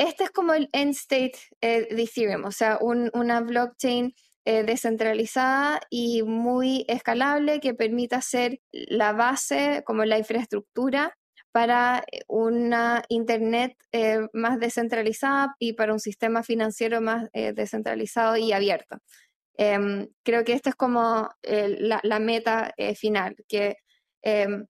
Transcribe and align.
este 0.00 0.24
es 0.24 0.30
como 0.30 0.54
el 0.54 0.68
end 0.72 0.94
state 0.94 1.38
de 1.60 1.86
Ethereum, 1.90 2.44
o 2.44 2.52
sea, 2.52 2.78
una 2.80 3.40
blockchain 3.40 4.14
descentralizada 4.44 5.80
y 5.90 6.22
muy 6.22 6.86
escalable 6.88 7.60
que 7.60 7.74
permita 7.74 8.22
ser 8.22 8.60
la 8.72 9.12
base, 9.12 9.82
como 9.84 10.04
la 10.06 10.18
infraestructura 10.18 11.16
para 11.52 12.04
una 12.28 13.02
Internet 13.08 13.76
más 14.32 14.58
descentralizada 14.58 15.54
y 15.58 15.74
para 15.74 15.92
un 15.92 16.00
sistema 16.00 16.42
financiero 16.42 17.02
más 17.02 17.28
descentralizado 17.32 18.36
y 18.38 18.52
abierto. 18.52 18.96
Em, 19.54 20.08
creo 20.22 20.44
que 20.44 20.54
esta 20.54 20.70
es 20.70 20.76
como 20.76 21.28
la, 21.42 22.18
meta 22.20 22.72
final, 22.96 23.36
que 23.46 23.76
em, 24.22 24.66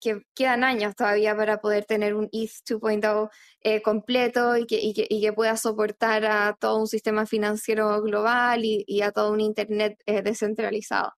que 0.00 0.22
quedan 0.34 0.64
años 0.64 0.94
todavía 0.96 1.36
para 1.36 1.60
poder 1.60 1.84
tener 1.84 2.14
un 2.14 2.28
ETH 2.32 2.50
2.0 2.66 3.30
eh, 3.62 3.82
completo 3.82 4.56
y 4.56 4.66
que, 4.66 5.32
pueda 5.34 5.56
soportar 5.56 6.24
a 6.24 6.56
todo 6.58 6.78
un 6.78 6.86
sistema 6.86 7.26
financiero 7.26 8.02
global 8.02 8.62
y, 8.64 9.02
a 9.02 9.12
todo 9.12 9.32
un 9.32 9.40
Internet 9.40 10.00
eh, 10.06 10.22
descentralizado. 10.22 11.12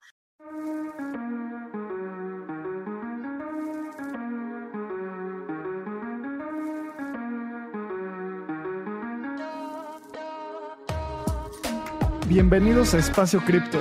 Bienvenidos 12.26 12.94
a 12.94 12.98
Espacio 12.98 13.40
Cripto 13.44 13.80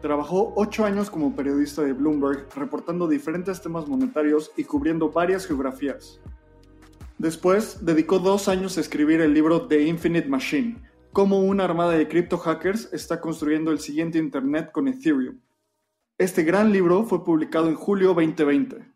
Trabajó 0.00 0.54
ocho 0.56 0.86
años 0.86 1.10
como 1.10 1.36
periodista 1.36 1.82
de 1.82 1.92
Bloomberg, 1.92 2.48
reportando 2.56 3.06
diferentes 3.06 3.60
temas 3.60 3.86
monetarios 3.86 4.50
y 4.56 4.64
cubriendo 4.64 5.10
varias 5.10 5.46
geografías. 5.46 6.20
Después, 7.18 7.84
dedicó 7.84 8.18
dos 8.18 8.48
años 8.48 8.78
a 8.78 8.80
escribir 8.80 9.20
el 9.20 9.34
libro 9.34 9.66
The 9.66 9.82
Infinite 9.82 10.26
Machine, 10.26 10.78
cómo 11.12 11.40
una 11.40 11.64
armada 11.64 11.92
de 11.92 12.08
cripto 12.08 12.38
hackers 12.38 12.90
está 12.94 13.20
construyendo 13.20 13.72
el 13.72 13.80
siguiente 13.80 14.16
Internet 14.16 14.72
con 14.72 14.88
Ethereum. 14.88 15.38
Este 16.16 16.44
gran 16.44 16.72
libro 16.72 17.04
fue 17.04 17.22
publicado 17.22 17.68
en 17.68 17.74
julio 17.74 18.14
2020. 18.14 18.89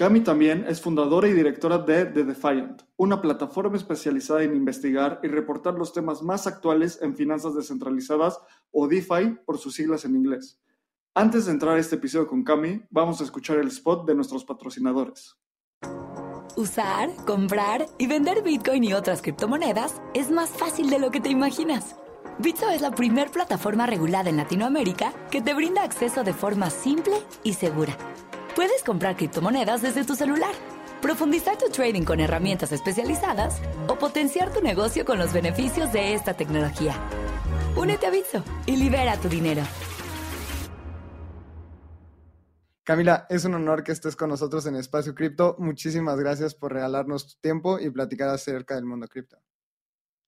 Cami 0.00 0.22
también 0.22 0.64
es 0.66 0.80
fundadora 0.80 1.28
y 1.28 1.34
directora 1.34 1.76
de 1.76 2.06
The 2.06 2.24
Defiant, 2.24 2.84
una 2.96 3.20
plataforma 3.20 3.76
especializada 3.76 4.42
en 4.42 4.56
investigar 4.56 5.20
y 5.22 5.28
reportar 5.28 5.74
los 5.74 5.92
temas 5.92 6.22
más 6.22 6.46
actuales 6.46 6.98
en 7.02 7.14
finanzas 7.14 7.54
descentralizadas 7.54 8.40
o 8.70 8.88
DeFi 8.88 9.36
por 9.44 9.58
sus 9.58 9.74
siglas 9.74 10.06
en 10.06 10.16
inglés. 10.16 10.58
Antes 11.14 11.44
de 11.44 11.52
entrar 11.52 11.76
a 11.76 11.78
este 11.78 11.96
episodio 11.96 12.26
con 12.26 12.44
Cami, 12.44 12.80
vamos 12.88 13.20
a 13.20 13.24
escuchar 13.24 13.58
el 13.58 13.68
spot 13.68 14.06
de 14.06 14.14
nuestros 14.14 14.42
patrocinadores. 14.42 15.36
Usar, 16.56 17.10
comprar 17.26 17.84
y 17.98 18.06
vender 18.06 18.42
Bitcoin 18.42 18.84
y 18.84 18.94
otras 18.94 19.20
criptomonedas 19.20 20.00
es 20.14 20.30
más 20.30 20.48
fácil 20.48 20.88
de 20.88 20.98
lo 20.98 21.10
que 21.10 21.20
te 21.20 21.28
imaginas. 21.28 21.96
Bitso 22.38 22.70
es 22.70 22.80
la 22.80 22.92
primer 22.92 23.30
plataforma 23.30 23.84
regulada 23.84 24.30
en 24.30 24.38
Latinoamérica 24.38 25.12
que 25.30 25.42
te 25.42 25.52
brinda 25.52 25.82
acceso 25.82 26.24
de 26.24 26.32
forma 26.32 26.70
simple 26.70 27.16
y 27.42 27.52
segura 27.52 27.94
Puedes 28.54 28.82
comprar 28.82 29.16
criptomonedas 29.16 29.80
desde 29.80 30.04
tu 30.04 30.16
celular, 30.16 30.52
profundizar 31.00 31.56
tu 31.56 31.70
trading 31.70 32.02
con 32.02 32.18
herramientas 32.18 32.72
especializadas 32.72 33.62
o 33.86 33.96
potenciar 33.96 34.52
tu 34.52 34.60
negocio 34.60 35.04
con 35.04 35.18
los 35.18 35.32
beneficios 35.32 35.92
de 35.92 36.14
esta 36.14 36.34
tecnología. 36.34 36.96
Únete 37.76 38.06
a 38.06 38.10
Bitso 38.10 38.42
y 38.66 38.76
libera 38.76 39.16
tu 39.18 39.28
dinero. 39.28 39.62
Camila, 42.82 43.26
es 43.30 43.44
un 43.44 43.54
honor 43.54 43.84
que 43.84 43.92
estés 43.92 44.16
con 44.16 44.30
nosotros 44.30 44.66
en 44.66 44.74
Espacio 44.74 45.14
Cripto. 45.14 45.54
Muchísimas 45.60 46.18
gracias 46.18 46.56
por 46.56 46.72
regalarnos 46.72 47.28
tu 47.28 47.40
tiempo 47.40 47.78
y 47.78 47.88
platicar 47.90 48.30
acerca 48.30 48.74
del 48.74 48.84
mundo 48.84 49.06
cripto. 49.06 49.38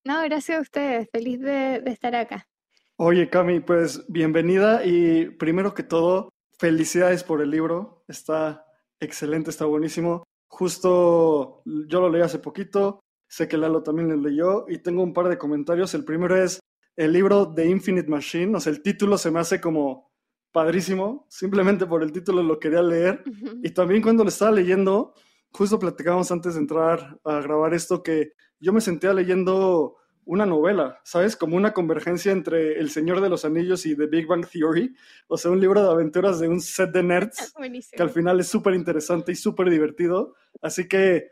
No, 0.05 0.23
gracias 0.23 0.59
a 0.59 0.61
ustedes. 0.61 1.09
Feliz 1.11 1.41
de, 1.41 1.81
de 1.81 1.91
estar 1.91 2.15
acá. 2.15 2.47
Oye, 2.95 3.29
Cami, 3.29 3.59
pues 3.59 4.05
bienvenida 4.07 4.85
y 4.85 5.31
primero 5.31 5.75
que 5.75 5.83
todo, 5.83 6.33
Felicidades 6.63 7.25
por 7.25 7.43
el 7.43 7.51
libro, 7.51 8.02
está 8.13 8.65
excelente, 9.01 9.51
está 9.51 9.65
buenísimo. 9.65 10.23
Justo 10.49 11.63
yo 11.65 12.01
lo 12.01 12.11
leí 12.11 12.23
hace 12.23 12.39
poquito, 12.39 13.01
sé 13.29 13.49
que 13.49 13.57
Lalo 13.57 13.83
también 13.83 14.09
lo 14.09 14.17
leyó 14.17 14.67
y 14.69 14.79
tengo 14.79 15.03
un 15.03 15.13
par 15.13 15.29
de 15.29 15.39
comentarios. 15.39 15.95
El 15.95 16.05
primero 16.05 16.37
es 16.37 16.61
el 16.97 17.13
libro 17.13 17.53
The 17.53 17.67
Infinite 17.67 18.09
Machine, 18.09 18.57
o 18.57 18.61
sea, 18.61 18.73
el 18.73 18.83
título 18.83 19.17
se 19.19 19.31
me 19.31 19.41
hace 19.41 19.61
como 19.61 20.11
padrísimo, 20.53 21.27
simplemente 21.31 21.87
por 21.87 22.03
el 22.03 22.13
título 22.13 22.43
lo 22.43 22.59
quería 22.59 22.83
leer. 22.83 23.25
Y 23.63 23.71
también 23.71 24.03
cuando 24.03 24.23
lo 24.23 24.29
estaba 24.29 24.51
leyendo, 24.51 25.15
justo 25.51 25.79
platicábamos 25.79 26.31
antes 26.31 26.55
de 26.55 26.61
entrar 26.61 27.19
a 27.25 27.41
grabar 27.41 27.73
esto, 27.73 28.03
que 28.03 28.33
yo 28.61 28.73
me 28.73 28.83
sentía 28.83 29.15
leyendo 29.15 29.97
una 30.25 30.47
novela, 30.47 31.01
¿sabes? 31.05 31.37
Como 31.37 31.57
una 31.57 31.73
convergencia 31.73 32.33
entre 32.33 32.79
El 32.79 32.91
Señor 32.91 33.21
de 33.21 33.29
los 33.29 33.45
Anillos 33.45 33.87
y 33.87 33.97
The 33.97 34.07
Big 34.07 34.27
Bang 34.27 34.47
Theory, 34.47 34.95
o 35.27 35.37
sea, 35.37 35.51
un 35.51 35.61
libro 35.61 35.83
de 35.83 35.91
aventuras 35.91 36.39
de 36.39 36.49
un 36.49 36.61
set 36.61 36.91
de 36.93 37.03
nerds, 37.03 37.53
que 37.93 38.03
al 38.03 38.11
final 38.11 38.41
es 38.41 38.49
súper 38.49 38.75
interesante 38.75 39.33
y 39.33 39.37
súper 39.37 39.71
divertido. 39.71 40.35
Así 40.61 40.89
que 40.89 41.31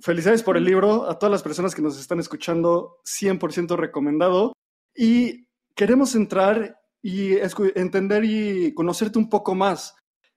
felicidades 0.00 0.42
por 0.42 0.56
el 0.56 0.64
libro, 0.64 1.08
a 1.08 1.18
todas 1.18 1.32
las 1.32 1.42
personas 1.42 1.74
que 1.74 1.82
nos 1.82 1.98
están 1.98 2.20
escuchando, 2.20 3.00
100% 3.04 3.76
recomendado. 3.76 4.52
Y 4.94 5.48
queremos 5.74 6.14
entrar 6.14 6.80
y 7.02 7.36
entender 7.74 8.24
y 8.24 8.74
conocerte 8.74 9.18
un 9.18 9.28
poco 9.28 9.54
más. 9.54 9.94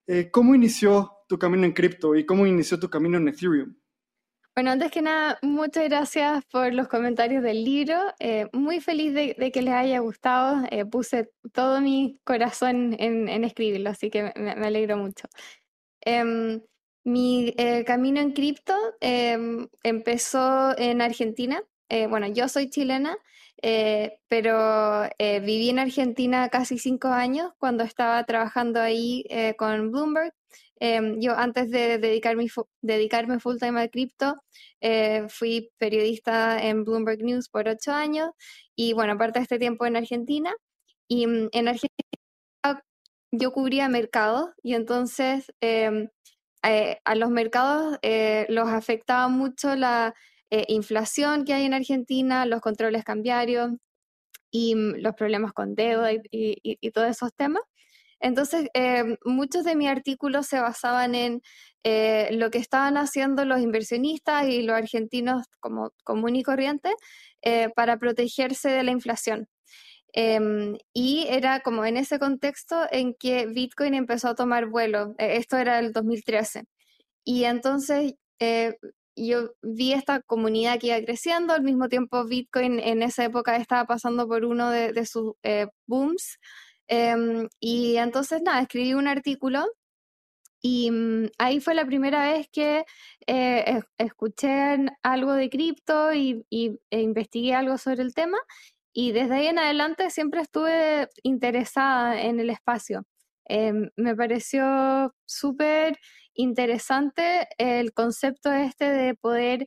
Eh, 0.08 0.30
¿Cómo 0.32 0.56
inició 0.56 1.12
tu 1.28 1.38
camino 1.38 1.66
en 1.66 1.74
cripto 1.74 2.16
y 2.16 2.26
cómo 2.26 2.46
inició 2.46 2.80
tu 2.80 2.90
camino 2.90 3.18
en 3.18 3.28
Ethereum? 3.28 3.76
Bueno, 4.54 4.72
antes 4.72 4.92
que 4.92 5.02
nada, 5.02 5.40
muchas 5.42 5.86
gracias 5.86 6.44
por 6.52 6.74
los 6.74 6.90
comentarios 6.90 7.42
del 7.42 7.64
libro. 7.64 7.96
Eh, 8.20 8.48
muy 8.52 8.82
feliz 8.82 9.14
de, 9.14 9.52
que 9.52 9.62
les 9.62 9.74
haya 9.74 10.00
gustado. 10.00 10.66
Eh, 10.72 10.84
puse 10.86 11.32
todo 11.54 11.80
mi 11.80 12.20
corazón 12.26 12.94
en, 13.00 13.30
escribirlo, 13.46 13.90
así 13.92 14.10
que 14.10 14.34
me, 14.36 14.52
alegro 14.52 14.98
mucho. 14.98 15.28
Em, 16.02 16.62
mi 17.06 17.54
eh, 17.58 17.86
camino 17.86 18.20
en 18.20 18.34
cripto 18.34 18.76
em, 19.00 19.68
empezó 19.84 20.78
en 20.78 21.02
Argentina. 21.02 21.64
bueno, 22.10 22.28
yo 22.28 22.48
soy 22.50 22.70
chilena, 22.70 23.18
pero 24.28 25.10
viví 25.20 25.70
en 25.70 25.80
Argentina 25.80 26.50
casi 26.50 26.78
cinco 26.78 27.08
años 27.10 27.54
cuando 27.58 27.84
estaba 27.84 28.24
trabajando 28.26 28.82
ahí 28.82 29.26
con 29.58 29.92
Bloomberg 29.92 30.34
Em, 30.84 31.20
yo 31.22 31.34
antes 31.38 31.70
de 31.70 32.00
dedicarme, 32.00 33.40
full 33.40 33.58
time 33.60 33.80
al 33.82 33.92
cripto, 33.92 34.36
eh, 34.82 35.28
fui 35.30 35.70
periodista 35.78 36.60
en 36.60 36.84
Bloomberg 36.86 37.24
News 37.24 37.50
por 37.50 37.68
ocho 37.68 37.92
años 37.94 38.32
y 38.76 38.94
bueno, 38.94 39.14
aparte 39.14 39.38
de 39.40 39.44
este 39.44 39.60
tiempo 39.60 39.86
en 39.86 39.96
Argentina. 39.96 40.52
Y 41.08 41.28
mm, 41.28 41.50
en 41.54 41.68
Argentina 41.68 41.92
yo 43.32 43.52
cubría 43.54 43.90
mercados 43.90 44.50
y 44.64 44.74
entonces 44.76 45.52
em, 45.62 46.10
eh, 46.64 47.00
a 47.06 47.16
los 47.16 47.30
mercados 47.32 47.98
eh, 48.02 48.46
los 48.50 48.68
afectaba 48.70 49.28
mucho 49.30 49.76
la 49.76 50.14
inflación 50.68 51.46
que 51.46 51.54
hay 51.54 51.66
en 51.66 51.74
Argentina, 51.74 52.46
los 52.46 52.62
controles 52.62 53.06
cambiarios 53.06 53.72
y 54.52 54.76
mm, 54.76 54.96
los 55.02 55.16
problemas 55.16 55.54
con 55.54 55.76
deuda 55.76 56.12
y 56.32 56.92
todos 56.92 57.10
esos 57.10 57.34
temas. 57.36 57.64
Entonces, 58.22 58.70
eh, 58.76 59.18
muchos 59.26 59.64
de 59.66 59.76
mis 59.76 59.90
artículos 59.90 60.46
se 60.48 60.60
basaban 60.60 61.16
en 61.16 61.42
eh, 61.84 62.30
lo 62.34 62.52
que 62.52 62.60
estaban 62.60 62.96
haciendo 62.98 63.46
los 63.46 63.60
inversionistas 63.60 64.48
y 64.48 64.62
los 64.62 64.78
argentinos 64.78 65.48
como 65.60 65.92
común 66.04 66.36
y 66.36 66.44
corriente 66.44 66.94
eh, 67.42 67.70
para 67.76 67.98
protegerse 67.98 68.70
de 68.70 68.84
la 68.84 68.92
inflación. 68.92 69.48
Em, 70.14 70.78
y 70.94 71.28
era 71.30 71.62
como 71.62 71.86
en 71.86 71.98
ese 71.98 72.20
contexto 72.20 72.86
en 72.92 73.16
que 73.16 73.48
Bitcoin 73.48 73.96
empezó 73.96 74.30
a 74.30 74.36
tomar 74.36 74.68
vuelo. 74.68 75.16
esto 75.18 75.58
era 75.58 75.80
el 75.80 75.94
2013. 75.94 76.66
Y 77.24 77.46
entonces 77.46 78.16
yo 79.16 79.52
vi 79.62 79.94
esta 79.94 80.22
comunidad 80.22 80.80
que 80.80 80.88
iba 80.88 81.02
creciendo, 81.02 81.54
al 81.54 81.64
mismo 81.64 81.90
tiempo 81.90 82.26
Bitcoin 82.26 82.80
en 82.80 83.04
esa 83.04 83.26
época 83.26 83.56
estaba 83.58 83.86
pasando 83.86 84.28
por 84.28 84.46
uno 84.46 84.70
de 84.72 85.06
sus 85.06 85.34
booms. 85.88 86.38
Em, 86.92 87.48
y 87.62 87.96
entonces, 87.98 88.42
nada, 88.44 88.62
escribí 88.62 88.94
un 88.94 89.08
artículo 89.08 89.66
Y 90.62 90.92
mm, 90.92 91.30
ahí 91.40 91.60
fue 91.60 91.74
la 91.76 91.86
primera 91.86 92.32
vez 92.32 92.48
que 92.52 92.86
eh, 93.28 93.82
escuché 93.98 94.78
algo 95.04 95.34
de 95.34 95.50
cripto 95.50 96.14
y, 96.14 96.46
e 96.52 97.02
investigué 97.02 97.56
algo 97.56 97.78
sobre 97.78 98.04
el 98.04 98.14
tema. 98.14 98.38
Y 98.94 99.12
desde 99.14 99.36
ahí 99.36 99.48
en 99.48 99.60
adelante 99.60 100.10
siempre 100.12 100.42
estuve 100.42 101.08
interesada 101.24 102.22
en 102.22 102.40
el 102.40 102.50
espacio. 102.52 103.04
Em, 103.46 103.90
me 103.98 104.16
pareció 104.16 105.14
súper 105.26 105.98
interesante 106.36 107.48
el 107.58 107.94
concepto 107.94 108.52
este 108.54 108.86
de 108.92 109.16
poder 109.16 109.66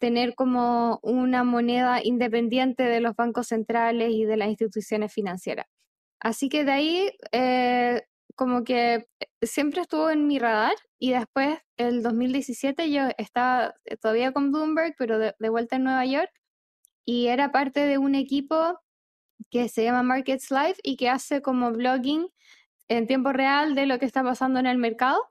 tener 0.00 0.34
como 0.36 1.00
una 1.02 1.44
moneda 1.44 2.00
independiente 2.04 2.84
de 2.84 3.00
los 3.00 3.16
bancos 3.16 3.48
centrales 3.48 4.10
y 4.12 4.24
de 4.26 4.36
las 4.38 4.48
instituciones 4.50 5.12
financieras. 5.12 5.66
Así 6.20 6.48
que 6.48 6.64
de 6.64 6.72
ahí 6.72 7.10
eh, 7.32 8.02
como 8.36 8.64
que 8.64 9.06
siempre 9.42 9.82
estuvo 9.82 10.10
en 10.10 10.26
mi 10.26 10.38
radar 10.38 10.74
y 10.98 11.12
después, 11.12 11.58
el 11.76 12.02
2017, 12.02 12.90
yo 12.90 13.08
estaba 13.18 13.74
todavía 14.00 14.32
con 14.32 14.52
Bloomberg, 14.52 14.94
pero 14.98 15.18
de, 15.18 15.34
vuelta 15.50 15.76
en 15.76 15.84
Nueva 15.84 16.04
York 16.06 16.30
y 17.04 17.28
era 17.28 17.52
parte 17.52 17.80
de 17.86 17.98
un 17.98 18.14
equipo 18.14 18.78
que 19.50 19.68
se 19.68 19.84
llama 19.84 20.02
Markets 20.02 20.50
Live 20.50 20.76
y 20.82 20.96
que 20.96 21.08
hace 21.08 21.42
como 21.42 21.72
blogging 21.72 22.28
en 22.88 23.06
tiempo 23.06 23.32
real 23.32 23.74
de 23.74 23.86
lo 23.86 23.98
que 23.98 24.06
está 24.06 24.22
pasando 24.22 24.60
en 24.60 24.66
el 24.66 24.78
mercado. 24.78 25.22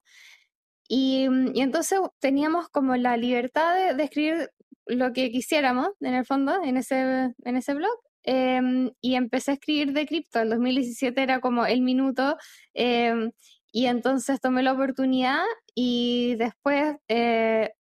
Y, 0.87 1.25
entonces 1.55 1.99
teníamos 2.19 2.69
como 2.69 2.95
la 2.95 3.17
libertad 3.17 3.95
de, 3.95 4.03
escribir 4.03 4.49
lo 4.87 5.13
que 5.13 5.31
quisiéramos, 5.31 5.89
en 6.01 6.15
el 6.15 6.25
fondo, 6.25 6.63
en 6.63 6.77
ese, 6.77 7.33
en 7.43 7.57
ese 7.57 7.73
blog. 7.75 7.95
Em, 8.31 8.91
y 9.01 9.15
empecé 9.15 9.51
a 9.51 9.53
escribir 9.55 9.91
de 9.91 10.05
cripto. 10.05 10.39
El 10.39 10.49
2017 10.51 11.23
era 11.23 11.39
como 11.41 11.65
el 11.65 11.81
minuto. 11.81 12.37
Em, 12.75 13.31
y 13.71 13.87
entonces 13.87 14.39
tomé 14.39 14.61
la 14.61 14.73
oportunidad 14.73 15.43
y 15.73 16.35
después 16.35 16.97
eh, 17.07 17.71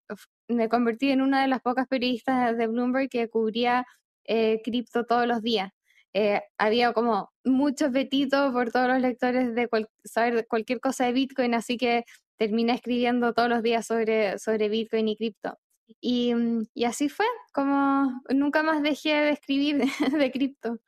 me 0.49 0.69
convertí 0.71 1.11
en 1.11 1.21
una 1.23 1.43
de 1.43 1.49
las 1.49 1.61
pocas 1.61 1.87
periodistas 1.89 2.56
de 2.56 2.67
Bloomberg 2.67 3.11
que 3.11 3.29
cubría 3.29 3.85
eh, 4.25 4.61
cripto 4.65 5.05
todos 5.05 5.27
los 5.27 5.43
días. 5.43 5.71
Eh, 6.15 6.41
había 6.59 6.93
como 6.95 7.31
muchos 7.45 7.93
betitos 7.93 8.53
por 8.53 8.73
todos 8.73 8.89
los 8.89 9.00
lectores 9.03 9.55
de 9.55 9.69
saber 10.05 10.47
cualquier 10.49 10.81
cosa 10.81 11.05
de 11.06 11.12
Bitcoin, 11.12 11.55
así 11.55 11.77
que 11.77 12.05
terminé 12.39 12.75
escribiendo 12.75 13.35
todos 13.35 13.50
los 13.50 13.62
días 13.62 13.87
sobre, 13.87 14.39
sobre 14.39 14.69
Bitcoin 14.71 15.09
y 15.09 15.17
cripto. 15.17 15.59
Y, 16.00 16.35
mm, 16.35 16.67
y, 16.75 16.85
así 16.85 17.08
fue, 17.08 17.26
como 17.52 18.23
nunca 18.35 18.62
más 18.62 18.82
dejé 18.82 19.14
de 19.14 19.31
escribir 19.31 19.79
de, 20.20 20.31
cripto. 20.31 20.79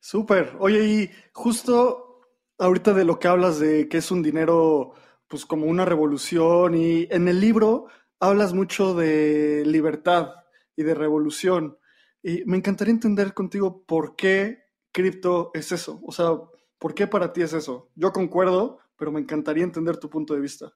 Súper. 0.00 0.56
Oye, 0.58 0.84
y 0.84 1.10
justo 1.32 2.22
ahorita 2.58 2.94
de 2.94 3.04
lo 3.04 3.18
que 3.18 3.28
hablas 3.28 3.58
de 3.58 3.88
que 3.88 3.98
es 3.98 4.10
un 4.10 4.22
dinero, 4.22 4.94
pues 5.28 5.46
como 5.46 5.66
una 5.66 5.84
revolución, 5.84 6.74
y 6.74 7.06
en 7.10 7.28
el 7.28 7.40
libro 7.40 7.86
hablas 8.20 8.52
mucho 8.52 8.94
de 8.94 9.64
libertad 9.66 10.32
y 10.76 10.82
de 10.82 10.94
revolución. 10.94 11.78
Y 12.22 12.44
me 12.46 12.56
encantaría 12.56 12.92
entender 12.92 13.34
contigo 13.34 13.84
por 13.84 14.16
qué 14.16 14.64
cripto 14.92 15.50
es 15.54 15.72
eso. 15.72 16.00
O 16.04 16.12
sea, 16.12 16.32
¿por 16.78 16.94
qué 16.94 17.06
para 17.06 17.32
ti 17.32 17.42
es 17.42 17.52
eso? 17.52 17.90
Yo 17.94 18.12
concuerdo, 18.12 18.78
pero 18.96 19.12
me 19.12 19.20
encantaría 19.20 19.64
entender 19.64 19.98
tu 19.98 20.10
punto 20.10 20.34
de 20.34 20.40
vista. 20.40 20.72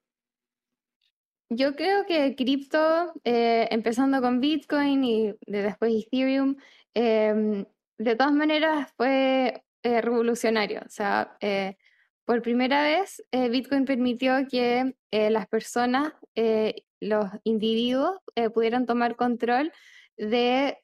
Yo 1.55 1.75
creo 1.77 2.07
que 2.07 2.35
cripto, 2.35 3.13
eh, 3.25 3.69
empezando 3.71 4.23
con 4.23 4.41
Bitcoin 4.41 5.05
y 5.05 5.35
después 5.47 5.93
Ethereum, 6.07 6.57
em, 6.95 7.67
de 7.99 8.17
todas 8.17 8.33
maneras 8.33 8.91
fue 8.97 9.63
eh, 9.83 10.01
revolucionario. 10.01 10.81
O 10.87 10.89
sea, 10.89 11.37
eh, 11.41 11.77
por 12.25 12.41
primera 12.43 12.83
vez 12.85 13.23
Bitcoin 13.33 13.85
permitió 13.85 14.47
que 14.49 14.95
las 15.11 15.47
personas, 15.49 16.13
los 17.01 17.27
individuos, 17.45 18.19
pudieran 18.55 18.87
tomar 18.87 19.17
control 19.17 19.73
de, 20.17 20.79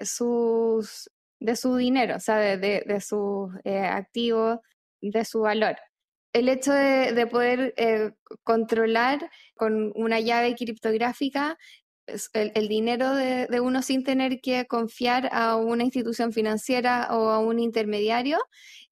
sus, 0.00 1.10
de 1.40 1.56
su 1.56 1.76
dinero, 1.76 2.16
o 2.16 2.20
sea, 2.20 2.38
de, 2.38 2.82
de 2.86 3.00
sus 3.00 3.52
activos, 3.64 4.60
de 5.00 5.24
su 5.24 5.40
valor 5.40 5.76
el 6.34 6.48
hecho 6.48 6.72
de, 6.72 7.26
poder 7.30 7.72
eh, 7.76 8.10
controlar 8.42 9.30
con 9.54 9.92
una 9.94 10.20
llave 10.20 10.54
criptográfica 10.56 11.56
el, 12.34 12.68
dinero 12.68 13.14
de, 13.14 13.60
uno 13.60 13.80
sin 13.80 14.04
tener 14.04 14.40
que 14.40 14.66
confiar 14.66 15.30
a 15.32 15.56
una 15.56 15.84
institución 15.84 16.32
financiera 16.32 17.08
o 17.10 17.30
a 17.30 17.38
un 17.38 17.58
intermediario, 17.60 18.38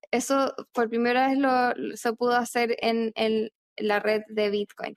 eso 0.09 0.53
por 0.71 0.89
primera 0.89 1.27
vez 1.27 1.37
lo, 1.37 1.95
se 1.95 2.13
pudo 2.13 2.35
hacer 2.35 2.75
en, 2.79 3.13
la 3.77 3.99
red 3.99 4.21
de 4.29 4.49
Bitcoin. 4.49 4.95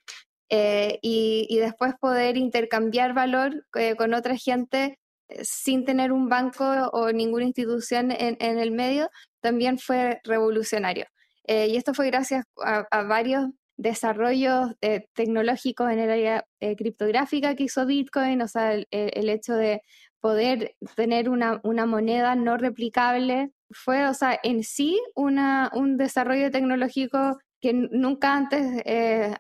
Eh, 0.48 0.98
y, 1.02 1.58
después 1.58 1.94
poder 2.00 2.36
intercambiar 2.36 3.12
valor 3.12 3.66
eh, 3.74 3.96
con 3.96 4.14
otra 4.14 4.36
gente 4.36 4.98
sin 5.42 5.84
tener 5.84 6.12
un 6.12 6.28
banco 6.28 6.64
o 6.92 7.10
ninguna 7.10 7.46
institución 7.46 8.12
en, 8.12 8.36
en 8.40 8.58
el 8.58 8.70
medio, 8.70 9.10
también 9.40 9.78
fue 9.78 10.20
revolucionario. 10.24 11.06
Eh, 11.46 11.68
y 11.68 11.76
esto 11.76 11.94
fue 11.94 12.06
gracias 12.06 12.44
a, 12.62 13.02
varios 13.04 13.46
desarrollos 13.76 14.72
eh, 14.80 15.06
tecnológicos 15.14 15.90
en 15.90 15.98
el 16.00 16.10
área 16.10 16.44
eh, 16.60 16.76
criptográfica 16.76 17.54
que 17.54 17.64
hizo 17.64 17.86
Bitcoin, 17.86 18.42
o 18.42 18.48
sea, 18.48 18.72
el, 18.74 19.28
hecho 19.28 19.54
de 19.54 19.82
poder 20.20 20.74
tener 20.96 21.28
una, 21.28 21.60
moneda 21.86 22.34
no 22.34 22.56
replicable 22.56 23.52
fue, 23.70 24.06
o 24.08 24.14
sea, 24.14 24.38
en 24.42 24.64
sí 24.64 25.00
una, 25.14 25.70
un 25.74 25.96
desarrollo 25.96 26.50
tecnológico 26.50 27.38
que 27.60 27.72
nunca 27.72 28.34
antes 28.34 28.82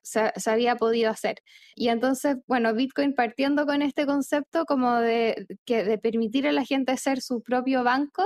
se, 0.02 0.50
había 0.50 0.76
podido 0.76 1.10
hacer. 1.10 1.36
Y 1.74 1.88
entonces, 1.88 2.36
bueno, 2.46 2.74
Bitcoin 2.74 3.14
partiendo 3.14 3.66
con 3.66 3.82
este 3.82 4.06
concepto 4.06 4.64
como 4.64 4.96
de, 4.96 5.46
que, 5.64 5.84
de 5.84 5.98
permitir 5.98 6.46
a 6.46 6.52
la 6.52 6.64
gente 6.64 6.96
ser 6.96 7.20
su 7.20 7.42
propio 7.42 7.84
banco, 7.84 8.24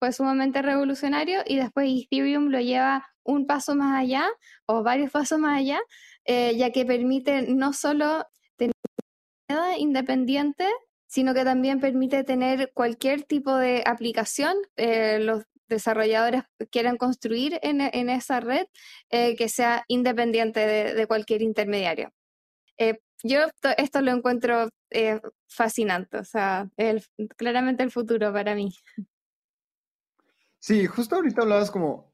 fue 0.00 0.12
sumamente 0.12 0.62
revolucionario 0.62 1.42
y 1.46 1.56
después 1.56 1.88
Ethereum 1.88 2.48
lo 2.48 2.58
lleva 2.58 3.06
un 3.30 3.46
paso 3.46 3.74
más 3.74 3.98
allá 3.98 4.28
o 4.66 4.82
varios 4.82 5.10
pasos 5.10 5.38
más 5.38 5.58
allá, 5.58 5.80
eh, 6.24 6.56
ya 6.56 6.70
que 6.70 6.84
permite 6.84 7.42
no 7.42 7.72
solo 7.72 8.26
tener 8.56 8.74
una 9.48 9.78
independiente, 9.78 10.68
sino 11.06 11.34
que 11.34 11.44
también 11.44 11.80
permite 11.80 12.24
tener 12.24 12.72
cualquier 12.74 13.22
tipo 13.24 13.56
de 13.56 13.82
aplicación, 13.86 14.54
eh, 14.76 15.18
los 15.20 15.44
desarrolladores 15.68 16.42
quieran 16.70 16.96
construir 16.96 17.58
en, 17.62 17.80
esa 18.10 18.40
red, 18.40 18.66
eh, 19.10 19.36
que 19.36 19.48
sea 19.48 19.84
independiente 19.86 20.60
de, 20.60 21.06
cualquier 21.06 21.42
intermediario. 21.42 22.12
yo 23.22 23.40
esto, 23.76 24.00
lo 24.00 24.10
encuentro 24.10 24.68
fascinante, 25.48 26.18
o 26.18 26.24
sea, 26.24 26.68
claramente 27.36 27.84
el 27.84 27.92
futuro 27.92 28.32
para 28.32 28.56
mí. 28.56 28.72
Sí, 30.58 30.86
justo 30.86 31.16
ahorita 31.16 31.42
hablabas 31.42 31.70
como 31.70 32.09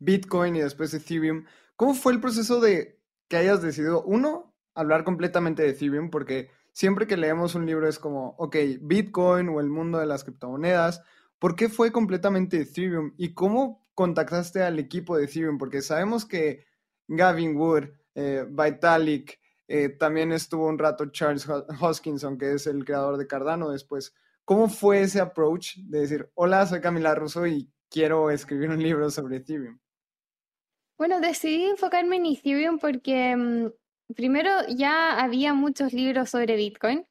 Bitcoin 0.00 0.56
y 0.56 0.60
después 0.60 0.92
Ethereum. 0.92 1.44
¿Cómo 1.76 1.94
fue 1.94 2.12
el 2.12 2.20
proceso 2.20 2.60
de 2.60 3.00
que 3.28 3.36
hayas 3.36 3.62
decidido, 3.62 4.02
uno, 4.02 4.54
hablar 4.74 5.04
completamente 5.04 5.62
de 5.62 5.70
Ethereum? 5.70 6.10
Porque 6.10 6.50
siempre 6.72 7.06
que 7.06 7.16
leemos 7.16 7.54
un 7.54 7.66
libro 7.66 7.88
es 7.88 7.98
como, 7.98 8.34
ok, 8.38 8.56
Bitcoin 8.80 9.48
o 9.48 9.60
el 9.60 9.68
mundo 9.68 9.98
de 9.98 10.06
las 10.06 10.24
criptomonedas. 10.24 11.02
¿Por 11.38 11.54
qué 11.54 11.68
fue 11.68 11.92
completamente 11.92 12.60
Ethereum? 12.60 13.14
¿Y 13.16 13.34
cómo 13.34 13.88
contactaste 13.94 14.62
al 14.62 14.78
equipo 14.78 15.16
de 15.16 15.24
Ethereum? 15.24 15.58
Porque 15.58 15.82
sabemos 15.82 16.24
que 16.26 16.66
Gavin 17.06 17.56
Wood, 17.56 17.84
eh, 18.14 18.44
Vitalik, 18.48 19.38
eh, 19.68 19.88
también 19.90 20.32
estuvo 20.32 20.66
un 20.66 20.78
rato 20.78 21.06
Charles 21.12 21.46
Hoskinson, 21.80 22.38
que 22.38 22.54
es 22.54 22.66
el 22.66 22.84
creador 22.84 23.16
de 23.16 23.26
Cardano 23.26 23.70
después. 23.70 24.14
¿Cómo 24.44 24.68
fue 24.68 25.02
ese 25.02 25.20
approach 25.20 25.76
de 25.76 26.00
decir, 26.00 26.28
hola, 26.34 26.66
soy 26.66 26.80
Camila 26.80 27.14
Russo 27.14 27.46
y 27.46 27.70
quiero 27.88 28.30
escribir 28.30 28.70
un 28.70 28.82
libro 28.82 29.08
sobre 29.10 29.36
Ethereum? 29.36 29.78
Bueno, 31.00 31.18
decidí 31.18 31.64
enfocarme 31.64 32.16
en 32.16 32.26
Ethereum 32.26 32.78
porque 32.78 33.34
mm, 33.34 33.70
primero 34.14 34.50
ya 34.68 35.18
había 35.18 35.54
muchos 35.54 35.94
libros 35.94 36.28
sobre 36.28 36.56
Bitcoin. 36.56 37.06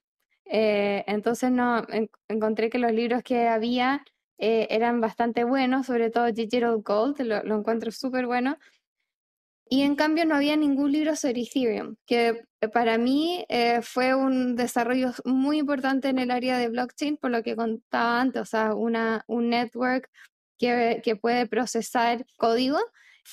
Eh, 0.45 1.03
entonces 1.07 1.49
no 1.49 1.81
encontré 2.27 2.69
que 2.69 2.77
los 2.77 2.91
libros 2.91 3.23
que 3.23 3.47
había 3.47 4.05
eh, 4.37 4.67
eran 4.69 5.01
bastante 5.01 5.43
buenos, 5.43 5.87
sobre 5.87 6.11
todo 6.11 6.31
Digital 6.31 6.83
Gold, 6.83 7.19
lo, 7.21 7.41
lo 7.43 7.57
encuentro 7.57 7.89
súper 7.91 8.27
bueno. 8.27 8.59
Y 9.67 9.81
en 9.81 9.95
cambio 9.95 10.23
no 10.27 10.35
había 10.35 10.55
ningún 10.55 10.91
libro 10.91 11.15
sobre 11.15 11.41
Ethereum, 11.41 11.95
que 12.05 12.43
eh, 12.61 12.67
para 12.67 12.99
mí 12.99 13.43
eh, 13.49 13.81
fue 13.81 14.13
un 14.13 14.55
desarrollo 14.55 15.13
muy 15.25 15.57
importante 15.57 16.09
en 16.09 16.19
el 16.19 16.29
área 16.29 16.59
de 16.59 16.69
blockchain, 16.69 17.17
por 17.17 17.31
lo 17.31 17.41
que 17.41 17.55
contaba 17.55 18.21
antes, 18.21 18.43
o 18.43 18.45
sea, 18.45 18.75
una, 18.75 19.23
un 19.25 19.49
network 19.49 20.11
que, 20.59 21.01
que 21.03 21.15
puede 21.15 21.47
procesar 21.47 22.27
código. 22.37 22.77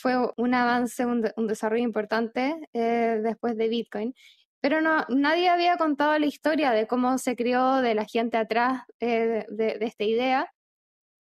Fue 0.00 0.14
un 0.36 0.54
avance, 0.54 1.06
un, 1.06 1.22
desarrollo 1.46 1.82
importante 1.82 2.56
eh, 2.72 3.20
después 3.22 3.56
de 3.56 3.68
Bitcoin. 3.68 4.14
Pero 4.60 4.80
no, 4.80 5.04
nadie 5.08 5.48
había 5.48 5.76
contado 5.76 6.18
la 6.18 6.26
historia 6.26 6.72
de 6.72 6.86
cómo 6.86 7.18
se 7.18 7.36
creó, 7.36 7.82
de 7.82 7.94
la 7.94 8.04
gente 8.04 8.36
atrás 8.36 8.82
de, 9.00 9.46
de, 9.48 9.78
esta 9.80 10.04
idea. 10.04 10.52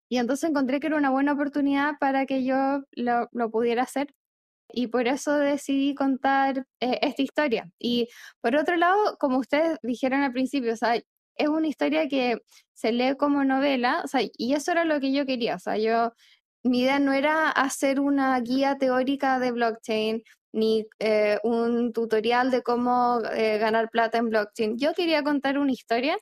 Y 0.10 0.18
entonces 0.18 0.50
encontré 0.50 0.80
que 0.80 0.88
era 0.88 0.98
una 0.98 1.10
buena 1.12 1.34
oportunidad 1.34 1.98
para 2.00 2.26
que 2.26 2.44
yo 2.44 2.84
lo, 2.94 3.30
lo 3.32 3.52
pudiera 3.52 3.84
hacer 3.84 4.14
y 4.72 4.88
por 4.88 5.08
eso 5.08 5.38
decidí 5.38 5.96
contar 5.96 6.66
eh, 6.80 7.00
esta 7.02 7.22
historia. 7.22 7.72
Y 7.80 8.10
por 8.42 8.56
otro 8.56 8.76
lado, 8.78 9.18
como 9.20 9.38
ustedes 9.40 9.78
dijeron 9.84 10.22
al 10.22 10.34
principio, 10.34 10.74
o 10.74 10.78
sea, 10.78 10.96
es 10.96 11.48
una 11.48 11.68
historia 11.68 12.08
que 12.08 12.40
se 12.74 12.92
lee 12.92 13.16
como 13.18 13.44
novela, 13.44 14.02
o 14.04 14.08
sea, 14.08 14.22
y 14.38 14.54
eso 14.54 14.72
era 14.72 14.86
lo 14.86 15.00
que 15.00 15.14
yo 15.14 15.26
quería, 15.26 15.56
o 15.56 15.60
sea, 15.60 15.78
yo, 15.78 16.14
mi 16.66 16.82
idea 16.82 17.00
no 17.00 17.14
era 17.14 17.50
hacer 17.50 18.00
una 18.00 18.40
guía 18.42 18.78
teórica 18.78 19.40
de 19.40 19.52
blockchain, 19.52 20.24
ni 20.54 20.86
eh, 21.00 21.40
un 21.44 21.94
tutorial 21.94 22.52
de 22.52 22.64
cómo 22.64 23.20
eh, 23.34 23.58
ganar 23.60 23.90
plata 23.90 24.18
en 24.18 24.30
blockchain. 24.30 24.78
Yo 24.78 24.94
quería 24.94 25.24
contar 25.24 25.58
una 25.58 25.72
historia 25.72 26.18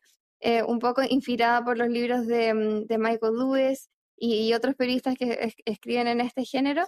un 0.68 0.80
poco 0.80 1.02
inspirada 1.08 1.64
por 1.64 1.78
los 1.78 1.88
libros 1.88 2.28
de, 2.28 2.54
mm, 2.54 2.86
Michael 3.00 3.34
Lewis 3.38 3.90
y, 4.18 4.54
otros 4.54 4.76
periodistas 4.76 5.16
que 5.18 5.54
escriben 5.66 6.08
en 6.08 6.20
este 6.20 6.44
género. 6.44 6.84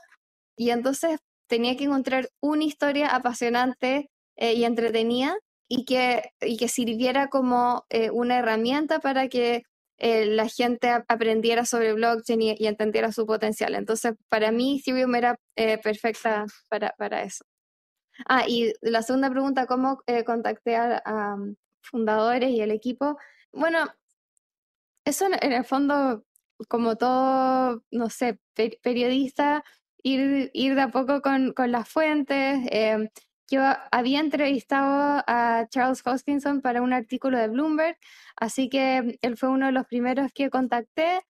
Y 0.58 0.72
entonces 0.72 1.20
tenía 1.48 1.76
que 1.78 1.86
encontrar 1.86 2.30
una 2.42 2.64
historia 2.64 3.16
apasionante 3.16 4.10
eh, 4.38 4.54
y 4.54 4.66
entretenida 4.66 5.36
y 5.68 5.86
que, 5.86 6.32
y 6.42 6.58
que 6.58 6.68
sirviera 6.68 7.28
como 7.30 7.86
eh, 7.90 8.10
una 8.12 8.38
herramienta 8.40 9.00
para 9.00 9.28
que 9.30 9.64
eh, 9.98 10.26
la 10.26 10.48
gente 10.48 10.90
aprendiera 10.90 11.66
sobre 11.66 11.94
blockchain 11.94 12.42
y, 12.42 12.68
entendiera 12.68 13.12
su 13.12 13.26
potencial. 13.26 13.76
Entonces, 13.76 14.14
para 14.30 14.52
mí, 14.52 14.80
Ethereum 14.80 15.16
era 15.16 15.40
perfecta 15.84 16.46
para, 16.70 16.94
para, 16.98 17.24
eso. 17.24 17.46
Ah, 18.28 18.46
y 18.48 18.74
la 18.82 19.02
segunda 19.02 19.30
pregunta, 19.30 19.66
¿cómo 19.68 20.02
contacté 20.26 20.76
a, 20.78 21.36
mm, 21.38 21.56
fundadores 21.82 22.50
y 22.52 22.62
el 22.62 22.72
equipo? 22.72 23.18
Bueno, 23.52 23.86
eso 25.06 25.28
en, 25.28 25.54
el 25.54 25.66
fondo, 25.66 26.26
como 26.68 26.98
todo, 26.98 27.84
no 27.92 28.10
sé, 28.10 28.40
periodista, 28.82 29.64
ir, 30.04 30.52
de 30.54 30.82
a 30.82 30.90
poco 30.92 31.22
con, 31.22 31.54
las 31.58 31.90
fuentes. 31.90 32.60
Yo 33.50 33.62
había 33.92 34.20
entrevistado 34.20 35.24
a 35.28 35.68
Charles 35.70 36.02
Hoskinson 36.06 36.62
para 36.62 36.82
un 36.82 36.94
artículo 36.94 37.38
de 37.38 37.48
Bloomberg, 37.48 37.98
así 38.36 38.70
que 38.70 39.20
él 39.22 39.38
fue 39.38 39.50
uno 39.50 39.68
de 39.68 39.72
los 39.72 39.86
primeros 39.86 40.32
que 40.34 40.50
contacté. 40.50 41.22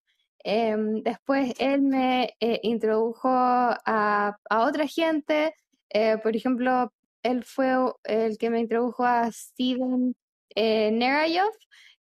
Em, 0.43 1.01
después 1.03 1.53
él 1.59 1.81
me 1.81 2.35
eh, 2.39 2.59
introdujo 2.63 3.29
a, 3.29 4.37
otra 4.49 4.87
gente. 4.87 5.55
Eh, 5.89 6.17
por 6.23 6.35
ejemplo, 6.35 6.93
él 7.23 7.43
fue 7.43 7.73
el 8.03 8.37
que 8.37 8.49
me 8.49 8.59
introdujo 8.59 9.03
a 9.03 9.31
Steven 9.31 10.15
eh, 10.55 10.91
Nerayov, 10.91 11.51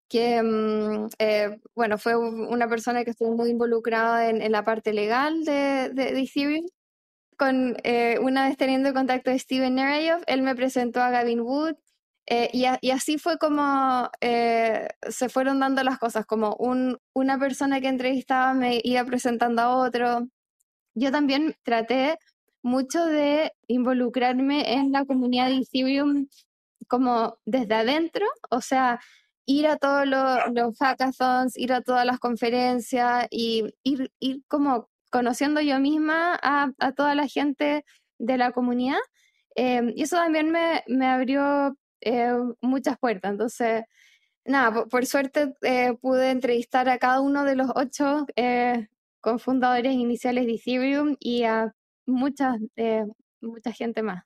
que, 0.09 0.43
mm, 0.43 1.09
eh, 1.19 1.59
bueno, 1.75 1.99
fue 1.99 2.17
una 2.17 2.69
persona 2.69 3.05
que 3.05 3.11
estuvo 3.11 3.35
muy 3.37 3.51
involucrada 3.51 4.29
en, 4.31 4.53
la 4.53 4.65
parte 4.65 4.93
legal 4.93 5.45
de, 5.45 5.91
de, 5.93 6.21
Ethereum. 6.21 6.67
Con, 7.37 7.77
eh, 7.85 8.19
una 8.21 8.49
vez 8.49 8.57
teniendo 8.57 8.93
contacto 8.95 9.31
de 9.31 9.39
Steven 9.39 9.75
Nerayov, 9.75 10.23
él 10.27 10.43
me 10.43 10.55
presentó 10.55 11.01
a 11.01 11.11
Gavin 11.11 11.41
Wood 11.41 11.75
eh, 12.27 12.49
y, 12.53 12.65
y, 12.81 12.91
así 12.91 13.19
fue 13.19 13.39
como 13.39 14.11
se 14.21 15.29
fueron 15.29 15.61
dando 15.61 15.83
las 15.85 15.99
cosas, 15.99 16.25
como 16.25 16.55
un, 16.59 16.99
una 17.13 17.39
persona 17.39 17.81
que 17.81 17.89
entrevistaba 17.89 18.55
me 18.55 18.81
iba 18.83 19.05
presentando 19.05 19.63
a 19.63 19.77
otro. 19.77 20.29
Yo 20.95 21.13
también 21.13 21.55
traté 21.65 22.19
mucho 22.63 23.05
de 23.05 23.53
involucrarme 23.69 24.73
en 24.73 24.91
la 24.91 25.05
comunidad 25.05 25.49
de 25.49 25.59
Ethereum 25.59 26.29
como 26.89 27.39
desde 27.45 27.75
adentro, 27.75 28.27
o 28.51 28.61
sea, 28.61 29.01
ir 29.47 29.67
a 29.67 29.77
todos 29.77 30.07
los, 30.07 30.79
hackathons, 30.79 31.57
ir 31.59 31.73
a 31.73 31.83
todas 31.83 32.07
las 32.07 32.19
conferencias 32.19 33.27
y 33.31 33.65
ir, 33.83 34.13
ir 34.19 34.43
como 34.49 34.89
conociendo 35.15 35.61
yo 35.61 35.79
misma 35.79 36.37
a, 36.43 36.73
toda 36.97 37.15
la 37.15 37.29
gente 37.29 37.85
de 38.19 38.37
la 38.37 38.51
comunidad. 38.51 38.99
Em, 39.55 39.93
y 39.95 40.03
eso 40.03 40.17
también 40.17 40.51
me, 40.51 41.07
abrió 41.07 41.79
eh, 42.01 42.33
muchas 42.61 42.99
puertas. 42.99 43.31
Entonces, 43.31 43.85
nada, 44.45 44.87
por, 44.87 45.07
suerte 45.07 45.55
eh, 45.63 45.97
pude 46.01 46.33
entrevistar 46.33 46.89
a 46.89 46.99
cada 46.99 47.21
uno 47.21 47.45
de 47.45 47.55
los 47.55 47.71
ocho 47.77 48.27
eh, 48.35 48.89
cofundadores 49.21 49.93
iniciales 49.93 50.47
de 50.47 50.55
Ethereum 50.55 51.15
y 51.21 51.45
a 51.45 51.73
mucha, 52.07 52.57
mucha 53.41 53.71
gente 53.71 54.03
más. 54.03 54.25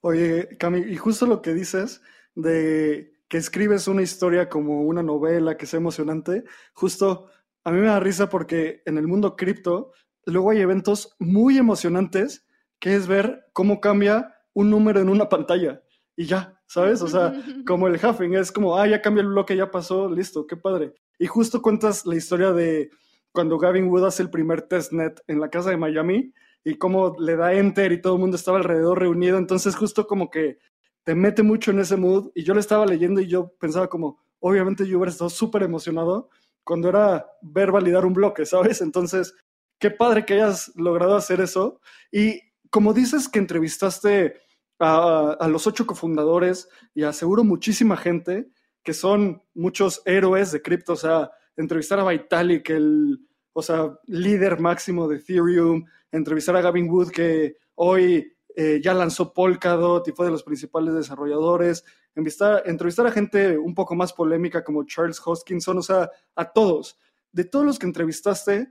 Oye, 0.00 0.56
Cami, 0.56 0.78
y 0.90 0.96
justo 0.96 1.26
lo 1.26 1.42
que 1.42 1.52
dices 1.52 2.00
de 2.34 3.12
que 3.28 3.36
escribes 3.36 3.88
una 3.88 4.00
historia 4.00 4.48
como 4.48 4.84
una 4.84 5.02
novela 5.02 5.58
que 5.58 5.66
sea 5.66 5.80
emocionante, 5.80 6.44
justo 6.72 7.28
a 7.68 7.70
mí 7.70 7.80
me 7.80 7.88
da 7.88 8.00
risa 8.00 8.30
porque 8.30 8.80
en 8.86 8.96
el 8.96 9.06
mundo 9.06 9.36
cripto 9.36 9.92
luego 10.24 10.52
hay 10.52 10.60
eventos 10.60 11.14
muy 11.18 11.58
emocionantes 11.58 12.46
que 12.80 12.94
es 12.94 13.06
ver 13.06 13.44
cómo 13.52 13.78
cambia 13.82 14.34
un 14.54 14.70
número 14.70 15.00
en 15.00 15.10
una 15.10 15.28
pantalla 15.28 15.82
y 16.16 16.24
ya, 16.24 16.58
¿sabes? 16.66 17.02
O 17.02 17.08
sea, 17.08 17.30
como 17.66 17.86
el 17.86 18.00
halving, 18.02 18.36
es 18.36 18.52
como, 18.52 18.78
ah, 18.78 18.86
ya 18.86 19.02
cambió 19.02 19.22
el 19.22 19.28
bloque, 19.28 19.54
ya 19.54 19.70
pasó, 19.70 20.10
listo, 20.10 20.46
qué 20.46 20.56
padre. 20.56 20.94
Y 21.18 21.26
justo 21.26 21.60
cuentas 21.60 22.06
la 22.06 22.16
historia 22.16 22.52
de 22.52 22.90
cuando 23.32 23.58
Gavin 23.58 23.88
Wood 23.88 24.06
hace 24.06 24.22
el 24.22 24.30
primer 24.30 24.62
testnet 24.62 25.22
en 25.26 25.38
la 25.38 25.50
casa 25.50 25.68
de 25.68 25.76
Miami 25.76 26.32
y 26.64 26.76
cómo 26.76 27.16
le 27.18 27.36
da 27.36 27.52
enter 27.52 27.92
y 27.92 28.00
todo 28.00 28.14
el 28.14 28.20
mundo 28.20 28.36
estaba 28.36 28.56
alrededor 28.56 28.98
reunido, 28.98 29.36
entonces 29.36 29.76
justo 29.76 30.06
como 30.06 30.30
que 30.30 30.56
te 31.04 31.14
mete 31.14 31.42
mucho 31.42 31.70
en 31.70 31.80
ese 31.80 31.98
mood. 31.98 32.30
Y 32.34 32.44
yo 32.44 32.54
le 32.54 32.60
estaba 32.60 32.86
leyendo 32.86 33.20
y 33.20 33.26
yo 33.26 33.52
pensaba 33.60 33.88
como, 33.88 34.20
obviamente 34.40 34.86
yo 34.86 34.96
hubiera 34.96 35.12
estado 35.12 35.28
súper 35.28 35.64
emocionado 35.64 36.30
cuando 36.68 36.90
era 36.90 37.26
ver 37.40 37.72
validar 37.72 38.04
un 38.04 38.12
bloque, 38.12 38.44
¿sabes? 38.44 38.82
Entonces, 38.82 39.34
qué 39.78 39.90
padre 39.90 40.26
que 40.26 40.34
hayas 40.34 40.70
logrado 40.76 41.16
hacer 41.16 41.40
eso. 41.40 41.80
Y 42.12 42.42
como 42.68 42.92
dices 42.92 43.26
que 43.26 43.38
entrevistaste 43.38 44.34
a, 44.78 45.48
los 45.48 45.66
ocho 45.66 45.86
cofundadores 45.86 46.68
y 46.94 47.04
aseguro 47.04 47.42
muchísima 47.42 47.96
gente 47.96 48.50
que 48.82 48.92
son 48.92 49.42
muchos 49.54 50.02
héroes 50.04 50.52
de 50.52 50.60
cripto, 50.60 50.92
o 50.92 50.96
sea, 50.96 51.30
entrevistar 51.56 52.00
a 52.00 52.04
Vitalik, 52.06 52.68
el, 52.68 53.18
o 53.54 53.62
sea, 53.62 53.98
líder 54.04 54.60
máximo 54.60 55.08
de 55.08 55.16
Ethereum, 55.16 55.86
entrevistar 56.12 56.54
a 56.54 56.60
Gavin 56.60 56.90
Wood, 56.90 57.12
que 57.12 57.56
hoy 57.76 58.30
eh, 58.60 58.80
ya 58.82 58.92
lanzó 58.92 59.32
Polkadot 59.32 60.08
y 60.08 60.10
fue 60.10 60.26
de 60.26 60.32
los 60.32 60.42
principales 60.42 60.92
desarrolladores, 60.92 61.84
entrevistar, 62.16 62.64
entrevistar 62.66 63.06
a 63.06 63.12
gente 63.12 63.56
un 63.56 63.72
poco 63.72 63.94
más 63.94 64.12
polémica 64.12 64.64
como 64.64 64.82
Charles 64.82 65.22
Hoskinson, 65.24 65.78
o 65.78 65.82
sea, 65.82 66.10
a 66.34 66.52
todos. 66.52 66.98
De 67.30 67.44
todos 67.44 67.64
los 67.64 67.78
que 67.78 67.86
entrevistaste, 67.86 68.68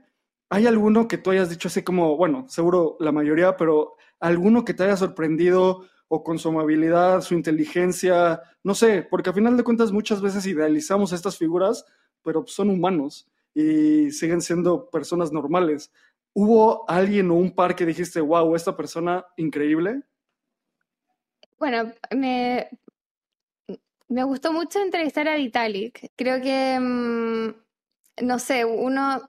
¿hay 0.50 0.66
alguno 0.66 1.08
que 1.08 1.16
tú 1.16 1.30
hayas 1.30 1.48
dicho 1.48 1.68
así 1.68 1.82
como, 1.82 2.18
bueno, 2.18 2.44
seguro 2.50 2.98
la 3.00 3.12
mayoría, 3.12 3.56
pero 3.56 3.94
alguno 4.20 4.62
que 4.62 4.74
te 4.74 4.82
haya 4.82 4.98
sorprendido 4.98 5.86
o 6.08 6.22
con 6.22 6.38
su 6.38 6.50
amabilidad, 6.50 7.22
su 7.22 7.32
inteligencia, 7.32 8.42
no 8.62 8.74
sé, 8.74 9.08
porque 9.10 9.30
a 9.30 9.32
final 9.32 9.56
de 9.56 9.64
cuentas 9.64 9.90
muchas 9.90 10.20
veces 10.20 10.44
idealizamos 10.44 11.14
estas 11.14 11.38
figuras, 11.38 11.86
pero 12.22 12.44
son 12.46 12.68
humanos 12.68 13.26
y 13.54 14.10
siguen 14.10 14.42
siendo 14.42 14.90
personas 14.90 15.32
normales. 15.32 15.90
¿Hubo 16.40 16.88
alguien 16.88 17.32
o 17.32 17.34
un 17.34 17.52
par 17.52 17.74
que 17.74 17.84
dijiste, 17.84 18.20
wow, 18.20 18.54
esta 18.54 18.76
persona 18.76 19.26
increíble? 19.36 20.02
Bueno, 21.58 21.92
me, 22.14 22.68
me 24.06 24.22
gustó 24.22 24.52
mucho 24.52 24.78
entrevistar 24.78 25.26
a 25.26 25.34
Vitalik. 25.34 26.12
Creo 26.14 26.40
que, 26.40 26.78
mm, 26.78 28.24
no 28.24 28.38
sé, 28.38 28.64
uno 28.64 29.28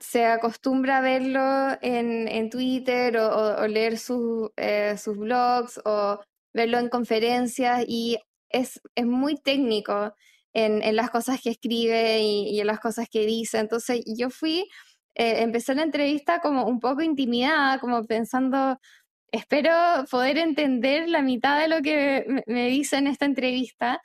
se 0.00 0.26
acostumbra 0.26 0.98
a 0.98 1.00
verlo 1.00 1.78
en, 1.80 2.50
Twitter 2.50 3.16
o, 3.16 3.66
leer 3.66 3.94
eh, 4.58 4.98
sus 4.98 5.16
blogs 5.16 5.80
o 5.86 6.20
verlo 6.52 6.78
en 6.78 6.90
conferencias 6.90 7.86
y 7.88 8.18
es, 8.50 8.82
es 8.94 9.06
muy 9.06 9.36
técnico 9.36 10.14
en, 10.52 10.94
las 10.94 11.08
cosas 11.08 11.40
que 11.40 11.48
escribe 11.48 12.20
y 12.20 12.60
en 12.60 12.66
las 12.66 12.80
cosas 12.80 13.08
que 13.08 13.24
dice. 13.24 13.60
Entonces 13.60 14.04
yo 14.04 14.28
fui 14.28 14.68
eh, 15.14 15.42
empecé 15.42 15.74
la 15.74 15.82
entrevista 15.82 16.40
como 16.40 16.66
un 16.66 16.80
poco 16.80 17.02
intimidada, 17.02 17.78
como 17.78 18.04
pensando, 18.06 18.78
espero 19.32 19.72
poder 20.10 20.38
entender 20.38 21.08
la 21.08 21.22
mitad 21.22 21.60
de 21.60 21.68
lo 21.68 21.82
que 21.82 22.42
me, 22.46 22.68
dice 22.68 22.96
en 22.96 23.06
esta 23.06 23.26
entrevista 23.26 24.00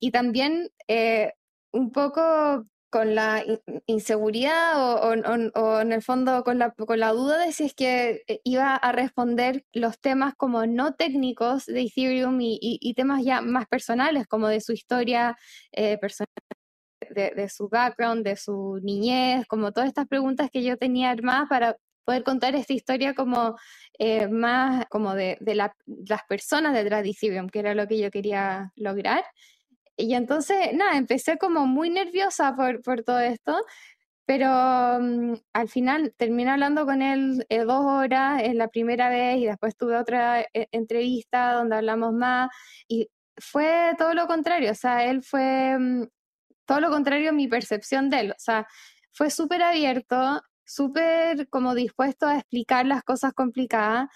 y 0.00 0.10
también 0.10 0.70
eh, 0.88 1.32
un 1.72 1.92
poco 1.92 2.66
con 2.90 3.14
la 3.14 3.44
inseguridad 3.86 5.04
o, 5.04 5.80
en 5.80 5.92
el 5.92 6.02
fondo 6.02 6.42
con 6.44 6.58
la, 6.58 6.72
con 6.72 6.98
la 6.98 7.12
duda 7.12 7.38
de 7.38 7.52
si 7.52 7.64
es 7.64 7.74
que 7.74 8.24
eh, 8.26 8.40
iba 8.44 8.74
a 8.74 8.92
responder 8.92 9.64
los 9.72 10.00
temas 10.00 10.34
como 10.34 10.66
no 10.66 10.94
técnicos 10.94 11.66
de 11.66 11.82
Ethereum 11.82 12.38
y, 12.40 12.94
temas 12.94 13.24
ya 13.24 13.40
más 13.42 13.66
personales 13.68 14.26
como 14.26 14.48
de 14.48 14.60
su 14.60 14.72
historia 14.72 15.36
personal 16.00 16.28
de, 17.10 17.48
su 17.48 17.68
background, 17.68 18.24
de 18.24 18.36
su 18.36 18.78
niñez, 18.82 19.46
como 19.46 19.72
todas 19.72 19.88
estas 19.88 20.06
preguntas 20.06 20.50
que 20.50 20.62
yo 20.62 20.76
tenía 20.76 21.10
armadas 21.10 21.48
para 21.48 21.76
poder 22.04 22.24
contar 22.24 22.54
esta 22.54 22.72
historia 22.72 23.14
como 23.14 23.56
eh, 23.98 24.28
más 24.28 24.86
como 24.88 25.14
de, 25.14 25.38
las 25.40 26.22
personas 26.28 26.74
detrás 26.74 27.02
de 27.02 27.10
Ethereum, 27.10 27.48
que 27.48 27.60
era 27.60 27.74
lo 27.74 27.86
que 27.86 27.98
yo 27.98 28.10
quería 28.10 28.72
lograr. 28.76 29.24
Y 29.96 30.14
entonces, 30.14 30.72
nada, 30.72 30.96
empecé 30.96 31.36
como 31.38 31.66
muy 31.66 31.90
nerviosa 31.90 32.56
por, 32.56 32.82
por 32.82 33.02
todo 33.02 33.20
esto, 33.20 33.56
pero 34.30 34.48
mm, 35.00 35.34
al 35.52 35.68
final 35.68 36.14
terminé 36.16 36.50
hablando 36.52 36.86
con 36.86 37.02
él 37.02 37.44
eh, 37.48 37.64
dos 37.64 37.84
horas 37.84 38.42
en 38.44 38.58
la 38.58 38.68
primera 38.68 39.08
vez 39.08 39.38
y 39.38 39.46
después 39.46 39.76
tuve 39.76 39.96
otra 39.96 40.42
eh, 40.42 40.68
entrevista 40.72 41.54
donde 41.54 41.76
hablamos 41.76 42.12
más 42.12 42.48
y 42.88 43.10
fue 43.36 43.92
todo 43.98 44.14
lo 44.14 44.26
contrario, 44.26 44.70
o 44.72 44.74
sea, 44.74 45.04
él 45.04 45.22
fue 45.22 45.76
mm, 45.78 46.04
todo 46.70 46.80
lo 46.80 46.90
contrario 46.90 47.32
mi 47.32 47.48
percepción 47.48 48.10
de 48.10 48.20
él, 48.20 48.30
o 48.32 48.38
sea, 48.38 48.66
fue 49.12 49.30
súper 49.30 49.62
abierto, 49.62 50.42
súper 50.64 51.48
como 51.48 51.74
dispuesto 51.74 52.26
a 52.26 52.36
explicar 52.38 52.86
las 52.86 53.02
cosas 53.02 53.32
complicadas, 53.34 54.08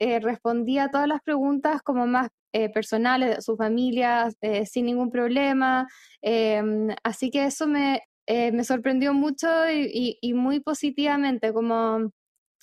eh, 0.00 0.18
respondía 0.20 0.84
a 0.84 0.90
todas 0.90 1.06
las 1.08 1.20
preguntas 1.22 1.82
como 1.82 2.06
más 2.06 2.28
personales 2.74 3.36
de 3.36 3.42
su 3.42 3.56
familia 3.56 4.28
sin 4.66 4.86
ningún 4.86 5.10
problema, 5.10 5.86
em, 6.20 6.88
así 7.04 7.30
que 7.30 7.44
eso 7.44 7.68
me, 7.68 8.02
eh, 8.26 8.52
me 8.52 8.64
sorprendió 8.64 9.14
mucho 9.14 9.48
y, 9.70 10.32
muy 10.34 10.60
positivamente, 10.60 11.52
como, 11.52 12.10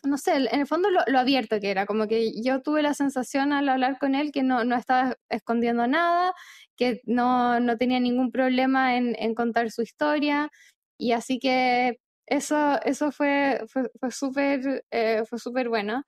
no 0.08 0.18
sé, 0.18 0.36
en 0.36 0.60
el 0.60 0.68
fondo 0.68 0.90
lo, 0.90 1.20
abierto 1.20 1.60
que 1.60 1.72
era, 1.72 1.86
como 1.86 2.08
que 2.08 2.32
yo 2.42 2.62
tuve 2.62 2.82
la 2.82 2.94
sensación 2.94 3.54
al 3.54 3.70
hablar 3.70 4.00
con 4.00 4.16
él 4.16 4.32
que 4.32 4.44
no, 4.44 4.64
no 4.64 4.76
estaba 4.76 5.16
escondiendo 5.30 5.88
nada, 5.88 6.34
que 6.76 7.02
no, 7.06 7.60
no 7.60 7.78
tenía 7.78 8.00
ningún 8.00 8.32
problema 8.32 8.98
en, 8.98 9.36
contar 9.36 9.72
su 9.72 9.82
historia, 9.82 10.50
y 10.98 11.12
así 11.12 11.40
que 11.40 12.00
eso, 12.28 12.80
eso 12.84 13.12
fue, 13.12 13.62
fue, 13.68 13.90
fue 14.00 14.12
súper 14.12 14.84
eh, 14.92 15.24
bueno. 15.70 16.04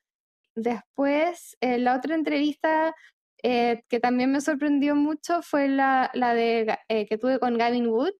Después, 0.56 1.58
eh, 1.62 1.80
la 1.80 1.96
otra 1.96 2.16
entrevista 2.16 2.94
que 3.42 4.00
también 4.02 4.32
me 4.32 4.42
sorprendió 4.42 4.96
mucho 4.96 5.42
fue 5.42 5.70
la, 5.70 6.12
la 6.14 6.34
de, 6.34 6.78
que 7.10 7.18
tuve 7.18 7.40
con 7.40 7.58
Gavin 7.58 7.88
Wood, 7.88 8.12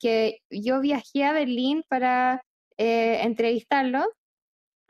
que 0.00 0.40
yo 0.50 0.80
viajé 0.80 1.24
a 1.24 1.32
Berlín 1.32 1.82
para 1.88 2.42
eh, 2.76 3.20
entrevistarlo, 3.22 4.04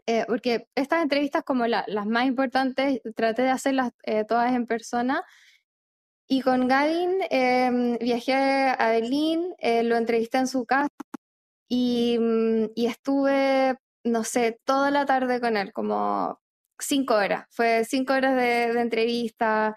eh, 0.06 0.24
porque 0.26 0.68
estas 0.74 1.02
entrevistas 1.02 1.44
como 1.44 1.66
las 1.66 2.06
más 2.06 2.26
importantes 2.26 3.00
traté 3.14 3.42
de 3.42 3.50
hacerlas 3.50 3.92
eh, 4.04 4.24
todas 4.24 4.52
en 4.52 4.66
persona. 4.66 5.24
Y 6.26 6.40
con 6.40 6.68
Gavin 6.68 7.18
em, 7.30 7.98
viajé 7.98 8.34
a 8.34 8.88
Berlín, 8.90 9.54
lo 9.60 9.96
entrevisté 9.96 10.38
en 10.38 10.46
su 10.48 10.64
casa 10.64 10.88
y, 11.68 12.18
mm, 12.18 12.70
y, 12.74 12.86
estuve, 12.86 13.76
no 14.04 14.24
sé, 14.24 14.58
toda 14.64 14.90
la 14.90 15.06
tarde 15.06 15.40
con 15.40 15.56
él, 15.56 15.72
como 15.72 16.40
cinco 16.78 17.14
horas. 17.14 17.46
Fue 17.50 17.84
cinco 17.84 18.14
horas 18.14 18.36
de, 18.36 18.72
de 18.72 18.80
entrevista, 18.80 19.76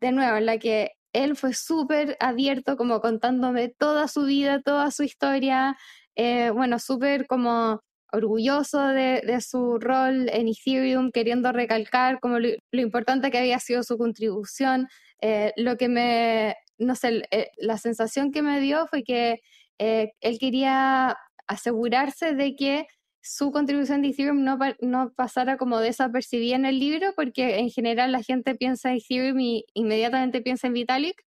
de 0.00 0.12
nuevo, 0.12 0.36
en 0.38 0.46
la 0.46 0.58
que 0.58 0.92
él 1.12 1.36
fue 1.36 1.54
súper 1.54 2.16
abierto, 2.20 2.76
como 2.76 3.00
contándome 3.00 3.68
toda 3.68 4.08
su 4.08 4.24
vida, 4.24 4.60
toda 4.62 4.90
su 4.90 5.02
historia, 5.04 5.76
eh, 6.16 6.50
bueno, 6.50 6.78
súper 6.78 7.26
como 7.26 7.80
orgulloso 8.12 8.86
de, 8.88 9.40
su 9.40 9.78
rol 9.78 10.28
en 10.30 10.48
Ethereum, 10.48 11.10
queriendo 11.12 11.52
recalcar 11.52 12.20
como 12.20 12.38
lo, 12.38 12.48
importante 12.72 13.30
que 13.30 13.38
había 13.38 13.58
sido 13.58 13.82
su 13.82 13.98
contribución. 13.98 14.88
Eh, 15.20 15.52
lo 15.56 15.76
que 15.76 15.88
me, 15.88 16.56
no 16.78 16.94
sé, 16.94 17.22
eh, 17.30 17.50
la 17.58 17.78
sensación 17.78 18.32
que 18.32 18.42
me 18.42 18.60
dio 18.60 18.86
fue 18.86 19.02
que 19.02 19.40
él 19.78 20.38
quería 20.40 21.16
asegurarse 21.46 22.34
de 22.34 22.56
que 22.56 22.86
su 23.20 23.50
contribución 23.52 24.02
de 24.02 24.08
Ethereum 24.08 24.42
no, 24.42 24.58
no, 24.80 25.12
pasara 25.14 25.58
como 25.58 25.80
desapercibida 25.80 26.56
en 26.56 26.64
el 26.64 26.78
libro, 26.78 27.12
porque 27.14 27.58
en 27.58 27.70
general 27.70 28.12
la 28.12 28.22
gente 28.22 28.54
piensa 28.54 28.90
en 28.90 28.96
Ethereum 28.96 29.38
y 29.40 29.64
inmediatamente 29.74 30.40
piensa 30.40 30.66
en 30.66 30.72
Vitalik, 30.72 31.24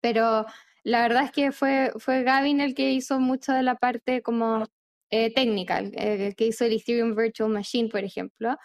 pero 0.00 0.46
la 0.82 1.02
verdad 1.02 1.24
es 1.24 1.32
que 1.32 1.52
fue, 1.52 1.92
fue 1.98 2.24
Gavin 2.24 2.60
el 2.60 2.74
que 2.74 2.90
hizo 2.92 3.20
mucho 3.20 3.52
de 3.52 3.62
la 3.62 3.76
parte 3.76 4.22
como 4.22 4.66
eh, 5.14 5.32
técnica, 5.32 5.78
el 5.78 6.34
que 6.34 6.46
hizo 6.46 6.64
el 6.64 6.72
Ethereum 6.72 7.14
Virtual 7.14 7.48
Machine, 7.48 7.88
por 7.88 8.02
ejemplo. 8.02 8.56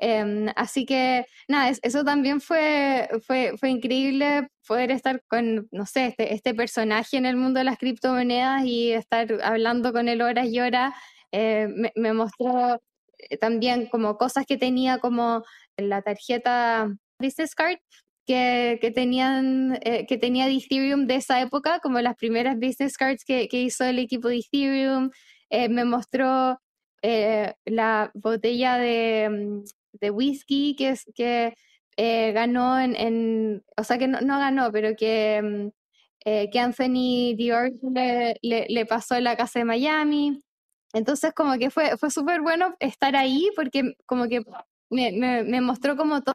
Em, 0.00 0.46
así 0.54 0.86
que 0.86 1.26
nada, 1.48 1.72
eso 1.82 2.04
también 2.04 2.40
fue, 2.40 3.08
fue, 3.26 3.54
fue 3.58 3.70
increíble 3.70 4.48
poder 4.66 4.92
estar 4.92 5.20
con, 5.28 5.68
no 5.72 5.86
sé, 5.86 6.06
este, 6.06 6.34
este 6.34 6.54
personaje 6.54 7.16
en 7.16 7.26
el 7.26 7.36
mundo 7.36 7.58
de 7.58 7.64
las 7.64 7.78
criptomonedas 7.78 8.64
y 8.64 8.92
estar 8.92 9.26
hablando 9.42 9.92
con 9.92 10.08
él 10.08 10.22
horas 10.22 10.46
y 10.46 10.60
horas 10.60 10.94
eh, 11.32 11.66
me, 11.96 12.12
mostró 12.12 12.80
eh, 13.18 13.36
también 13.38 13.86
como 13.86 14.16
cosas 14.18 14.46
que 14.46 14.56
tenía 14.56 14.98
como 14.98 15.42
la 15.76 16.00
tarjeta 16.02 16.94
business 17.18 17.54
card 17.56 17.78
que, 18.24 18.78
que 18.80 18.92
tenían 18.92 19.78
eh, 19.82 20.06
que 20.06 20.16
tenía 20.18 20.46
de 20.46 20.54
Ethereum 20.56 21.06
de 21.08 21.16
esa 21.16 21.40
época, 21.40 21.80
como 21.80 22.00
las 22.00 22.14
primeras 22.14 22.56
business 22.56 22.96
cards 22.96 23.24
que, 23.24 23.48
que 23.48 23.62
hizo 23.62 23.84
el 23.84 23.98
equipo 23.98 24.28
de 24.28 24.38
Ethereum. 24.38 25.10
Me 25.50 25.84
mostró 25.84 26.60
la 27.02 28.10
botella 28.14 28.78
de, 28.78 29.64
mm, 30.00 30.14
whisky 30.14 30.76
que, 30.76 30.94
que 31.14 31.54
ganó 32.32 32.78
en, 32.78 32.94
en, 32.96 33.64
o 33.76 33.84
sea 33.84 33.98
que 33.98 34.08
no, 34.08 34.20
no 34.20 34.38
ganó, 34.38 34.70
pero 34.72 34.94
que, 34.96 35.40
mm, 35.42 35.68
que 36.50 36.60
Anthony 36.60 37.34
Dior 37.36 37.70
le, 37.82 38.66
le, 38.68 38.86
pasó 38.86 39.16
en 39.16 39.24
la 39.24 39.36
casa 39.36 39.60
de 39.60 39.64
Miami. 39.64 40.40
Entonces 40.92 41.32
como 41.34 41.58
que 41.58 41.70
fue, 41.70 41.96
fue 41.96 42.10
súper 42.10 42.40
bueno 42.40 42.74
estar 42.80 43.16
ahí 43.16 43.50
porque 43.56 43.94
como 44.06 44.28
que 44.28 44.42
me, 44.90 45.12
me, 45.44 45.60
mostró 45.60 45.96
como 45.96 46.22
todo 46.22 46.34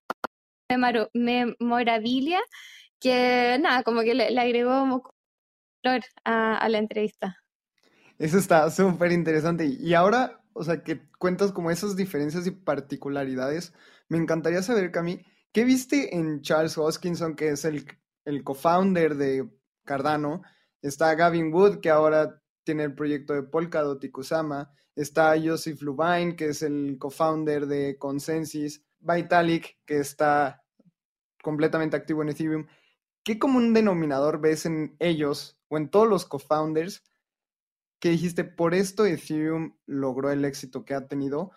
memorabilia 1.14 2.42
que 3.00 3.58
nada, 3.62 3.84
como 3.84 4.02
que 4.02 4.14
le, 4.14 4.40
agregó 4.40 5.04
color 5.84 6.02
a, 6.24 6.68
la 6.70 6.78
entrevista. 6.78 7.43
Eso 8.18 8.38
está 8.38 8.70
súper 8.70 9.12
interesante. 9.12 9.66
Y 9.66 9.94
ahora, 9.94 10.44
o 10.54 10.64
sea, 10.64 10.84
que 10.84 11.02
cuentas 11.20 11.52
como 11.52 11.72
esas 11.72 11.96
diferencias 11.96 12.46
y 12.48 12.52
particularidades, 12.52 13.74
me 14.10 14.18
encantaría 14.18 14.62
saber, 14.62 14.92
Cami, 14.92 15.26
¿qué 15.52 15.64
viste 15.64 16.16
en 16.16 16.42
Charles 16.42 16.78
Hoskinson, 16.78 17.36
que 17.36 17.50
es 17.50 17.66
el, 17.66 17.86
el 18.26 18.44
co-founder 18.44 19.16
de 19.16 19.50
Cardano? 19.84 20.42
Está 20.82 21.16
Gavin 21.16 21.54
Wood, 21.54 21.80
que 21.80 21.90
ahora 21.90 22.42
tiene 22.64 22.84
el 22.84 22.96
proyecto 22.96 23.34
de 23.34 23.44
Polkadot 23.44 24.04
y 24.04 24.12
Kusama. 24.12 24.72
Está 24.96 25.34
Joseph 25.44 25.82
Lubine, 25.82 26.36
que 26.36 26.50
es 26.50 26.62
el 26.62 26.98
co-founder 27.00 27.66
de 27.68 27.98
Consensus. 27.98 28.82
Vitalik, 29.00 29.78
que 29.86 30.00
está 30.00 30.64
completamente 31.42 31.98
activo 31.98 32.22
en 32.22 32.30
Ethereum. 32.30 32.68
¿Qué 33.24 33.38
común 33.38 33.74
denominador 33.74 34.40
ves 34.40 34.66
en 34.66 34.96
ellos 35.00 35.58
o 35.68 35.78
en 35.78 35.90
todos 35.90 36.08
los 36.08 36.26
co-founders 36.26 37.04
que 38.04 38.10
dijiste, 38.10 38.44
por 38.44 38.74
esto 38.74 39.06
Ethereum 39.06 39.78
logró 39.86 40.30
el 40.30 40.44
éxito 40.44 40.84
que 40.84 40.94
ha 40.94 41.08
tenido? 41.08 41.52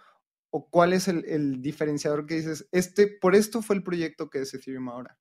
¿O 0.50 0.70
cuál 0.70 0.92
es 0.92 1.08
el, 1.08 1.60
diferenciador 1.60 2.24
que 2.24 2.36
dices, 2.36 2.68
este, 2.70 3.08
por 3.08 3.34
esto 3.34 3.62
fue 3.62 3.74
el 3.74 3.82
proyecto 3.82 4.30
que 4.30 4.42
es 4.42 4.54
Ethereum 4.54 4.88
ahora? 4.88 5.18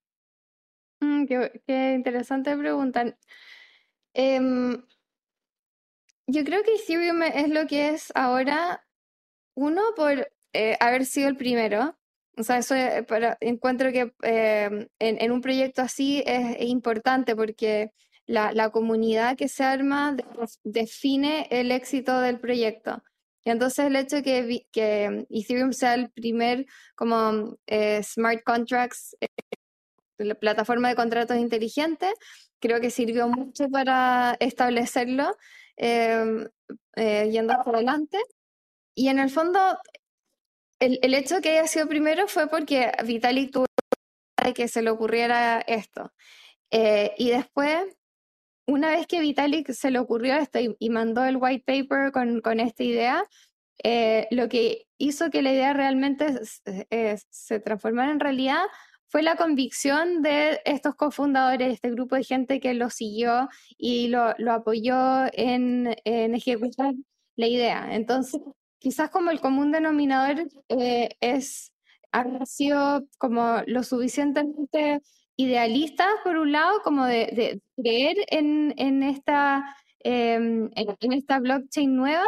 Mm, 1.00 1.26
qué, 1.26 1.94
interesante 1.96 2.56
pregunta. 2.56 3.18
Em, 4.14 4.86
yo 6.28 6.44
creo 6.44 6.62
que 6.62 6.76
Ethereum 6.76 7.24
es 7.24 7.50
lo 7.50 7.66
que 7.66 7.90
es 7.90 8.12
ahora, 8.14 8.86
uno, 9.56 9.82
por 9.96 10.32
eh, 10.54 10.78
haber 10.80 11.08
sido 11.08 11.28
el 11.28 11.38
primero. 11.38 11.98
O 12.38 12.44
sea, 12.44 12.60
eso 12.60 12.76
eh, 12.76 13.04
encuentro 13.40 13.92
que 13.92 14.14
eh, 14.22 14.90
en, 15.00 15.32
un 15.32 15.42
proyecto 15.42 15.82
así 15.82 16.22
es, 16.24 16.62
importante 16.62 17.36
porque 17.36 17.94
la, 18.28 18.52
la, 18.54 18.70
comunidad 18.70 19.38
que 19.38 19.48
se 19.48 19.64
arma 19.64 20.16
define 20.64 21.48
el 21.52 21.72
éxito 21.72 22.20
del 22.20 22.40
proyecto. 22.40 23.04
Y 23.44 23.52
entonces 23.52 23.86
el 23.86 23.96
hecho 23.96 24.24
que, 24.24 24.66
que 24.72 25.26
Ethereum 25.30 25.72
sea 25.72 25.94
el 25.94 26.10
primer 26.10 26.66
como 26.96 27.58
smart 28.02 28.44
contracts, 28.44 29.16
la 30.18 30.36
plataforma 30.36 30.90
de 30.90 30.96
contratos 30.96 31.38
inteligentes, 31.38 32.14
creo 32.60 32.82
que 32.82 32.90
sirvió 32.90 33.28
mucho 33.28 33.70
para 33.70 34.36
establecerlo 34.40 35.36
Em, 35.78 36.48
eh, 36.96 37.30
yendo 37.32 37.54
hacia 37.54 37.72
adelante. 37.74 38.18
Y 38.96 39.10
en 39.10 39.20
el 39.20 39.30
fondo, 39.30 39.60
el, 40.80 41.00
el, 41.02 41.14
hecho 41.14 41.42
que 41.42 41.50
haya 41.58 41.68
sido 41.68 41.88
primero 41.88 42.28
fue 42.28 42.48
porque 42.48 42.92
Vitalik 43.06 43.52
tuvo 43.52 43.66
que 44.56 44.68
se 44.68 44.82
le 44.82 44.90
ocurriera 44.90 45.60
esto. 45.68 46.14
Eh, 46.72 47.14
y 47.18 47.32
después, 47.32 47.86
una 48.68 48.90
vez 48.90 49.08
que 49.08 49.20
Vitalik 49.20 49.72
se 49.72 49.92
le 49.92 50.00
ocurrió 50.00 50.36
esto 50.36 50.60
y, 50.80 50.90
mandó 50.90 51.24
el 51.24 51.38
white 51.38 51.64
paper 51.66 52.12
con, 52.12 52.42
con 52.42 52.60
esta 52.60 52.84
idea, 52.84 53.24
eh, 53.84 54.28
lo 54.32 54.50
que 54.50 54.88
hizo 54.98 55.30
que 55.30 55.42
la 55.42 55.54
idea 55.54 55.74
realmente 55.74 56.40
se 57.30 57.60
transformara 57.60 58.12
en 58.12 58.20
realidad 58.20 58.64
fue 59.08 59.24
la 59.24 59.36
convicción 59.36 60.22
de 60.22 60.60
estos 60.66 60.96
cofundadores, 60.96 61.74
este 61.74 61.92
grupo 61.92 62.16
de 62.16 62.24
gente 62.24 62.60
que 62.60 62.74
lo 62.74 62.90
siguió 62.90 63.48
y 63.78 64.08
lo, 64.10 64.34
lo 64.38 64.52
apoyó 64.52 65.26
en, 65.32 65.96
en, 66.04 66.36
ejecutar 66.36 66.94
la 67.36 67.48
idea. 67.48 67.96
Entonces, 67.96 68.42
quizás 68.80 69.10
como 69.10 69.32
el 69.32 69.40
común 69.40 69.72
denominador 69.72 70.48
eh, 70.70 71.10
es, 71.22 71.72
ha 72.12 72.46
sido 72.46 73.08
como 73.18 73.62
lo 73.68 73.84
suficientemente 73.84 75.02
idealistas, 75.38 76.08
por 76.24 76.38
un 76.38 76.52
lado, 76.52 76.82
como 76.84 77.06
de, 77.06 77.62
creer 77.76 78.18
en, 78.30 79.04
esta, 79.04 79.76
em, 80.00 80.70
en, 80.76 81.14
esta 81.14 81.40
blockchain 81.40 81.96
nueva, 81.96 82.26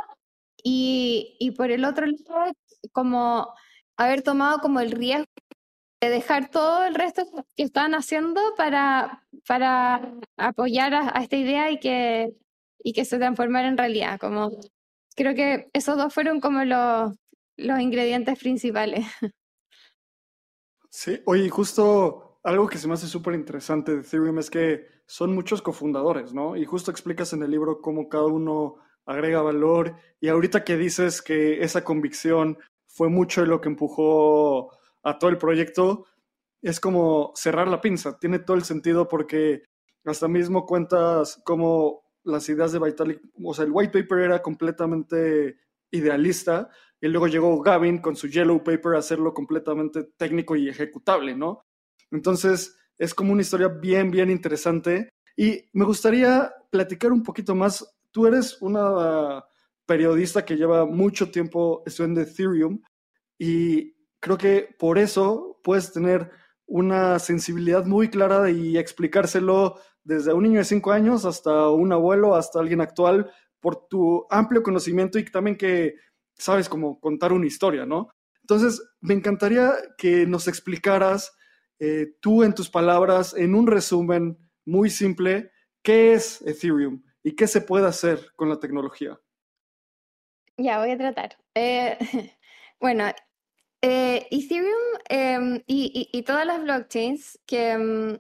y, 0.63 1.53
por 1.57 1.71
el 1.71 1.85
otro 1.85 2.05
lado, 2.05 2.53
como 2.91 3.53
haber 3.95 4.21
tomado 4.21 4.59
como 4.59 4.79
el 4.79 4.91
riesgo 4.91 5.25
de 6.01 6.09
dejar 6.09 6.49
todo 6.49 6.85
el 6.85 6.93
resto 6.93 7.23
que 7.55 7.63
estaban 7.63 7.95
haciendo 7.95 8.41
para, 8.55 9.25
para 9.47 10.13
apoyar 10.35 10.93
a, 10.93 11.21
esta 11.21 11.37
idea 11.37 11.71
y 11.71 11.79
que, 11.79 12.33
y 12.83 12.93
que 12.93 13.05
se 13.05 13.17
transformara 13.17 13.67
en 13.67 13.77
realidad. 13.77 14.19
Como, 14.19 14.51
creo 15.15 15.33
que 15.33 15.69
esos 15.73 15.97
dos 15.97 16.13
fueron 16.13 16.39
como 16.39 16.63
los, 16.65 17.13
los 17.55 17.79
ingredientes 17.79 18.37
principales. 18.37 19.05
Sí, 20.89 21.21
oye, 21.25 21.47
justo 21.49 22.26
algo 22.43 22.67
que 22.67 22.77
se 22.77 22.87
me 22.87 22.93
hace 22.93 23.07
súper 23.07 23.33
interesante 23.33 23.93
de 23.93 24.01
Ethereum 24.01 24.39
es 24.39 24.49
que 24.49 24.85
son 25.05 25.33
muchos 25.33 25.61
cofundadores, 25.61 26.33
¿no? 26.33 26.55
Y 26.55 26.65
justo 26.65 26.91
explicas 26.91 27.33
en 27.33 27.43
el 27.43 27.51
libro 27.51 27.81
cómo 27.81 28.09
cada 28.09 28.25
uno 28.25 28.75
agrega 29.05 29.41
valor. 29.41 29.95
Y 30.19 30.27
ahorita 30.27 30.63
que 30.63 30.77
dices 30.77 31.21
que 31.21 31.63
esa 31.63 31.83
convicción 31.83 32.57
fue 32.87 33.09
mucho 33.09 33.45
lo 33.45 33.61
que 33.61 33.69
empujó 33.69 34.71
a 35.03 35.17
todo 35.19 35.29
el 35.29 35.37
proyecto, 35.37 36.05
es 36.61 36.79
como 36.79 37.31
cerrar 37.35 37.67
la 37.67 37.81
pinza. 37.81 38.17
Tiene 38.19 38.39
todo 38.39 38.57
el 38.57 38.63
sentido 38.63 39.07
porque 39.07 39.63
hasta 40.05 40.27
mismo 40.27 40.65
cuentas 40.65 41.41
cómo 41.45 42.03
las 42.23 42.47
ideas 42.49 42.71
de 42.71 42.79
Vitalik, 42.79 43.21
o 43.43 43.53
sea, 43.53 43.65
el 43.65 43.71
white 43.71 44.01
paper 44.01 44.19
era 44.19 44.41
completamente 44.41 45.57
idealista 45.91 46.69
y 46.99 47.07
luego 47.07 47.27
llegó 47.27 47.61
Gavin 47.61 47.99
con 47.99 48.15
su 48.15 48.27
yellow 48.27 48.63
paper 48.63 48.95
a 48.95 48.99
hacerlo 48.99 49.33
completamente 49.33 50.03
técnico 50.17 50.55
y 50.55 50.67
ejecutable, 50.67 51.35
¿no? 51.35 51.66
Entonces, 52.11 52.77
es 52.97 53.13
como 53.13 53.33
una 53.33 53.41
historia 53.41 53.67
bien, 53.67 54.11
bien 54.11 54.29
interesante 54.29 55.09
y 55.35 55.69
me 55.73 55.85
gustaría 55.85 56.51
platicar 56.71 57.11
un 57.11 57.23
poquito 57.23 57.55
más. 57.55 57.85
Tú 58.11 58.25
eres 58.27 58.61
una 58.61 59.43
periodista 59.85 60.43
que 60.43 60.57
lleva 60.57 60.85
mucho 60.85 61.29
tiempo 61.31 61.83
estudiando 61.85 62.21
Ethereum 62.21 62.81
y 63.37 63.95
creo 64.19 64.37
que 64.37 64.75
por 64.77 64.97
eso 64.97 65.59
puedes 65.63 65.93
tener 65.93 66.31
una 66.65 67.19
sensibilidad 67.19 67.85
muy 67.85 68.09
clara 68.09 68.49
y 68.49 68.77
explicárselo 68.77 69.79
desde 70.03 70.33
un 70.33 70.43
niño 70.43 70.59
de 70.59 70.65
cinco 70.65 70.91
años 70.91 71.23
hasta 71.25 71.69
un 71.69 71.93
abuelo, 71.93 72.35
hasta 72.35 72.59
alguien 72.59 72.81
actual, 72.81 73.31
por 73.59 73.87
tu 73.87 74.25
amplio 74.29 74.63
conocimiento 74.63 75.19
y 75.19 75.25
también 75.25 75.57
que 75.57 75.95
sabes 76.37 76.69
cómo 76.69 76.99
contar 76.99 77.31
una 77.31 77.47
historia, 77.47 77.85
¿no? 77.85 78.09
Entonces, 78.41 78.81
me 79.01 79.13
encantaría 79.13 79.73
que 79.97 80.25
nos 80.25 80.47
explicaras 80.47 81.36
eh, 81.79 82.15
tú 82.19 82.43
en 82.43 82.55
tus 82.55 82.69
palabras, 82.69 83.35
en 83.35 83.53
un 83.53 83.67
resumen 83.67 84.37
muy 84.65 84.89
simple, 84.89 85.51
qué 85.83 86.13
es 86.13 86.41
Ethereum 86.41 87.03
y 87.23 87.35
qué 87.35 87.47
se 87.47 87.61
puede 87.61 87.87
hacer 87.87 88.31
con 88.35 88.49
la 88.49 88.59
tecnología. 88.59 89.19
Ya, 90.57 90.79
voy 90.79 90.91
a 90.91 90.97
tratar. 90.97 91.37
Eh, 91.53 91.97
bueno, 92.79 93.05
eh, 93.81 94.27
Ethereum 94.31 94.99
em, 95.07 95.61
y, 95.67 96.23
todas 96.23 96.47
las 96.47 96.63
blockchains 96.63 97.39
que 97.45 97.71
em, 97.71 98.19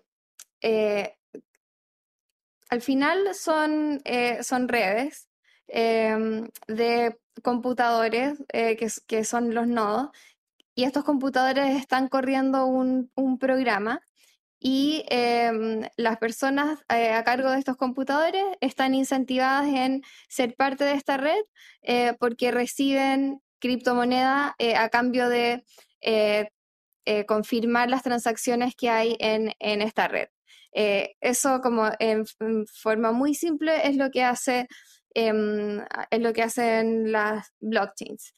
al 2.69 2.81
final 2.81 3.33
son, 3.33 4.01
son 4.41 4.67
redes 4.67 5.27
em, 5.67 6.47
de 6.67 7.17
computadores 7.41 8.37
que, 8.49 9.23
son 9.23 9.53
los 9.53 9.67
nodos 9.67 10.09
y 10.77 10.83
estos 10.83 11.03
computadores 11.03 11.75
están 11.75 12.07
corriendo 12.07 12.67
un, 12.67 13.09
programa 13.39 13.99
y 14.59 15.03
em, 15.09 15.81
las 15.97 16.17
personas 16.17 16.79
eh, 16.89 17.13
a 17.13 17.23
cargo 17.23 17.49
de 17.49 17.57
estos 17.57 17.77
computadores 17.77 18.43
están 18.61 18.93
incentivadas 18.93 19.67
en 19.67 20.03
ser 20.29 20.55
parte 20.55 20.83
de 20.83 20.93
esta 20.93 21.17
red 21.17 21.41
eh, 21.81 22.13
porque 22.19 22.51
reciben 22.51 23.41
criptomoneda 23.59 24.55
a 24.77 24.89
cambio 24.89 25.29
de 25.29 25.63
confirmar 27.27 27.89
las 27.89 28.03
transacciones 28.03 28.75
que 28.75 28.89
hay 28.91 29.17
en, 29.19 29.53
en 29.59 29.81
esta 29.81 30.07
red. 30.07 30.29
eso 30.73 31.59
como 31.61 31.89
en, 31.97 32.25
forma 32.67 33.11
muy 33.11 33.33
simple 33.33 33.87
es 33.87 33.95
lo 33.97 34.11
que 34.11 34.23
hace 34.23 34.67
Em, 35.19 35.83
es 36.11 36.21
lo 36.21 36.31
que 36.31 36.43
hacen 36.43 37.11
las 37.11 37.51
blockchains. 37.59 38.35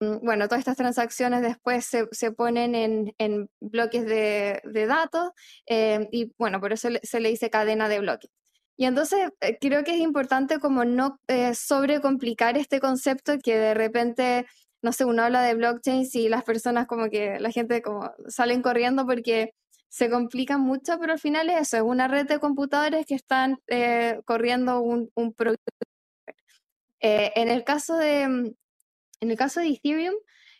Mm, 0.00 0.24
bueno, 0.24 0.46
todas 0.46 0.60
estas 0.60 0.76
transacciones 0.76 1.42
después 1.42 1.86
se, 1.86 2.32
ponen 2.32 2.74
en, 3.18 3.50
bloques 3.60 4.04
de, 4.06 4.60
datos 4.86 5.30
em, 5.66 6.08
y 6.12 6.32
bueno, 6.38 6.60
por 6.60 6.72
eso 6.72 6.88
se 7.02 7.20
le 7.20 7.30
dice 7.30 7.50
cadena 7.50 7.88
de 7.88 8.00
bloques. 8.00 8.30
Y 8.76 8.84
entonces 8.86 9.30
eh, 9.40 9.58
creo 9.60 9.84
que 9.84 9.94
es 9.94 10.00
importante 10.00 10.58
como 10.60 10.84
no 10.84 11.18
eh, 11.28 11.54
sobrecomplicar 11.54 12.58
este 12.58 12.80
concepto 12.80 13.38
que 13.38 13.56
de 13.56 13.74
repente, 13.74 14.46
no 14.82 14.92
sé, 14.92 15.04
uno 15.06 15.22
habla 15.22 15.42
de 15.42 15.54
blockchains 15.54 16.14
y 16.14 16.28
las 16.28 16.44
personas 16.44 16.86
como 16.86 17.08
que 17.08 17.40
la 17.40 17.50
gente 17.50 17.80
como 17.82 18.12
salen 18.28 18.62
corriendo 18.62 19.06
porque 19.06 19.54
se 19.88 20.10
complican 20.10 20.60
mucho, 20.60 20.98
pero 21.00 21.12
al 21.12 21.18
final 21.18 21.48
es 21.50 21.62
eso, 21.62 21.78
es 21.78 21.82
una 21.82 22.08
red 22.08 22.26
de 22.26 22.38
computadores 22.38 23.06
que 23.06 23.14
están 23.14 23.58
eh, 23.68 24.20
corriendo 24.26 24.80
un, 24.80 25.10
un 25.14 25.34
eh, 27.00 27.32
en, 27.36 27.48
el 27.48 27.64
caso 27.64 27.96
de, 27.96 28.28
mm, 28.28 28.54
en 29.20 29.30
el 29.30 29.36
caso 29.36 29.60
de 29.60 29.68
Ethereum, 29.68 30.14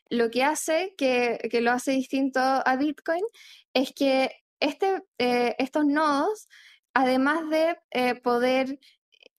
lo 0.08 0.30
que 0.30 0.44
hace, 0.44 0.94
que, 0.96 1.40
lo 1.60 1.72
hace 1.72 1.92
distinto 1.92 2.40
a 2.40 2.76
Bitcoin, 2.76 3.24
es 3.74 3.92
que 3.92 4.30
este, 4.60 5.02
eh, 5.18 5.54
estos 5.58 5.84
nodos, 5.84 6.48
además 6.94 7.48
de 7.50 7.76
eh, 7.90 8.14
poder 8.14 8.78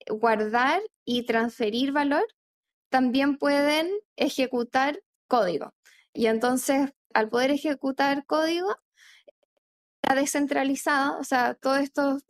guardar 0.08 0.80
y 1.04 1.24
transferir 1.24 1.92
valor, 1.92 2.26
también 2.90 3.38
pueden 3.38 3.90
ejecutar 4.16 5.00
código. 5.26 5.74
Y 6.12 6.26
entonces, 6.26 6.90
al 7.14 7.28
poder 7.28 7.50
ejecutar 7.50 8.24
código, 8.26 8.76
está 10.02 10.14
descentralizada, 10.14 11.18
o 11.18 11.24
sea, 11.24 11.54
todos 11.54 11.80
estos 11.80 12.24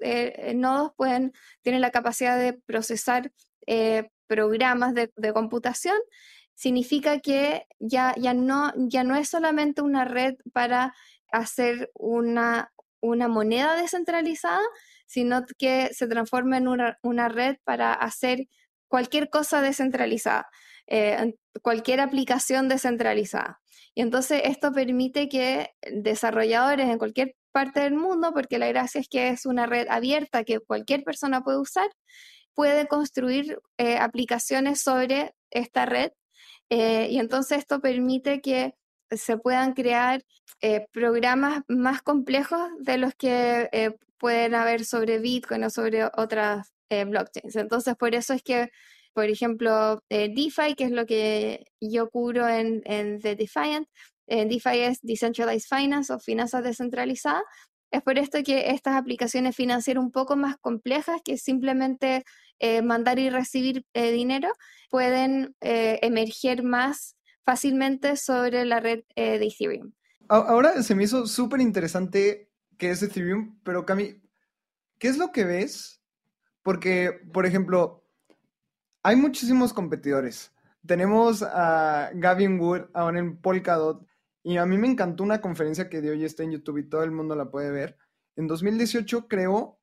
nodos 0.55 0.93
pueden, 0.97 1.33
tienen 1.63 1.81
la 1.81 1.91
capacidad 1.91 2.39
de 2.39 2.55
procesar 2.55 3.33
programas 4.29 4.95
de, 4.95 5.33
computación, 5.33 5.97
significa 6.59 7.21
que 7.21 7.67
ya, 7.79 8.15
ya, 8.17 8.35
no, 8.35 8.73
ya 8.77 9.05
no 9.05 9.15
es 9.15 9.29
solamente 9.29 9.81
una 9.81 10.05
red 10.05 10.35
para 10.53 10.93
hacer 11.31 11.89
una, 11.95 12.73
una 13.01 13.29
moneda 13.29 13.77
descentralizada, 13.77 14.65
sino 15.07 15.47
que 15.57 15.95
se 15.95 16.09
transforma 16.09 16.57
en 16.57 16.67
una, 16.67 17.29
red 17.29 17.59
para 17.63 17.93
hacer 17.93 18.49
cualquier 18.89 19.31
cosa 19.31 19.63
descentralizada, 19.63 20.49
eh, 20.89 21.37
cualquier 21.63 22.01
aplicación 22.01 22.69
descentralizada. 22.69 23.61
Y 23.95 24.03
entonces 24.03 24.43
esto 24.45 24.73
permite 24.73 25.29
que 25.29 25.71
desarrolladores 25.93 26.89
en 26.89 26.99
cualquier 26.99 27.37
parte 27.53 27.81
del 27.81 27.95
mundo, 27.95 28.33
porque 28.35 28.59
la 28.59 28.67
gracia 28.67 29.01
es 29.01 29.09
que 29.09 29.29
es 29.29 29.47
una 29.47 29.67
red 29.67 29.87
abierta 29.89 30.43
que 30.43 30.59
cualquier 30.59 31.05
persona 31.05 31.41
puede 31.43 31.59
usar, 31.59 31.89
puede 32.53 32.89
construir 32.89 33.61
eh, 33.77 33.97
aplicaciones 33.99 34.81
sobre 34.81 35.37
esta 35.51 35.87
red 35.87 36.11
eh, 36.71 37.09
y 37.11 37.19
entonces 37.19 37.59
esto 37.59 37.81
permite 37.81 38.41
que 38.41 38.75
se 39.11 39.39
puedan 39.39 39.73
crear 39.75 40.23
eh, 40.61 40.87
programas 40.93 41.63
más 41.69 42.03
complejos 42.03 42.61
de 42.81 42.99
los 42.99 43.15
que 43.15 43.97
pueden 44.19 44.55
haber 44.55 44.85
sobre 44.85 45.19
Bitcoin 45.19 45.65
o 45.65 45.71
sobre 45.71 46.05
otras 46.05 46.75
blockchains. 46.91 47.57
Entonces, 47.57 47.95
por 47.97 48.15
eso 48.15 48.35
es 48.35 48.43
que, 48.43 48.71
por 49.13 49.25
ejemplo, 49.27 50.03
DeFi, 50.11 50.75
que 50.77 50.85
es 50.85 50.91
lo 50.91 51.07
que 51.07 51.65
yo 51.81 52.11
cubro 52.11 52.49
en, 52.49 52.83
en 52.85 53.21
The 53.21 53.37
Defiant, 53.37 53.89
DeFi 54.27 54.81
es 54.81 54.99
Decentralized 55.03 55.69
Finance 55.69 56.13
o 56.13 56.19
finanzas 56.19 56.65
descentralizadas, 56.65 57.45
es 57.91 58.03
por 58.03 58.19
esto 58.19 58.43
que 58.45 58.71
estas 58.71 58.97
aplicaciones 58.97 59.57
financieras 59.57 60.03
un 60.03 60.11
poco 60.11 60.37
más 60.37 60.57
complejas 60.59 61.21
que 61.25 61.39
simplemente 61.39 62.25
eh, 62.59 62.83
mandar 62.83 63.19
y 63.19 63.31
recibir 63.31 63.85
eh, 63.95 64.11
dinero 64.13 64.49
pueden 64.91 65.55
eh, 65.61 65.99
emerger 66.03 66.63
más 66.63 67.17
fácilmente 67.45 68.17
sobre 68.17 68.65
la 68.65 68.81
red 68.81 69.05
de 69.17 69.47
Ethereum. 69.47 69.93
Ahora 70.29 70.83
se 70.83 70.95
me 70.95 71.05
hizo 71.05 71.27
súper 71.27 71.61
interesante 71.61 72.51
que 72.77 72.91
es 72.91 73.03
Ethereum, 73.03 73.59
pero 73.63 73.87
Cami, 73.87 74.21
¿qué 74.99 75.09
es 75.09 75.17
lo 75.17 75.33
que 75.33 75.45
ves? 75.45 76.03
Porque, 76.63 77.21
por 77.33 77.47
ejemplo, 77.47 78.05
hay 79.03 79.17
muchísimos 79.17 79.73
competidores. 79.73 80.53
Tenemos 80.87 81.43
a 81.43 82.11
Gavin 82.15 82.61
Wood 82.61 82.91
ahora 82.93 83.19
en 83.19 83.39
Polkadot 83.39 84.08
y 84.49 84.57
a 84.57 84.65
mí 84.65 84.79
me 84.79 84.89
encantó 84.89 85.25
una 85.25 85.43
conferencia 85.43 85.91
que 85.91 86.01
dio 86.01 86.15
y 86.15 86.25
está 86.25 86.43
en 86.43 86.53
YouTube 86.53 86.79
y 86.79 86.89
todo 86.89 87.03
el 87.03 87.11
mundo 87.11 87.37
la 87.37 87.51
puede 87.51 87.71
ver. 87.71 87.99
En 88.35 88.47
2018 88.47 89.29
creó 89.29 89.79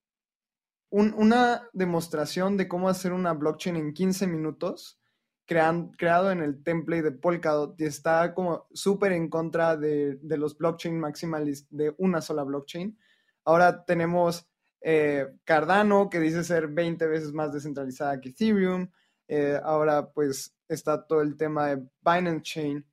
una 0.90 1.70
demostración 1.72 2.58
de 2.58 2.68
cómo 2.68 2.90
hacer 2.90 3.14
una 3.14 3.34
blockchain 3.34 3.76
en 3.76 3.94
15 3.94 4.26
minutos, 4.26 5.00
creado 5.46 6.32
en 6.32 6.42
el 6.42 6.64
template 6.64 7.04
de 7.04 7.12
Polkadot 7.12 7.80
y 7.80 7.84
está 7.84 8.34
como 8.34 8.66
súper 8.74 9.12
en 9.12 9.30
contra 9.30 9.78
de, 9.78 10.18
los 10.24 10.58
blockchain 10.58 11.00
maximalist 11.00 11.70
de 11.70 11.94
una 12.00 12.20
sola 12.20 12.42
blockchain. 12.42 12.98
Ahora 13.44 13.86
tenemos 13.86 14.50
eh, 14.82 15.28
Cardano, 15.44 16.10
que 16.10 16.20
dice 16.20 16.44
ser 16.44 16.70
20 16.70 17.06
veces 17.06 17.34
más 17.34 17.54
descentralizada 17.54 18.20
que 18.20 18.30
Ethereum. 18.30 18.90
Eh, 19.28 19.60
ahora, 19.64 20.10
pues, 20.10 20.56
está 20.68 21.06
todo 21.06 21.22
el 21.22 21.38
tema 21.38 21.68
de 21.68 21.88
Binance 22.02 22.42
Chain. 22.42 22.86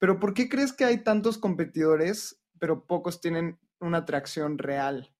Pero 0.00 0.18
¿por 0.18 0.34
qué 0.34 0.48
crees 0.48 0.72
que 0.72 0.86
hay 0.86 1.04
tantos 1.04 1.38
competidores, 1.38 2.40
pero 2.58 2.86
pocos 2.86 3.20
tienen 3.20 3.60
una 3.80 3.98
atracción 3.98 4.58
real 4.58 5.14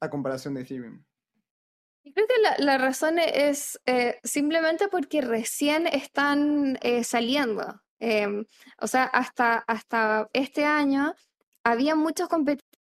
a 0.00 0.08
comparación 0.08 0.54
de 0.54 0.62
Ethereum? 0.62 1.04
Creo 2.02 2.26
que 2.26 2.64
la, 2.64 2.78
razón 2.78 3.18
es 3.18 3.78
eh, 3.84 4.18
simplemente 4.24 4.88
porque 4.88 5.20
recién 5.20 5.86
están 5.86 6.78
eh, 6.80 7.04
saliendo. 7.04 7.82
Em, 7.98 8.46
o 8.80 8.86
sea, 8.86 9.04
hasta, 9.04 9.58
hasta 9.58 10.30
este 10.32 10.64
año 10.64 11.14
había 11.62 11.94
muchos 11.94 12.28
competidores 12.28 12.80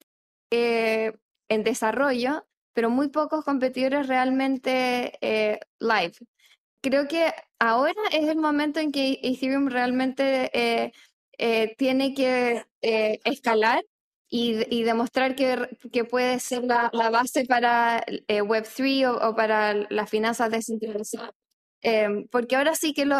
eh, 0.50 1.12
en 1.48 1.62
desarrollo, 1.62 2.44
pero 2.72 2.90
muy 2.90 3.08
pocos 3.08 3.44
competidores 3.44 4.08
realmente 4.08 5.16
live. 5.78 6.14
Creo 6.84 7.08
que 7.08 7.32
ahora 7.58 7.94
es 8.12 8.28
el 8.28 8.36
momento 8.36 8.78
en 8.78 8.92
que 8.92 9.18
Ethereum 9.22 9.68
realmente 9.68 10.92
tiene 11.78 12.14
que 12.14 12.62
escalar 13.24 13.82
y, 14.36 14.82
demostrar 14.82 15.36
que, 15.36 16.04
puede 16.04 16.40
ser 16.40 16.64
la, 16.64 16.90
base 17.10 17.44
para 17.46 18.04
eh, 18.06 18.42
Web3 18.42 19.20
o, 19.22 19.36
para 19.36 19.74
las 19.90 20.10
finanzas 20.10 20.50
descentralizadas. 20.50 21.30
Eh, 21.82 22.26
porque 22.32 22.56
ahora 22.56 22.74
sí 22.74 22.94
que 22.94 23.04
lo, 23.04 23.16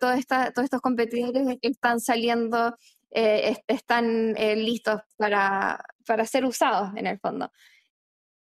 todo 0.00 0.12
todos 0.54 0.64
estos 0.64 0.80
competidores 0.80 1.58
están 1.60 2.00
saliendo, 2.00 2.74
eh, 3.10 3.58
están 3.66 4.32
listos 4.56 5.02
para, 5.18 5.84
para 6.06 6.24
ser 6.24 6.46
usados 6.46 6.92
en 6.96 7.08
el 7.08 7.18
fondo. 7.18 7.52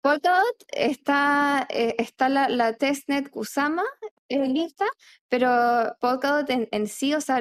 Polkadot 0.03 0.57
está, 0.67 1.65
está 1.69 2.27
la, 2.27 2.73
testnet 2.73 3.29
Kusama 3.29 3.83
lista, 4.27 4.85
pero 5.29 5.95
Polkadot 6.01 6.49
en, 6.49 6.67
en 6.71 6.87
sí, 6.87 7.13
o 7.13 7.21
sea, 7.21 7.39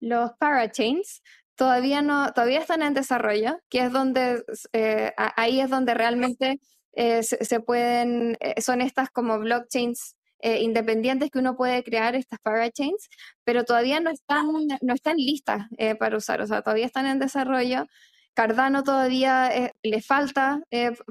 los 0.00 0.32
parachains 0.38 1.22
todavía 1.56 2.00
no, 2.00 2.32
todavía 2.32 2.60
están 2.60 2.80
en 2.82 2.94
desarrollo, 2.94 3.60
que 3.68 3.80
es 3.80 3.92
donde, 3.92 4.42
eh, 4.72 5.12
ahí 5.16 5.60
es 5.60 5.68
donde 5.68 5.92
realmente 5.92 6.58
eh, 6.94 7.22
se, 7.22 7.60
pueden, 7.60 8.38
eh, 8.40 8.62
son 8.62 8.80
estas 8.80 9.10
como 9.10 9.38
blockchains 9.38 10.14
independientes 10.40 11.30
que 11.32 11.40
uno 11.40 11.56
puede 11.56 11.82
crear, 11.82 12.14
estas 12.14 12.38
parachains, 12.38 13.08
pero 13.44 13.64
todavía 13.64 13.98
no 14.00 14.08
están, 14.08 14.46
no 14.80 14.94
están 14.94 15.16
listas 15.16 15.66
para 15.98 16.16
usar, 16.16 16.40
o 16.40 16.46
sea, 16.46 16.62
todavía 16.62 16.86
están 16.86 17.06
en 17.06 17.18
desarrollo. 17.18 17.86
Cardano 18.38 18.84
todavía 18.84 19.50
le 19.82 20.00
falta 20.00 20.62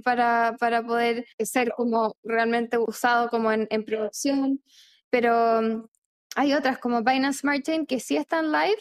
para, 0.06 0.56
para, 0.58 0.82
poder 0.82 1.26
ser 1.40 1.74
como 1.76 2.16
realmente 2.24 2.78
usado 2.78 3.30
como 3.30 3.52
en, 3.52 3.68
producción, 3.84 4.64
pero 5.10 5.62
mm, 5.62 5.88
hay 6.38 6.54
otras 6.54 6.78
como 6.78 7.04
Binance 7.04 7.40
Smart 7.40 7.66
que 7.86 8.00
sí 8.00 8.16
están 8.16 8.54
live 8.54 8.78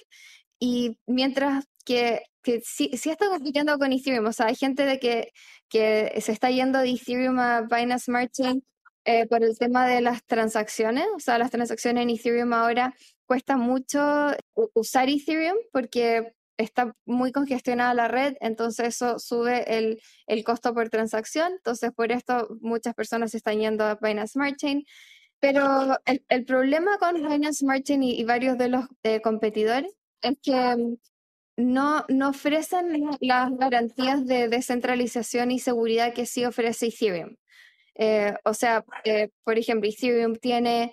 y 0.61 0.97
mientras 1.09 1.65
que, 1.85 2.23
que 2.41 2.61
sí, 2.65 2.93
sí, 2.97 3.11
está 3.11 3.29
compitiendo 3.29 3.77
con 3.81 3.93
Ethereum, 3.93 4.27
o 4.27 4.33
sea, 4.33 4.47
hay 4.47 4.55
gente 4.55 4.87
de 4.87 5.01
que, 5.01 5.33
que 5.69 6.15
se 6.21 6.31
está 6.31 6.49
yendo 6.49 6.79
de 6.79 6.91
Ethereum 6.91 7.41
a 7.41 7.63
Binance 7.63 8.05
Smart 8.05 8.31
eh, 9.07 9.27
por 9.27 9.43
el 9.43 9.59
tema 9.59 9.89
de 9.89 10.03
las 10.03 10.25
transacciones, 10.25 11.07
o 11.17 11.19
sea, 11.19 11.37
las 11.39 11.51
transacciones 11.51 12.05
en 12.05 12.11
Ethereum 12.11 12.53
ahora 12.53 12.95
cuesta 13.25 13.57
mucho 13.57 14.01
usar 14.73 15.09
Ethereum 15.09 15.57
porque 15.73 16.37
está 16.57 16.95
muy 17.05 17.33
congestionada 17.33 17.95
la 17.95 18.09
red, 18.09 18.35
entonces 18.41 18.89
eso 18.89 19.19
sube 19.19 19.79
el, 19.79 20.01
el, 20.27 20.45
costo 20.45 20.75
por 20.75 20.89
transacción, 20.89 21.53
entonces 21.53 21.93
por 21.93 22.13
esto 22.13 22.49
muchas 22.61 22.95
personas 22.95 23.35
están 23.35 23.59
yendo 23.59 23.85
a 23.85 23.99
Binance 24.01 24.33
Smart 24.33 24.57
Chain. 24.57 24.85
Pero 25.39 25.99
el, 26.07 26.25
el 26.29 26.45
problema 26.45 26.99
con 26.99 27.17
Binance 27.17 27.61
Smart 27.61 27.85
Chain 27.85 28.03
y, 28.03 28.25
varios 28.25 28.57
de 28.57 28.69
los 28.69 28.87
eh, 29.03 29.21
competidores 29.21 29.93
es 30.23 30.39
que 30.43 30.97
no, 31.57 32.05
no 32.09 32.29
ofrecen 32.31 33.09
las 33.21 33.51
garantías 33.57 34.27
de 34.27 34.49
descentralización 34.49 35.51
y 35.51 35.59
seguridad 35.59 36.15
que 36.15 36.27
sí 36.27 36.45
ofrece 36.45 36.87
Ethereum. 36.87 37.37
Eh, 37.99 38.35
o 38.45 38.53
sea, 38.53 38.85
eh, 39.05 39.31
por 39.43 39.59
ejemplo, 39.59 39.89
Ethereum 39.89 40.37
tiene 40.37 40.93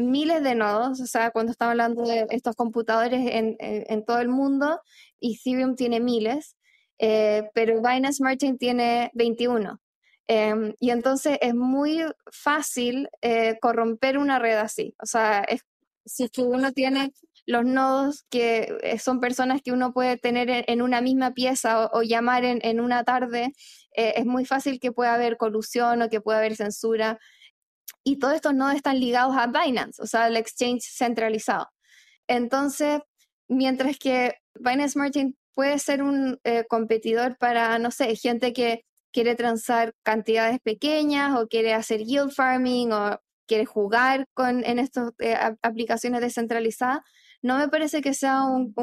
miles 0.00 0.42
de 0.42 0.54
nodos, 0.54 1.00
o 1.00 1.06
sea, 1.06 1.30
cuando 1.30 1.52
estamos 1.52 1.72
hablando 1.72 2.02
de 2.02 2.26
estos 2.30 2.56
computadores 2.56 3.20
en, 3.32 3.56
en, 3.58 4.04
todo 4.04 4.20
el 4.20 4.28
mundo, 4.28 4.80
Ethereum 5.20 5.76
tiene 5.76 6.00
miles, 6.00 6.56
eh, 6.98 7.50
pero 7.54 7.80
Binance 7.80 8.18
Smart 8.18 8.38
Chain 8.38 8.58
tiene 8.58 9.10
21. 9.14 9.80
Em, 10.26 10.74
y 10.78 10.90
entonces 10.90 11.38
es 11.40 11.54
muy 11.54 12.02
fácil 12.30 13.08
corromper 13.60 14.18
una 14.18 14.38
red 14.38 14.56
así. 14.56 14.94
O 15.02 15.06
sea, 15.06 15.40
es, 15.40 15.62
si 16.04 16.28
uno 16.38 16.72
tiene 16.72 17.12
los 17.48 17.64
nodos 17.64 18.26
que 18.28 18.76
eh, 18.82 18.98
son 18.98 19.20
personas 19.20 19.62
que 19.62 19.72
uno 19.72 19.94
puede 19.94 20.18
tener 20.18 20.64
en, 20.66 20.82
una 20.82 21.00
misma 21.00 21.32
pieza 21.32 21.86
o, 21.86 22.02
llamar 22.02 22.44
en, 22.44 22.80
una 22.80 23.04
tarde, 23.04 23.54
eh, 23.96 24.14
es 24.16 24.26
muy 24.26 24.44
fácil 24.44 24.78
que 24.78 24.92
pueda 24.92 25.14
haber 25.14 25.38
colusión 25.38 26.02
o 26.02 26.10
que 26.10 26.20
pueda 26.20 26.38
haber 26.38 26.56
censura. 26.56 27.18
Y 28.04 28.18
todos 28.18 28.34
estos 28.34 28.54
nodos 28.54 28.74
están 28.74 29.00
ligados 29.00 29.36
a 29.36 29.46
Binance, 29.46 30.02
o 30.02 30.06
sea, 30.06 30.28
el 30.28 30.36
exchange 30.36 30.82
centralizado. 30.82 31.68
Entonces, 32.26 33.00
mientras 33.48 33.98
que 33.98 34.34
Binance 34.54 34.92
Smart 34.92 35.14
puede 35.54 35.78
ser 35.78 36.02
un 36.02 36.38
eh, 36.44 36.64
competidor 36.68 37.36
para, 37.38 37.78
no 37.78 37.90
sé, 37.90 38.14
gente 38.16 38.52
que 38.52 38.84
quiere 39.12 39.34
transar 39.34 39.94
cantidades 40.02 40.60
pequeñas 40.60 41.36
o 41.36 41.48
quiere 41.48 41.74
hacer 41.74 42.02
yield 42.04 42.30
farming 42.32 42.92
o 42.92 43.18
quiere 43.46 43.64
jugar 43.64 44.26
con, 44.34 44.64
en 44.64 44.78
estas 44.78 45.10
aplicaciones 45.62 46.20
descentralizadas, 46.20 47.00
no 47.42 47.58
me 47.58 47.68
parece 47.68 48.02
que 48.02 48.14
sea 48.14 48.44
un, 48.44 48.74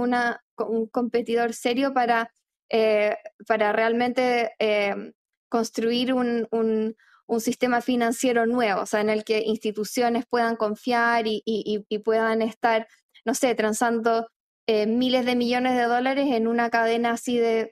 competidor 0.91 1.53
serio 1.53 1.93
para, 1.93 2.31
eh, 2.69 3.15
para 3.47 3.71
realmente 3.71 4.51
eh, 4.59 5.13
construir 5.49 6.13
un, 6.13 6.95
sistema 7.39 7.81
financiero 7.81 8.45
nuevo, 8.45 8.81
o 8.81 8.85
sea, 8.85 9.01
en 9.01 9.09
el 9.09 9.23
que 9.23 9.41
instituciones 9.45 10.25
puedan 10.29 10.55
confiar 10.55 11.25
y, 11.27 12.01
puedan 12.03 12.41
estar, 12.41 12.87
no 13.25 13.33
sé, 13.33 13.55
transando 13.55 14.27
eh, 14.67 14.87
miles 14.87 15.25
de 15.25 15.35
millones 15.35 15.75
de 15.75 15.83
dólares 15.83 16.27
en 16.31 16.47
una 16.47 16.69
cadena 16.69 17.11
así 17.11 17.37
de, 17.37 17.69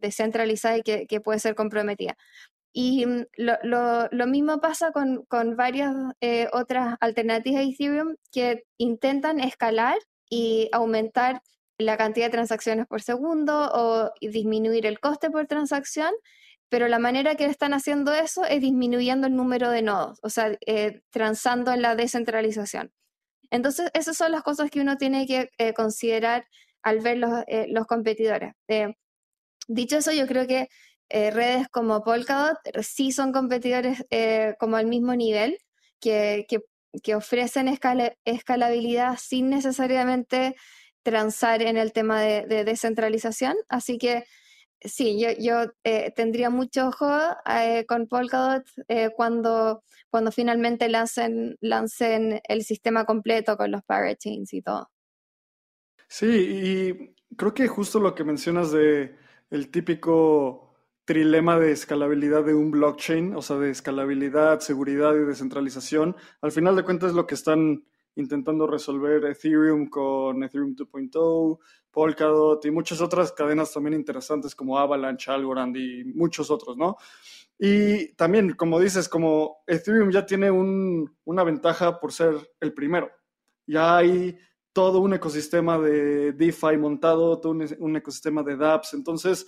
descentralizada 0.00 0.78
y 0.78 0.82
que, 0.82 1.20
puede 1.20 1.38
ser 1.38 1.54
comprometida. 1.54 2.16
Y 2.72 3.06
mm, 3.06 3.26
lo, 3.36 4.26
mismo 4.26 4.60
pasa 4.60 4.92
con, 4.92 5.24
con 5.26 5.56
varias 5.56 5.94
otras 6.52 6.96
alternativas 7.00 7.62
de 7.64 7.70
Ethereum 7.70 8.16
que 8.32 8.64
intentan 8.78 9.40
escalar 9.40 9.96
y 10.28 10.68
aumentar 10.72 11.42
la 11.78 11.96
cantidad 11.96 12.26
de 12.26 12.32
transacciones 12.32 12.86
por 12.86 13.02
segundo 13.02 13.70
o 13.72 14.10
disminuir 14.20 14.86
el 14.86 15.00
coste 15.00 15.30
por 15.30 15.46
transacción, 15.46 16.12
pero 16.74 16.88
la 16.88 16.98
manera 16.98 17.36
que 17.36 17.44
están 17.44 17.72
haciendo 17.72 18.12
eso 18.12 18.44
es 18.44 18.60
disminuyendo 18.60 19.28
el 19.28 19.36
número 19.36 19.70
de 19.70 19.80
nodos, 19.80 20.18
o 20.24 20.28
sea, 20.28 20.58
eh, 20.66 21.02
transando 21.10 21.72
en 21.72 21.82
la 21.82 21.94
descentralización. 21.94 22.92
Entonces, 23.52 23.92
esas 23.94 24.16
son 24.16 24.32
las 24.32 24.42
cosas 24.42 24.72
que 24.72 24.80
uno 24.80 24.96
tiene 24.96 25.24
que 25.24 25.50
eh, 25.58 25.72
considerar 25.72 26.48
al 26.82 26.98
ver 26.98 27.18
los, 27.18 27.44
eh, 27.46 27.66
los 27.68 27.86
competidores. 27.86 28.54
dicho 29.68 29.98
eso, 29.98 30.10
yo 30.10 30.26
creo 30.26 30.48
que 30.48 30.66
redes 31.08 31.68
como 31.68 32.02
Polkadot 32.02 32.58
sí 32.82 33.12
son 33.12 33.30
competidores 33.30 34.04
como 34.58 34.74
al 34.74 34.86
mismo 34.86 35.14
nivel, 35.14 35.56
que, 36.00 36.44
que 36.48 36.58
que 37.04 37.14
ofrecen 37.14 37.68
escalabilidad 38.24 39.16
sin 39.16 39.48
necesariamente 39.48 40.56
transar 41.04 41.62
en 41.62 41.76
el 41.76 41.92
tema 41.92 42.20
de, 42.20 42.64
descentralización. 42.64 43.54
Así 43.68 43.96
que 43.96 44.24
sí, 44.84 45.18
yo, 45.20 45.28
yo 45.38 45.72
eh, 45.82 46.12
tendría 46.14 46.50
mucho 46.50 46.88
ojo 46.88 47.08
eh, 47.46 47.84
con 47.86 48.06
Polkadot 48.06 48.64
eh, 48.88 49.10
cuando, 49.16 49.82
cuando 50.10 50.30
finalmente 50.30 50.88
lancen, 50.88 51.56
lancen 51.60 52.40
el 52.48 52.62
sistema 52.62 53.04
completo 53.04 53.56
con 53.56 53.70
los 53.70 53.82
parachains 53.82 54.52
y 54.52 54.62
todo. 54.62 54.90
Sí, 56.08 56.26
y 56.26 57.14
creo 57.36 57.54
que 57.54 57.66
justo 57.66 57.98
lo 57.98 58.14
que 58.14 58.24
mencionas 58.24 58.70
de 58.70 59.16
el 59.50 59.70
típico 59.70 60.74
trilema 61.04 61.58
de 61.58 61.72
escalabilidad 61.72 62.44
de 62.44 62.54
un 62.54 62.70
blockchain, 62.70 63.34
o 63.34 63.42
sea, 63.42 63.56
de 63.56 63.70
escalabilidad, 63.70 64.60
seguridad 64.60 65.14
y 65.14 65.24
descentralización. 65.24 66.16
Al 66.40 66.52
final 66.52 66.76
de 66.76 66.84
cuentas 66.84 67.10
es 67.10 67.16
lo 67.16 67.26
que 67.26 67.34
están 67.34 67.84
intentando 68.16 68.66
resolver 68.66 69.24
Ethereum 69.24 69.88
con 69.88 70.42
Ethereum 70.42 70.74
2.0, 70.74 71.58
Polkadot 71.90 72.64
y 72.64 72.70
muchas 72.70 73.00
otras 73.00 73.32
cadenas 73.32 73.72
también 73.72 73.94
interesantes 73.94 74.54
como 74.54 74.78
Avalanche, 74.78 75.30
Algorand 75.30 75.76
y 75.76 76.04
muchos 76.04 76.50
otros, 76.50 76.76
¿no? 76.76 76.96
Y 77.58 78.14
también, 78.14 78.54
como 78.54 78.80
dices, 78.80 79.08
como 79.08 79.62
Ethereum 79.66 80.10
ya 80.10 80.26
tiene 80.26 80.50
una 80.50 81.44
ventaja 81.44 82.00
por 82.00 82.12
ser 82.12 82.34
el 82.60 82.74
primero. 82.74 83.10
Ya 83.66 83.96
hay 83.96 84.36
todo 84.72 84.98
un 84.98 85.14
ecosistema 85.14 85.78
de 85.78 86.32
DeFi 86.32 86.76
montado, 86.76 87.40
todo 87.40 87.52
un, 87.52 87.66
un 87.78 87.96
ecosistema 87.96 88.42
de 88.42 88.56
dApps. 88.56 88.94
Entonces, 88.94 89.46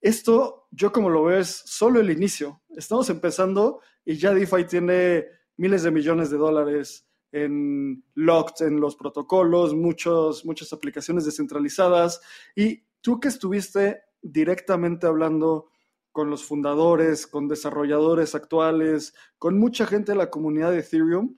esto, 0.00 0.66
yo 0.72 0.92
como 0.92 1.08
lo 1.08 1.24
veo, 1.24 1.38
es 1.38 1.62
solo 1.64 2.00
el 2.00 2.10
inicio. 2.10 2.62
Estamos 2.76 3.08
empezando 3.10 3.80
y 4.04 4.16
ya 4.16 4.34
DeFi 4.34 4.64
tiene 4.64 5.26
miles 5.56 5.84
de 5.84 5.90
millones 5.90 6.30
de 6.30 6.36
dólares 6.36 7.05
en 7.36 8.02
locked 8.14 8.66
en 8.66 8.80
los 8.80 8.96
protocolos, 8.96 9.74
muchos, 9.74 10.46
muchas 10.46 10.72
aplicaciones 10.72 11.26
descentralizadas. 11.26 12.20
Y 12.54 12.84
tú 13.02 13.20
que 13.20 13.28
estuviste 13.28 14.02
directamente 14.22 15.06
hablando 15.06 15.68
con 16.12 16.30
los 16.30 16.44
fundadores, 16.44 17.26
con 17.26 17.46
desarrolladores 17.46 18.34
actuales, 18.34 19.14
con 19.38 19.58
mucha 19.58 19.86
gente 19.86 20.12
de 20.12 20.18
la 20.18 20.30
comunidad 20.30 20.70
de 20.70 20.78
Ethereum, 20.78 21.36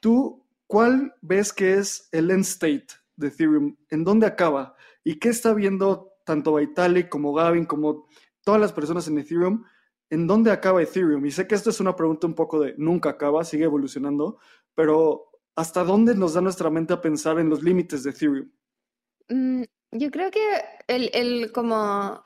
¿tú 0.00 0.46
cuál 0.66 1.14
ves 1.20 1.52
que 1.52 1.74
es 1.74 2.08
el 2.12 2.30
end 2.30 2.44
state 2.44 2.86
de 3.16 3.28
Ethereum? 3.28 3.76
¿En 3.90 4.04
dónde 4.04 4.26
acaba? 4.26 4.76
¿Y 5.04 5.18
qué 5.18 5.28
está 5.28 5.52
viendo 5.52 6.14
tanto 6.24 6.54
Vitalik 6.54 7.10
como 7.10 7.34
Gavin, 7.34 7.66
como 7.66 8.08
todas 8.44 8.60
las 8.60 8.72
personas 8.72 9.06
en 9.08 9.18
Ethereum? 9.18 9.62
¿En 10.08 10.26
dónde 10.26 10.50
acaba 10.50 10.82
Ethereum? 10.82 11.26
Y 11.26 11.30
sé 11.30 11.46
que 11.46 11.54
esto 11.54 11.68
es 11.68 11.80
una 11.80 11.94
pregunta 11.94 12.26
un 12.26 12.34
poco 12.34 12.60
de 12.60 12.74
nunca 12.78 13.10
acaba, 13.10 13.44
sigue 13.44 13.64
evolucionando, 13.64 14.38
pero 14.78 15.32
¿hasta 15.56 15.82
dónde 15.82 16.14
nos 16.14 16.34
da 16.34 16.40
nuestra 16.40 16.70
mente 16.70 16.94
a 16.94 17.00
pensar 17.00 17.40
en 17.40 17.48
los 17.48 17.64
límites 17.64 18.04
de 18.04 18.10
Ethereum? 18.10 18.48
Mm, 19.28 19.64
yo 19.90 20.10
creo 20.12 20.30
que 20.30 20.40
el, 20.86 21.10
el 21.14 21.50
como 21.50 22.22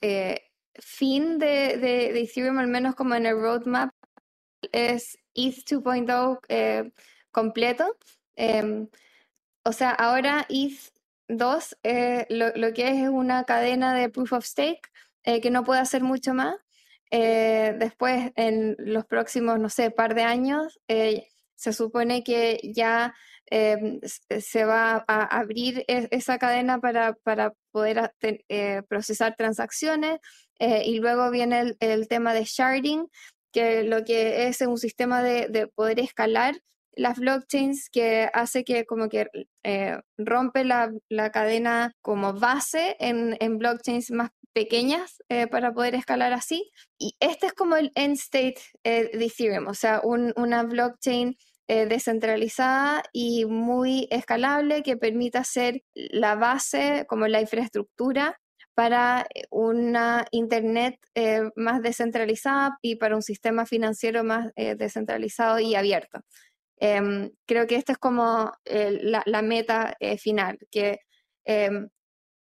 eh, 0.00 0.50
fin 0.74 1.38
de, 1.38 1.78
de, 1.78 2.20
Ethereum, 2.20 2.58
al 2.58 2.66
menos 2.66 2.96
como 2.96 3.14
en 3.14 3.26
el 3.26 3.40
roadmap, 3.40 3.94
es 4.72 5.16
ETH 5.32 5.64
2.0 5.64 6.40
eh, 6.48 6.90
completo. 7.30 7.98
Em, 8.34 8.88
o 9.62 9.70
sea, 9.70 9.90
ahora 9.92 10.46
ETH 10.48 10.92
2 11.28 11.76
eh, 11.84 12.26
lo, 12.30 12.48
lo, 12.56 12.72
que 12.72 12.88
es 12.88 12.96
es 13.04 13.10
una 13.10 13.44
cadena 13.44 13.94
de 13.94 14.08
proof 14.08 14.32
of 14.32 14.44
stake 14.44 14.90
que 15.22 15.50
no 15.52 15.62
puede 15.62 15.80
hacer 15.80 16.02
mucho 16.02 16.34
más. 16.34 16.56
después, 17.12 18.32
en 18.34 18.74
los 18.78 19.06
próximos, 19.06 19.60
no 19.60 19.68
sé, 19.68 19.92
par 19.92 20.16
de 20.16 20.24
años, 20.24 20.80
se 21.56 21.72
supone 21.72 22.22
que 22.22 22.60
ya 22.62 23.14
em, 23.46 24.00
se 24.40 24.64
va 24.64 25.04
a 25.06 25.24
abrir 25.38 25.84
e, 25.88 26.08
esa 26.10 26.38
cadena 26.38 26.80
para, 26.80 27.14
para 27.22 27.52
poder 27.72 28.12
eh, 28.48 28.82
procesar 28.88 29.36
transacciones 29.36 30.18
eh, 30.58 30.84
y 30.86 30.98
luego 30.98 31.30
viene 31.30 31.76
el, 31.80 32.08
tema 32.08 32.32
de 32.34 32.44
sharding, 32.44 33.08
que 33.52 33.84
lo 33.84 34.04
que 34.04 34.46
es 34.48 34.60
un 34.62 34.78
sistema 34.78 35.22
de, 35.22 35.68
poder 35.74 36.00
escalar 36.00 36.56
las 36.96 37.18
blockchains 37.18 37.90
que 37.90 38.30
hace 38.32 38.62
que 38.64 38.84
como 38.86 39.08
que 39.08 39.26
eh, 39.64 39.98
rompe 40.16 40.64
la, 40.64 40.92
cadena 41.32 41.92
como 42.02 42.34
base 42.34 42.96
en, 43.00 43.36
en 43.40 43.58
blockchains 43.58 44.12
más 44.12 44.30
pequeñas 44.54 45.22
para 45.50 45.74
poder 45.74 45.94
escalar 45.94 46.32
así. 46.32 46.70
Y 46.98 47.16
este 47.20 47.46
es 47.46 47.52
como 47.52 47.76
el 47.76 47.90
end 47.94 48.14
state 48.14 48.60
de 48.84 49.10
Ethereum, 49.12 49.66
o 49.66 49.74
sea, 49.74 50.00
una 50.02 50.62
blockchain 50.62 51.36
eh, 51.66 51.86
descentralizada 51.86 53.02
y 53.10 53.46
muy 53.46 54.06
escalable 54.10 54.82
que 54.82 54.98
permita 54.98 55.44
ser 55.44 55.82
la 55.94 56.34
base, 56.34 57.06
como 57.08 57.26
la 57.26 57.40
infraestructura 57.40 58.38
para 58.74 59.26
eh, 59.34 59.44
una 59.50 60.26
Internet 60.30 60.98
eh, 61.14 61.40
más 61.56 61.80
descentralizada 61.80 62.76
y 62.82 62.96
para 62.96 63.16
un 63.16 63.22
sistema 63.22 63.64
financiero 63.64 64.24
más 64.24 64.52
descentralizado 64.54 65.58
y 65.58 65.74
abierto. 65.74 66.20
Em, 66.78 67.30
creo 67.46 67.66
que 67.66 67.76
esta 67.76 67.92
es 67.92 67.98
como 67.98 68.52
la, 68.66 69.22
la, 69.24 69.42
meta 69.42 69.96
final, 70.18 70.58
que 70.70 71.00
em, 71.44 71.88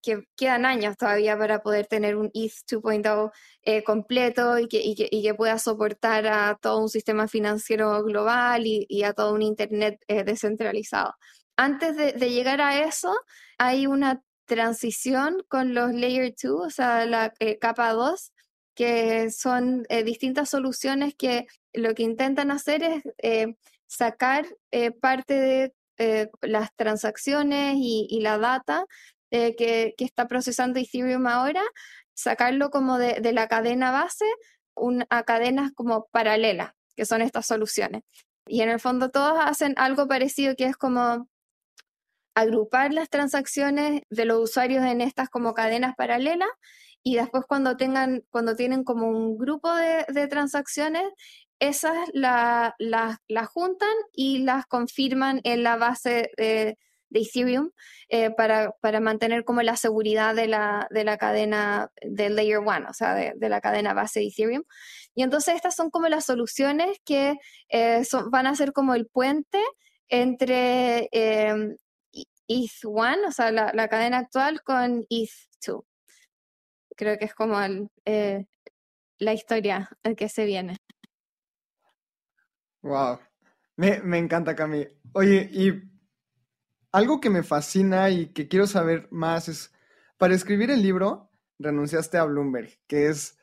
que 0.03 0.25
quedan 0.35 0.65
años 0.65 0.97
todavía 0.97 1.37
para 1.37 1.63
poder 1.63 1.87
tener 1.87 2.17
un 2.17 2.29
ETH 2.33 2.51
2.0 2.67 3.31
eh, 3.63 3.83
completo 3.83 4.59
y 4.59 4.67
que, 4.67 4.81
y, 4.83 4.95
y 5.09 5.33
pueda 5.33 5.57
soportar 5.57 6.27
a 6.27 6.55
todo 6.61 6.79
un 6.79 6.89
sistema 6.89 7.27
financiero 7.27 8.03
global 8.03 8.63
y, 8.65 9.03
a 9.03 9.13
todo 9.13 9.33
un 9.33 9.41
Internet 9.41 9.99
eh, 10.07 10.23
descentralizado. 10.23 11.15
Antes 11.55 11.95
de, 11.95 12.29
llegar 12.29 12.61
a 12.61 12.85
eso, 12.85 13.15
hay 13.57 13.87
una 13.87 14.21
transición 14.45 15.43
con 15.47 15.73
los 15.73 15.93
Layer 15.93 16.33
2, 16.41 16.67
o 16.67 16.69
sea, 16.69 17.05
la 17.05 17.33
eh, 17.39 17.57
capa 17.57 17.93
2, 17.93 18.33
que 18.75 19.31
son 19.31 19.83
distintas 20.03 20.49
soluciones 20.49 21.13
que 21.15 21.45
lo 21.73 21.93
que 21.93 22.01
intentan 22.01 22.49
hacer 22.49 23.03
es 23.19 23.47
sacar 23.85 24.47
parte 24.99 25.35
de 25.35 25.73
las 26.41 26.75
transacciones 26.75 27.75
y, 27.77 28.07
y, 28.09 28.21
la 28.21 28.39
data 28.39 28.87
eh, 29.33 29.55
que, 29.55 29.95
está 29.97 30.27
procesando 30.27 30.79
Ethereum 30.79 31.25
ahora, 31.25 31.63
sacarlo 32.13 32.69
como 32.69 32.99
de, 32.99 33.19
la 33.33 33.47
cadena 33.47 33.89
base 33.91 34.25
a 35.09 35.23
cadenas 35.23 35.71
como 35.73 36.05
paralelas, 36.11 36.73
que 36.95 37.05
son 37.05 37.23
estas 37.23 37.47
soluciones. 37.47 38.03
Y 38.45 38.61
en 38.61 38.69
el 38.69 38.79
fondo 38.79 39.09
todos 39.09 39.39
hacen 39.43 39.73
algo 39.77 40.07
parecido 40.07 40.55
que 40.55 40.65
es 40.65 40.77
como 40.77 41.27
agrupar 42.35 42.93
las 42.93 43.09
transacciones 43.09 44.03
de 44.11 44.25
los 44.25 44.51
usuarios 44.51 44.85
en 44.85 45.01
estas 45.01 45.29
como 45.29 45.55
cadenas 45.55 45.95
paralelas 45.95 46.49
y 47.01 47.15
después 47.15 47.43
cuando 47.47 47.75
tengan, 47.75 48.23
cuando 48.29 48.55
tienen 48.55 48.83
como 48.83 49.07
un 49.07 49.39
grupo 49.39 49.73
de, 49.73 50.27
transacciones, 50.27 51.05
esas 51.57 51.97
las 52.13 52.73
la, 52.77 53.45
juntan 53.47 53.95
y 54.11 54.39
las 54.39 54.67
confirman 54.67 55.41
en 55.43 55.63
la 55.63 55.75
base 55.77 56.29
de, 56.37 56.77
de 57.13 57.21
Ethereum 57.21 57.69
eh, 58.09 58.31
para, 58.31 58.71
para, 58.81 58.99
mantener 58.99 59.45
como 59.45 59.61
la 59.61 59.77
seguridad 59.77 60.35
de 60.35 60.47
la, 60.47 60.87
de 60.89 61.03
la 61.03 61.17
cadena 61.17 61.91
de 62.01 62.29
Layer 62.29 62.59
1, 62.59 62.89
o 62.89 62.93
sea, 62.93 63.13
de, 63.13 63.49
la 63.49 63.61
cadena 63.61 63.93
base 63.93 64.19
de 64.19 64.27
Ethereum. 64.27 64.63
Y 65.15 65.23
entonces 65.23 65.55
estas 65.55 65.75
son 65.75 65.91
como 65.91 66.09
las 66.09 66.25
soluciones 66.25 66.97
que 67.05 67.35
eh, 67.69 68.03
son, 68.03 68.31
van 68.31 68.47
a 68.47 68.55
ser 68.55 68.73
como 68.73 68.95
el 68.95 69.07
puente 69.07 69.59
entre 70.09 71.07
eh, 71.11 71.77
ETH1, 72.49 73.27
o 73.27 73.31
sea, 73.31 73.51
la, 73.51 73.71
la, 73.73 73.87
cadena 73.87 74.17
actual, 74.17 74.61
con 74.63 75.03
ETH2. 75.03 75.83
Creo 76.95 77.17
que 77.17 77.25
es 77.25 77.33
como 77.33 77.57
la 79.19 79.33
historia 79.33 79.89
que 80.17 80.29
se 80.29 80.45
viene. 80.45 80.77
Wow. 82.81 83.19
Me, 83.77 84.01
me 84.01 84.17
encanta, 84.17 84.55
Cami. 84.55 84.85
Oye, 85.13 85.49
y 85.51 85.92
algo 86.93 87.19
que 87.19 87.31
me 87.31 87.43
fascina 87.43 88.09
y 88.11 88.27
que 88.27 88.47
quiero 88.47 88.67
saber 88.67 89.07
más 89.11 89.49
es, 89.49 89.73
para 90.17 90.35
escribir 90.35 90.71
el 90.71 90.81
libro, 90.81 91.31
renunciaste 91.59 92.17
a 92.17 92.23
Bloomberg, 92.23 92.69
que 92.87 93.07
es 93.07 93.37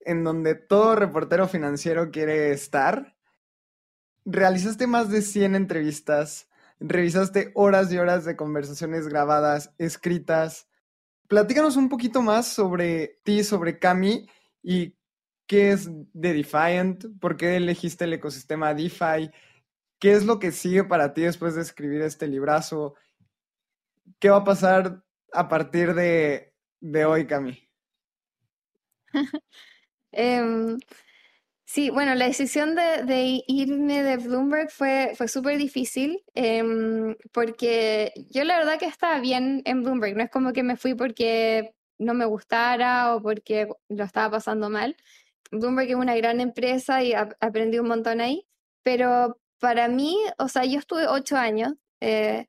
en 0.00 0.22
donde 0.22 0.54
todo 0.54 0.94
reportero 0.94 1.48
financiero 1.48 2.12
quiere 2.12 2.52
estar. 2.52 3.16
Realizaste 4.24 4.86
más 4.86 5.10
de 5.10 5.20
100 5.20 5.56
entrevistas, 5.56 6.48
revisaste 6.78 7.50
horas 7.54 7.92
y 7.92 7.98
horas 7.98 8.24
de 8.24 8.36
conversaciones 8.36 9.08
grabadas, 9.08 9.74
escritas. 9.78 10.68
Platícanos 11.26 11.76
un 11.76 11.88
poquito 11.88 12.22
más 12.22 12.46
sobre 12.46 13.20
ti, 13.24 13.42
sobre 13.42 13.80
Cami 13.80 14.28
y 14.62 14.96
qué 15.48 15.72
es 15.72 15.90
The 16.18 16.34
Defiant, 16.34 17.04
por 17.20 17.36
qué 17.36 17.56
elegiste 17.56 18.04
el 18.04 18.12
ecosistema 18.12 18.74
DeFi, 18.74 19.30
¿Qué 19.98 20.12
es 20.12 20.24
lo 20.24 20.38
que 20.38 20.52
sigue 20.52 20.84
para 20.84 21.14
ti 21.14 21.22
después 21.22 21.54
de 21.54 21.62
escribir 21.62 22.02
este 22.02 22.26
librazo? 22.26 22.94
¿Qué 24.18 24.30
va 24.30 24.38
a 24.38 24.44
pasar 24.44 25.02
a 25.32 25.48
partir 25.48 25.94
de, 25.94 26.52
hoy, 27.04 27.26
Cami? 27.26 27.68
Em, 30.12 30.78
sí, 31.66 31.90
bueno, 31.90 32.14
la 32.14 32.26
decisión 32.26 32.74
de, 32.74 33.42
irme 33.46 34.02
de 34.02 34.16
Bloomberg 34.16 34.70
fue, 34.70 35.12
fue 35.14 35.28
súper 35.28 35.58
difícil 35.58 36.22
em, 36.34 37.14
porque 37.32 38.14
yo 38.30 38.44
la 38.44 38.56
verdad 38.56 38.78
que 38.78 38.86
estaba 38.86 39.20
bien 39.20 39.60
en 39.66 39.82
Bloomberg, 39.82 40.16
no 40.16 40.22
es 40.22 40.30
como 40.30 40.54
que 40.54 40.62
me 40.62 40.76
fui 40.76 40.94
porque 40.94 41.74
no 41.98 42.14
me 42.14 42.24
gustara 42.24 43.14
o 43.14 43.20
porque 43.20 43.68
lo 43.88 44.04
estaba 44.04 44.30
pasando 44.30 44.70
mal. 44.70 44.96
Bloomberg 45.50 45.90
es 45.90 45.96
una 45.96 46.16
gran 46.16 46.40
empresa 46.40 47.02
y 47.02 47.12
aprendí 47.12 47.78
un 47.78 47.88
montón 47.88 48.22
ahí, 48.22 48.46
pero 48.82 49.38
para 49.58 49.88
mí, 49.88 50.16
o 50.38 50.48
sea, 50.48 50.64
yo 50.64 50.78
estuve 50.78 51.06
ocho 51.06 51.36
años 51.36 51.74
eh, 52.00 52.46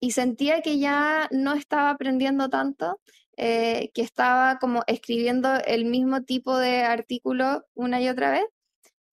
y 0.00 0.12
sentía 0.12 0.62
que 0.62 0.78
ya 0.78 1.28
no 1.30 1.54
estaba 1.54 1.90
aprendiendo 1.90 2.48
tanto, 2.48 3.00
eh, 3.36 3.90
que 3.94 4.02
estaba 4.02 4.58
como 4.58 4.82
escribiendo 4.86 5.54
el 5.66 5.84
mismo 5.86 6.22
tipo 6.22 6.58
de 6.58 6.82
artículo 6.82 7.64
una 7.74 8.00
y 8.00 8.08
otra 8.08 8.30
vez 8.32 8.44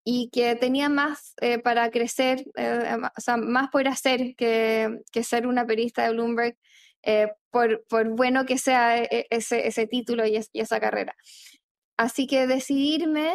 y 0.03 0.29
que 0.31 0.55
tenía 0.55 0.89
más 0.89 1.35
eh, 1.41 1.59
para 1.59 1.91
crecer, 1.91 2.45
o 3.17 3.21
sea, 3.21 3.37
más 3.37 3.69
por 3.69 3.87
hacer 3.87 4.35
que, 4.35 5.01
ser 5.23 5.47
una 5.47 5.65
periodista 5.65 6.03
de 6.03 6.13
Bloomberg, 6.13 6.57
por, 7.51 8.09
bueno 8.15 8.45
que 8.45 8.57
sea 8.57 8.97
ese, 8.97 9.67
ese 9.67 9.87
título 9.87 10.25
y, 10.25 10.37
esa 10.53 10.79
carrera. 10.79 11.15
Así 11.97 12.27
que 12.27 12.47
decidirme 12.47 13.33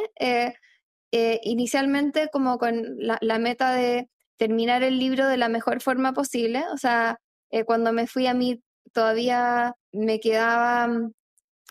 eh, 1.17 1.41
inicialmente 1.45 2.29
como 2.33 2.59
con 2.59 2.97
la, 2.99 3.39
meta 3.39 3.73
de 3.73 4.09
terminar 4.37 4.83
el 4.83 4.99
libro 4.99 5.29
de 5.29 5.37
la 5.37 5.49
mejor 5.49 5.81
forma 5.81 6.13
posible. 6.13 6.65
O 6.73 6.77
sea, 6.77 7.21
eh, 7.51 7.65
cuando 7.65 7.93
me 7.93 8.09
fui 8.09 8.27
a 8.27 8.35
mí 8.35 8.61
todavía 8.93 9.75
me 9.93 10.19
quedaba, 10.19 10.89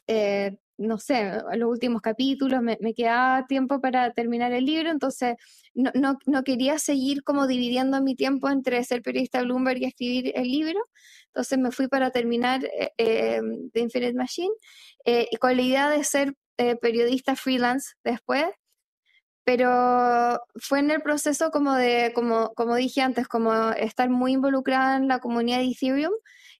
eh, 0.08 0.58
no 0.78 0.98
sé, 0.98 1.34
los 1.56 1.70
últimos 1.70 2.02
capítulos, 2.02 2.62
me, 2.62 2.78
quedaba 2.94 3.46
tiempo 3.48 3.82
para 3.82 4.14
terminar 4.14 4.54
el 4.54 4.66
libro, 4.66 4.90
entonces 4.90 5.36
no, 5.74 5.92
no, 6.26 6.44
quería 6.44 6.80
seguir 6.80 7.24
como 7.24 7.46
dividiendo 7.46 8.02
mi 8.02 8.16
tiempo 8.16 8.50
entre 8.50 8.82
ser 8.86 9.02
periodista 9.02 9.42
Bloomberg 9.42 9.82
y 9.82 9.86
escribir 9.86 10.32
el 10.36 10.48
libro, 10.48 10.80
entonces 11.28 11.60
me 11.60 11.72
fui 11.72 11.88
para 11.88 12.12
terminar 12.12 12.64
eh, 12.64 12.92
eh, 12.98 13.42
The 13.74 13.80
Infinite 13.82 14.14
Machine, 14.14 14.54
eh, 15.06 15.28
y 15.32 15.36
con 15.38 15.56
la 15.58 15.64
idea 15.64 15.90
de 15.90 16.04
ser 16.04 16.34
periodista 16.82 17.36
freelance 17.36 17.96
después, 18.04 18.46
pero 19.44 20.40
fue 20.56 20.80
en 20.80 20.92
el 20.92 21.02
proceso 21.02 21.52
como 21.52 21.74
de, 21.74 22.12
como, 22.16 22.54
como 22.56 22.76
dije 22.76 23.02
antes, 23.02 23.28
como 23.28 23.72
estar 23.72 24.10
muy 24.10 24.34
involucrada 24.34 24.98
en 24.98 25.08
la 25.08 25.20
comunidad 25.20 25.60
de 25.60 25.66
Ethereum, 25.72 26.14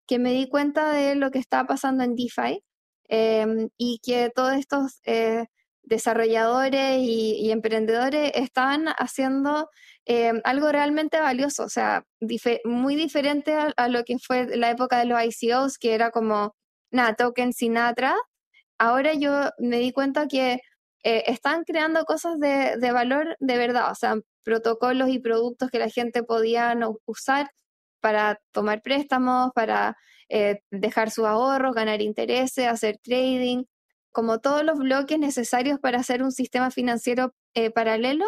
que 0.08 0.20
me 0.20 0.34
di 0.34 0.50
cuenta 0.50 0.92
de 0.92 1.16
lo 1.16 1.32
que 1.32 1.40
estaba 1.40 1.68
pasando 1.68 2.04
en 2.04 2.16
DeFi 2.16 2.64
em, 3.08 3.70
y 3.78 4.00
que 4.04 4.32
todos 4.36 4.54
estos 4.54 5.00
eh, 5.06 5.46
desarrolladores 5.84 7.00
y, 7.02 7.52
emprendedores 7.52 8.32
estaban 8.36 8.88
haciendo 8.98 9.70
em, 10.06 10.42
algo 10.44 10.72
realmente 10.72 11.20
valioso, 11.20 11.64
o 11.64 11.70
sea, 11.70 12.06
muy 12.66 12.96
diferente 12.96 13.56
a, 13.78 13.88
lo 13.90 14.04
que 14.04 14.18
fue 14.20 14.58
la 14.58 14.70
época 14.72 15.00
de 15.00 15.06
los 15.06 15.20
ICOs, 15.24 15.78
que 15.78 15.94
era 15.94 16.12
como, 16.12 16.56
nada, 16.92 17.16
tokens 17.16 17.58
sin 17.58 17.78
atrás. 17.78 18.16
Ahora 18.78 19.14
yo 19.14 19.50
me 19.60 19.80
di 19.80 19.92
cuenta 19.92 20.28
que 20.28 20.60
eh, 21.04 21.24
están 21.28 21.64
creando 21.66 22.06
cosas 22.06 22.40
de, 22.40 22.78
de, 22.78 22.92
valor 22.92 23.36
de 23.40 23.58
verdad, 23.58 23.92
o 23.92 23.96
sea, 23.96 24.16
protocolos 24.44 25.10
y 25.10 25.20
productos 25.20 25.70
que 25.70 25.80
la 25.80 25.90
gente 25.90 26.24
podía 26.24 26.74
usar 27.06 27.52
para 28.00 28.40
tomar 28.52 28.82
préstamos, 28.82 29.52
para 29.54 29.98
eh, 30.30 30.62
dejar 30.72 31.12
sus 31.12 31.26
ahorros, 31.26 31.76
ganar 31.76 32.02
intereses, 32.02 32.68
hacer 32.68 32.98
trading, 33.04 33.66
como 34.12 34.40
todos 34.40 34.64
los 34.64 34.78
bloques 34.78 35.20
necesarios 35.20 35.80
para 35.80 36.00
hacer 36.00 36.24
un 36.24 36.32
sistema 36.32 36.72
financiero 36.72 37.34
eh, 37.54 37.70
paralelo, 37.70 38.26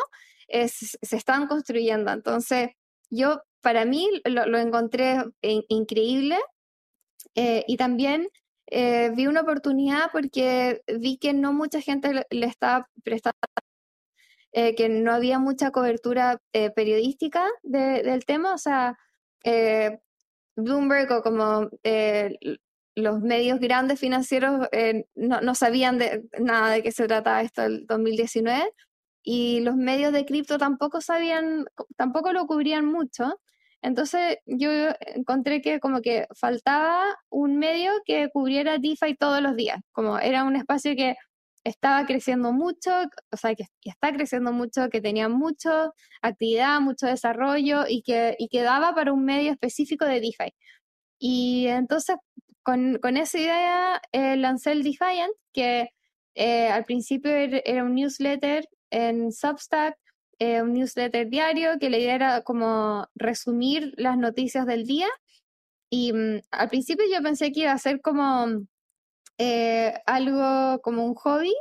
se 0.50 1.16
están 1.16 1.48
construyendo. 1.48 2.12
Entonces, 2.12 2.70
yo 3.10 3.42
para 3.62 3.86
mí 3.86 4.10
lo, 4.26 4.58
encontré 4.58 5.24
increíble 5.42 6.38
y 7.34 7.78
también 7.78 8.28
vi 8.70 9.28
una 9.28 9.42
oportunidad 9.42 10.12
porque 10.12 10.82
vi 11.00 11.18
que 11.18 11.34
no 11.34 11.54
mucha 11.54 11.82
gente 11.82 12.12
le, 12.14 12.46
estaba 12.46 12.90
prestando 13.04 13.38
que 14.54 14.90
no 14.90 15.12
había 15.12 15.38
mucha 15.38 15.72
cobertura 15.72 16.42
periodística 16.76 17.46
del 17.64 18.26
tema, 18.26 18.54
o 18.54 18.58
sea, 18.58 18.98
eh, 19.44 20.00
Bloomberg 20.56 21.12
o 21.12 21.22
como 21.22 21.70
eh, 21.84 22.38
los 22.96 23.22
medios 23.22 23.60
grandes 23.60 24.00
financieros 24.00 24.68
eh, 24.72 25.06
no, 25.16 25.56
sabían 25.56 25.98
de, 25.98 26.24
nada 26.40 26.72
de 26.72 26.84
qué 26.84 26.92
se 26.92 27.08
trataba 27.08 27.42
esto 27.42 27.64
el 27.64 27.86
2019 27.88 28.72
y 29.24 29.62
los 29.62 29.76
medios 29.76 30.14
de 30.14 30.26
cripto 30.26 30.58
tampoco 30.58 31.02
sabían, 31.02 31.66
tampoco 31.98 32.32
lo 32.32 32.46
cubrían 32.48 32.86
mucho. 32.86 33.40
Entonces 33.86 34.40
yo 34.48 34.72
encontré 35.16 35.62
que 35.62 35.80
como 35.80 36.02
que 36.02 36.26
faltaba 36.34 37.04
un 37.30 37.60
medio 37.60 37.92
que 38.04 38.30
cubriera 38.34 38.80
DeFi 38.80 39.16
todos 39.16 39.44
los 39.44 39.56
días, 39.56 39.80
como 39.92 40.18
era 40.18 40.44
un 40.44 40.56
espacio 40.56 40.96
que 40.96 41.16
estaba 41.64 42.08
creciendo 42.08 42.52
mucho, 42.52 42.92
o 43.32 43.38
sea, 43.38 43.54
que, 43.54 43.66
está 43.84 44.12
creciendo 44.12 44.52
mucho, 44.54 44.90
que 44.90 45.02
tenía 45.02 45.30
mucha 45.30 45.92
actividad, 46.24 46.80
mucho 46.82 47.06
desarrollo 47.06 47.86
y 47.88 48.02
que, 48.02 48.36
y 48.40 48.50
daba 48.60 48.96
para 48.96 49.14
un 49.14 49.24
medio 49.24 49.52
específico 49.52 50.06
de 50.06 50.20
DeFi. 50.20 50.52
Y 51.20 51.68
entonces, 51.68 52.16
con, 52.64 52.98
esa 53.18 53.38
idea, 53.38 54.02
eh, 54.12 54.36
lancé 54.36 54.72
el 54.72 54.82
Defiant, 54.84 55.32
que 55.54 55.90
eh, 56.34 56.70
al 56.70 56.86
principio 56.86 57.32
er, 57.32 57.62
era 57.66 57.84
un 57.84 57.94
newsletter 57.94 58.68
en 58.90 59.32
Substack, 59.32 59.96
eh, 60.40 60.62
un 60.62 60.74
newsletter 60.74 61.30
diario, 61.30 61.80
que 61.80 61.90
la 61.90 61.98
idea 61.98 62.16
era 62.16 62.42
como 62.42 63.08
resumir 63.16 63.94
las 63.98 64.18
noticias 64.18 64.66
del 64.66 64.86
día. 64.86 65.08
Y 65.90 66.14
mm, 66.14 66.42
al 66.52 66.70
principio 66.70 67.06
yo 67.12 67.22
pensé 67.24 67.52
que 67.52 67.62
iba 67.62 67.72
a 67.72 67.78
ser 67.78 68.02
como 68.02 68.66
eh, 69.38 69.94
algo 70.06 70.82
como 70.82 71.06
un 71.06 71.16
hobby, 71.16 71.54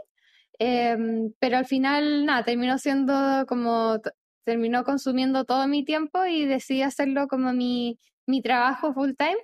em, 0.59 1.33
pero 1.41 1.59
al 1.59 1.67
final, 1.67 2.27
nada, 2.27 2.45
terminó 2.45 2.79
siendo 2.79 3.47
como, 3.49 4.01
terminó 4.45 4.85
consumiendo 4.85 5.45
todo 5.45 5.67
mi 5.69 5.85
tiempo 5.85 6.25
y 6.27 6.47
decidí 6.47 6.83
hacerlo 6.83 7.29
como 7.29 7.53
mi, 7.53 7.99
mi 8.27 8.43
trabajo 8.43 8.93
full 8.95 9.13
time. 9.19 9.39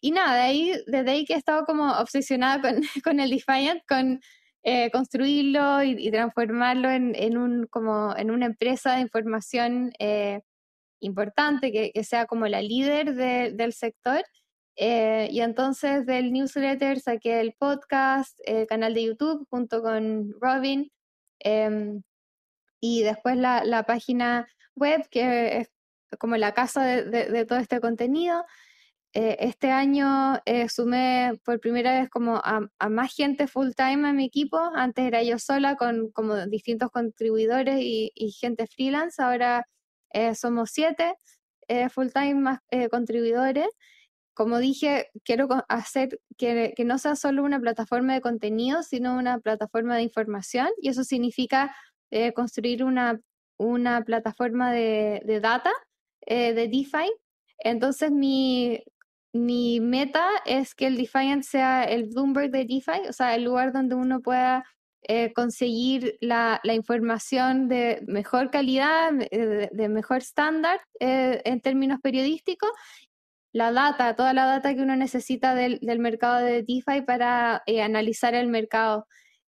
Y 0.00 0.12
nada, 0.12 0.36
de 0.36 0.42
ahí, 0.42 0.72
desde 0.86 1.10
ahí 1.10 1.24
que 1.24 1.34
he 1.34 1.36
estado 1.36 1.64
como 1.66 1.92
obsesionada 1.92 2.60
con, 2.62 2.80
con 3.04 3.20
el 3.20 3.30
Defiant, 3.30 3.82
con 3.88 4.20
eh, 4.68 4.90
construirlo 4.90 5.84
y, 5.84 6.10
transformarlo 6.10 6.90
en, 6.90 7.38
un, 7.38 7.68
como, 7.68 8.16
en 8.16 8.32
una 8.32 8.46
empresa 8.46 8.96
de 8.96 9.02
información 9.02 9.92
eh, 10.00 10.40
importante, 10.98 11.70
que, 11.70 12.02
sea 12.02 12.26
como 12.26 12.48
la 12.48 12.60
líder 12.60 13.14
del 13.14 13.72
sector. 13.72 14.24
Eh, 14.74 15.28
y 15.30 15.40
entonces 15.42 16.04
del 16.04 16.32
newsletter 16.32 16.98
saqué 16.98 17.38
el 17.38 17.52
podcast, 17.52 18.40
el 18.44 18.66
canal 18.66 18.92
de 18.94 19.04
YouTube 19.04 19.46
junto 19.50 19.82
con 19.82 20.34
Robin 20.40 20.90
em, 21.38 22.02
y 22.80 23.04
después 23.04 23.36
la, 23.36 23.84
página 23.86 24.48
web 24.74 25.08
que 25.10 25.58
es 25.58 25.70
como 26.18 26.36
la 26.36 26.54
casa 26.54 26.84
de, 26.84 27.46
todo 27.46 27.60
este 27.60 27.80
contenido. 27.80 28.44
Eh, 29.16 29.36
este 29.40 29.70
año 29.70 30.40
eh, 30.44 30.68
sumé 30.68 31.40
por 31.42 31.58
primera 31.58 31.98
vez 31.98 32.10
como 32.10 32.36
a, 32.36 32.68
a, 32.78 32.88
más 32.90 33.14
gente 33.14 33.46
full 33.46 33.70
time 33.74 34.08
a 34.08 34.12
mi 34.12 34.26
equipo. 34.26 34.58
Antes 34.74 35.06
era 35.06 35.22
yo 35.22 35.38
sola 35.38 35.76
con 35.76 36.10
como 36.10 36.46
distintos 36.46 36.90
contribuidores 36.90 37.80
y, 37.80 38.12
y 38.14 38.32
gente 38.32 38.66
freelance. 38.66 39.22
Ahora 39.22 39.66
somos 40.34 40.70
siete 40.72 41.14
full 41.90 42.08
time 42.08 42.34
más 42.34 42.60
contribuidores 42.90 43.68
como 44.36 44.58
dije, 44.58 45.08
quiero 45.24 45.48
hacer 45.66 46.20
que, 46.36 46.74
no 46.84 46.98
sea 46.98 47.16
solo 47.16 47.42
una 47.42 47.58
plataforma 47.58 48.12
de 48.12 48.20
contenido, 48.20 48.82
sino 48.82 49.16
una 49.16 49.38
plataforma 49.38 49.96
de 49.96 50.02
información 50.02 50.68
y 50.78 50.90
eso 50.90 51.04
significa 51.04 51.74
eh, 52.10 52.34
construir 52.34 52.84
una, 52.84 53.18
una, 53.56 54.04
plataforma 54.04 54.72
de, 54.72 55.40
data, 55.40 55.72
eh, 56.26 56.52
de 56.52 56.68
DeFi. 56.68 57.10
Entonces 57.60 58.10
mi, 58.10 58.84
mi 59.36 59.80
meta 59.80 60.26
es 60.44 60.74
que 60.74 60.86
el 60.86 60.96
Defiant 60.96 61.42
sea 61.44 61.84
el 61.84 62.06
Bloomberg 62.08 62.50
de 62.50 62.64
DeFi, 62.64 63.08
o 63.08 63.12
sea, 63.12 63.34
el 63.34 63.44
lugar 63.44 63.72
donde 63.72 63.94
uno 63.94 64.20
pueda 64.20 64.64
eh, 65.02 65.32
conseguir 65.32 66.16
la, 66.20 66.60
la, 66.64 66.74
información 66.74 67.68
de 67.68 68.02
mejor 68.06 68.50
calidad, 68.50 69.12
de, 69.12 69.88
mejor 69.88 70.18
estándar 70.18 70.80
en 70.98 71.60
términos 71.60 72.00
periodísticos 72.02 72.70
la 73.56 73.72
data, 73.72 74.14
toda 74.14 74.34
la 74.34 74.44
data 74.44 74.74
que 74.74 74.82
uno 74.82 74.96
necesita 74.96 75.54
del, 75.54 75.80
mercado 75.98 76.44
de 76.44 76.62
DeFi 76.62 77.00
para 77.06 77.62
eh, 77.64 77.80
analizar 77.80 78.34
el 78.34 78.48
mercado. 78.48 79.06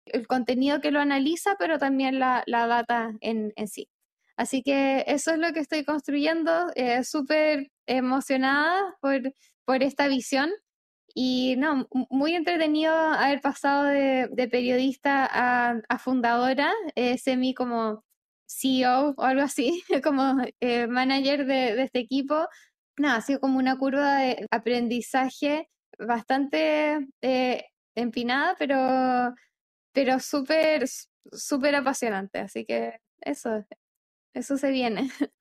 El 0.07 0.29
contenido 0.29 0.81
que 0.81 0.93
lo 0.93 1.01
analiza, 1.01 1.57
pero 1.59 1.79
también 1.79 2.21
la, 2.21 2.45
data 2.47 3.13
en, 3.21 3.53
sí. 3.67 3.89
Así 4.37 4.63
que 4.63 5.05
eso 5.09 5.33
es 5.33 5.39
lo 5.39 5.53
que 5.53 5.59
estoy 5.59 5.85
construyendo, 5.85 6.69
eh, 6.77 7.03
súper 7.03 7.73
emocionada 7.87 8.97
por, 9.01 9.21
por 9.69 9.83
esta 9.83 10.09
visión 10.09 10.51
y 11.15 11.57
no, 11.59 11.87
muy 12.09 12.35
entretenido 12.35 12.95
haber 12.95 13.43
pasado 13.43 13.85
de, 13.85 14.49
periodista 14.51 15.29
a, 15.31 15.99
fundadora, 15.99 16.73
eh, 16.95 17.19
semi 17.19 17.53
como 17.53 18.03
CEO 18.49 19.15
o 19.15 19.23
algo 19.23 19.43
así, 19.43 19.83
como 20.03 20.37
manager 20.89 21.45
de, 21.45 21.77
de, 21.77 21.83
este 21.83 21.99
equipo, 21.99 22.49
nada, 22.97 23.17
ha 23.17 23.21
sido 23.21 23.41
como 23.41 23.59
una 23.59 23.77
curva 23.77 24.21
de 24.21 24.47
aprendizaje 24.51 25.69
bastante 25.99 27.07
eh, 27.21 27.67
empinada, 27.95 28.57
pero, 28.59 29.35
pero 29.93 30.19
súper, 30.19 30.87
súper 31.31 31.75
apasionante. 31.75 32.39
Así 32.39 32.65
que 32.65 33.01
eso, 33.21 33.67
eso 34.33 34.57
se 34.57 34.71
viene. 34.71 35.11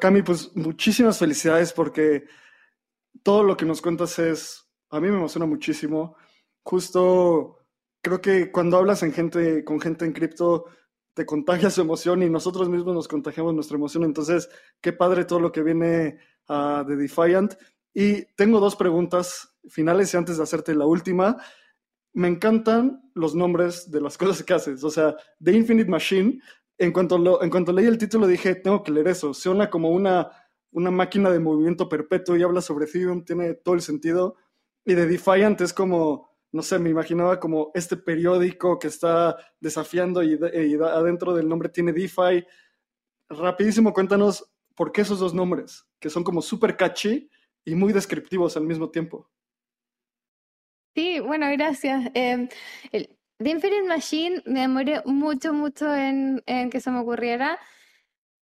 Cami, 0.00 0.22
pues 0.22 0.56
muchísimas 0.56 1.18
felicidades 1.18 1.74
porque 1.74 2.24
todo 3.24 3.42
lo 3.42 3.56
que 3.56 3.64
nos 3.64 3.82
cuentas 3.82 4.18
es, 4.20 4.70
a 4.90 5.00
mí 5.00 5.08
me 5.08 5.16
emociona 5.16 5.46
muchísimo. 5.46 6.14
Justo 6.62 7.58
creo 8.00 8.20
que 8.20 8.52
cuando 8.52 8.76
hablas 8.76 9.02
en 9.02 9.12
gente, 9.12 9.64
con 9.64 9.80
gente 9.80 10.04
en 10.04 10.12
cripto, 10.12 10.66
te 11.14 11.24
contagia 11.24 11.70
su 11.70 11.80
emoción 11.80 12.22
y 12.22 12.28
nosotros 12.28 12.68
mismos 12.68 12.94
nos 12.94 13.08
contagiamos 13.08 13.54
nuestra 13.54 13.76
emoción. 13.76 14.04
Entonces, 14.04 14.48
qué 14.80 14.92
padre 14.92 15.24
todo 15.24 15.40
lo 15.40 15.50
que 15.50 15.62
viene 15.62 16.18
uh, 16.48 16.84
de 16.84 16.96
Defiant. 16.96 17.54
Y 17.94 18.26
tengo 18.34 18.60
dos 18.60 18.76
preguntas 18.76 19.56
finales 19.68 20.12
y 20.12 20.16
antes 20.16 20.36
de 20.36 20.42
hacerte 20.42 20.74
la 20.74 20.86
última. 20.86 21.38
Me 22.12 22.28
encantan 22.28 23.10
los 23.14 23.34
nombres 23.34 23.90
de 23.90 24.00
las 24.02 24.18
cosas 24.18 24.42
que 24.42 24.52
haces. 24.52 24.84
O 24.84 24.90
sea, 24.90 25.16
The 25.42 25.52
Infinite 25.52 25.88
Machine, 25.88 26.40
en 26.76 26.92
cuanto, 26.92 27.16
lo, 27.16 27.42
en 27.42 27.48
cuanto 27.48 27.72
leí 27.72 27.86
el 27.86 27.96
título 27.96 28.26
dije, 28.26 28.56
tengo 28.56 28.82
que 28.82 28.92
leer 28.92 29.08
eso. 29.08 29.32
Suena 29.32 29.70
como 29.70 29.90
una, 29.90 30.30
una 30.74 30.90
máquina 30.90 31.30
de 31.30 31.40
movimiento 31.40 31.88
perpetuo 31.88 32.36
y 32.36 32.42
habla 32.42 32.60
sobre 32.60 32.84
Ethereum, 32.84 33.24
tiene 33.24 33.54
todo 33.54 33.74
el 33.74 33.80
sentido. 33.80 34.36
Y 34.84 34.94
de 34.94 35.06
Defiant 35.06 35.60
es 35.62 35.72
como 35.72 36.34
no 36.54 36.62
sé, 36.62 36.78
me 36.78 36.88
imaginaba 36.88 37.40
como 37.40 37.72
este 37.74 37.96
periódico 37.96 38.78
que 38.78 38.86
está 38.86 39.36
desafiando 39.58 40.22
y, 40.22 40.34
y 40.34 40.74
adentro 40.76 41.34
del 41.34 41.48
nombre 41.48 41.68
tiene 41.68 41.92
DeFi. 41.92 42.46
Rapidísimo, 43.28 43.92
cuéntanos 43.92 44.48
por 44.76 44.92
qué 44.92 45.00
esos 45.00 45.18
dos 45.18 45.34
nombres, 45.34 45.84
que 45.98 46.10
son 46.10 46.22
como 46.22 46.40
súper 46.40 46.76
catchy 46.76 47.28
y 47.64 47.74
muy 47.74 47.92
descriptivos 47.92 48.56
al 48.56 48.66
mismo 48.66 48.88
tiempo. 48.88 49.28
Sí, 50.94 51.18
bueno, 51.18 51.50
gracias. 51.50 52.12
The 52.12 53.50
Infinite 53.50 53.88
Machine 53.88 54.42
me 54.46 54.60
demoré 54.60 55.02
mucho, 55.06 55.52
mucho 55.52 55.92
en, 55.92 56.40
en, 56.46 56.70
que 56.70 56.80
se 56.80 56.92
me 56.92 57.00
ocurriera. 57.00 57.58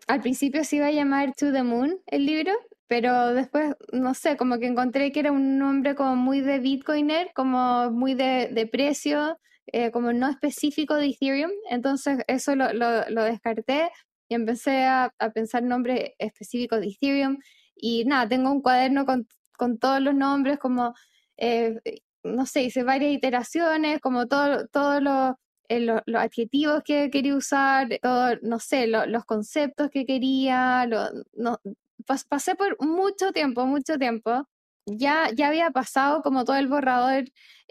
Al 0.08 0.20
principio 0.22 0.64
se 0.64 0.76
iba 0.76 0.86
a 0.86 0.90
llamar 0.90 1.34
To 1.34 1.52
the 1.52 1.62
Moon 1.62 2.00
el 2.06 2.26
libro, 2.26 2.52
pero 2.86 3.34
después, 3.34 3.74
no 3.92 4.14
sé, 4.14 4.36
como 4.38 4.58
que 4.58 4.66
encontré 4.66 5.12
que 5.12 5.20
era 5.20 5.32
un 5.32 5.58
nombre 5.58 5.94
como 5.94 6.16
muy 6.16 6.40
de 6.40 6.58
Bitcoiner, 6.58 7.30
como 7.34 7.90
muy 7.90 8.14
de, 8.14 8.48
de 8.50 8.66
precio, 8.66 9.38
eh, 9.66 9.90
como 9.90 10.12
no 10.14 10.28
específico 10.28 10.94
de 10.94 11.08
Ethereum. 11.08 11.50
Entonces 11.70 12.20
eso 12.26 12.56
lo, 12.56 12.72
lo, 12.72 13.22
descarté 13.22 13.90
y 14.28 14.34
empecé 14.34 14.86
a, 14.86 15.12
a, 15.18 15.30
pensar 15.30 15.62
nombres 15.62 16.12
específicos 16.18 16.80
de 16.80 16.88
Ethereum. 16.88 17.38
Y 17.76 18.04
nada, 18.06 18.28
tengo 18.28 18.50
un 18.50 18.62
cuaderno 18.62 19.04
con, 19.04 19.28
con 19.58 19.78
todos 19.78 20.00
los 20.00 20.14
nombres, 20.14 20.58
como 20.58 20.94
eh, 21.36 21.78
no 22.24 22.46
sé, 22.46 22.62
hice 22.64 22.82
varias 22.82 23.12
iteraciones, 23.12 24.00
como 24.00 24.26
todos 24.26 24.70
todo 24.70 25.00
eh, 25.68 25.80
los 25.80 26.02
adjetivos 26.14 26.82
que 26.84 27.10
quería 27.10 27.34
usar, 27.36 27.88
todo, 28.02 28.36
no 28.42 28.58
sé, 28.58 28.86
los 28.86 29.24
conceptos 29.24 29.90
que 29.90 30.06
quería, 30.06 30.86
no, 31.34 31.60
pasé 32.28 32.54
por 32.54 32.76
mucho 32.84 33.32
tiempo, 33.32 33.66
mucho 33.66 33.98
tiempo. 33.98 34.48
Ya, 34.86 35.30
ya 35.34 35.48
había 35.48 35.70
pasado 35.70 36.22
como 36.22 36.44
todo 36.44 36.56
el 36.56 36.68
borrador 36.68 37.24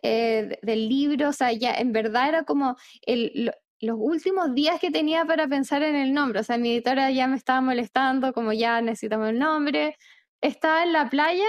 eh, 0.03 0.59
del 0.61 0.87
libro, 0.89 1.29
o 1.29 1.33
sea, 1.33 1.51
ya 1.51 1.73
en 1.73 1.91
verdad 1.91 2.29
era 2.29 2.43
como 2.43 2.77
el, 3.01 3.51
los 3.81 3.97
últimos 3.99 4.53
días 4.53 4.79
que 4.79 4.91
tenía 4.91 5.25
para 5.25 5.47
pensar 5.47 5.81
en 5.83 5.95
el 5.95 6.13
nombre, 6.13 6.41
o 6.41 6.43
sea, 6.43 6.57
mi 6.57 6.71
editora 6.73 7.11
ya 7.11 7.27
me 7.27 7.37
estaba 7.37 7.61
molestando, 7.61 8.33
como 8.33 8.53
ya 8.53 8.81
necesitamos 8.81 9.29
el 9.29 9.39
nombre. 9.39 9.97
Estaba 10.41 10.83
en 10.83 10.93
la 10.93 11.09
playa 11.09 11.47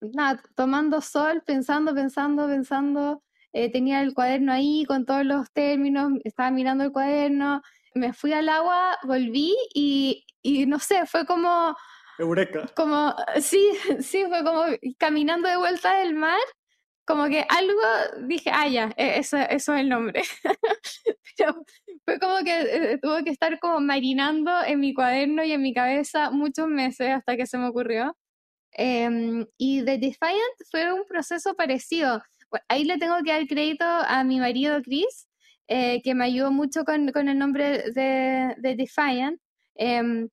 nada, 0.00 0.42
tomando 0.54 1.00
sol, 1.00 1.42
pensando, 1.44 1.94
pensando, 1.94 2.46
pensando. 2.46 3.22
Eh, 3.52 3.70
tenía 3.72 4.00
el 4.00 4.14
cuaderno 4.14 4.52
ahí 4.52 4.84
con 4.86 5.04
todos 5.04 5.24
los 5.24 5.50
términos, 5.52 6.12
estaba 6.24 6.50
mirando 6.50 6.84
el 6.84 6.92
cuaderno, 6.92 7.62
me 7.94 8.12
fui 8.12 8.32
al 8.32 8.48
agua, 8.48 8.98
volví 9.02 9.56
y, 9.74 10.24
y 10.42 10.66
no 10.66 10.78
sé, 10.78 11.06
fue 11.06 11.26
como... 11.26 11.76
Eureka. 12.18 12.70
Como, 12.76 13.14
sí, 13.40 13.70
sí, 14.00 14.24
fue 14.28 14.44
como 14.44 14.64
caminando 14.98 15.48
de 15.48 15.56
vuelta 15.56 15.98
del 15.98 16.14
mar, 16.14 16.38
como 17.04 17.26
que 17.28 17.44
algo 17.48 17.80
dije, 18.28 18.50
ah, 18.52 18.68
ya, 18.68 18.92
e, 18.96 19.18
eso, 19.18 19.36
eso 19.36 19.74
es 19.74 19.80
el 19.80 19.88
nombre. 19.88 20.22
Pero 21.36 21.64
fue 22.04 22.20
como 22.20 22.38
que 22.44 22.60
eh, 22.60 22.98
tuvo 23.02 23.24
que 23.24 23.30
estar 23.30 23.58
como 23.58 23.80
marinando 23.80 24.52
en 24.64 24.78
mi 24.78 24.94
cuaderno 24.94 25.42
y 25.42 25.52
en 25.52 25.62
mi 25.62 25.74
cabeza 25.74 26.30
muchos 26.30 26.68
meses 26.68 27.10
hasta 27.10 27.36
que 27.36 27.46
se 27.46 27.58
me 27.58 27.68
ocurrió. 27.68 28.16
Eh, 28.76 29.44
y 29.58 29.84
The 29.84 29.98
Defiant 29.98 30.56
fue 30.70 30.92
un 30.92 31.04
proceso 31.04 31.54
parecido. 31.54 32.22
Ahí 32.68 32.84
le 32.84 32.98
tengo 32.98 33.16
que 33.24 33.32
dar 33.32 33.46
crédito 33.46 33.84
a 33.84 34.24
mi 34.24 34.40
marido 34.40 34.80
Chris, 34.82 35.28
eh, 35.68 36.02
que 36.02 36.14
me 36.14 36.24
ayudó 36.24 36.50
mucho 36.50 36.84
con, 36.84 37.10
con 37.12 37.28
el 37.28 37.38
nombre 37.38 37.90
de, 37.92 38.54
de 38.58 38.76
Defiant. 38.76 39.40
Eh, 39.76 40.28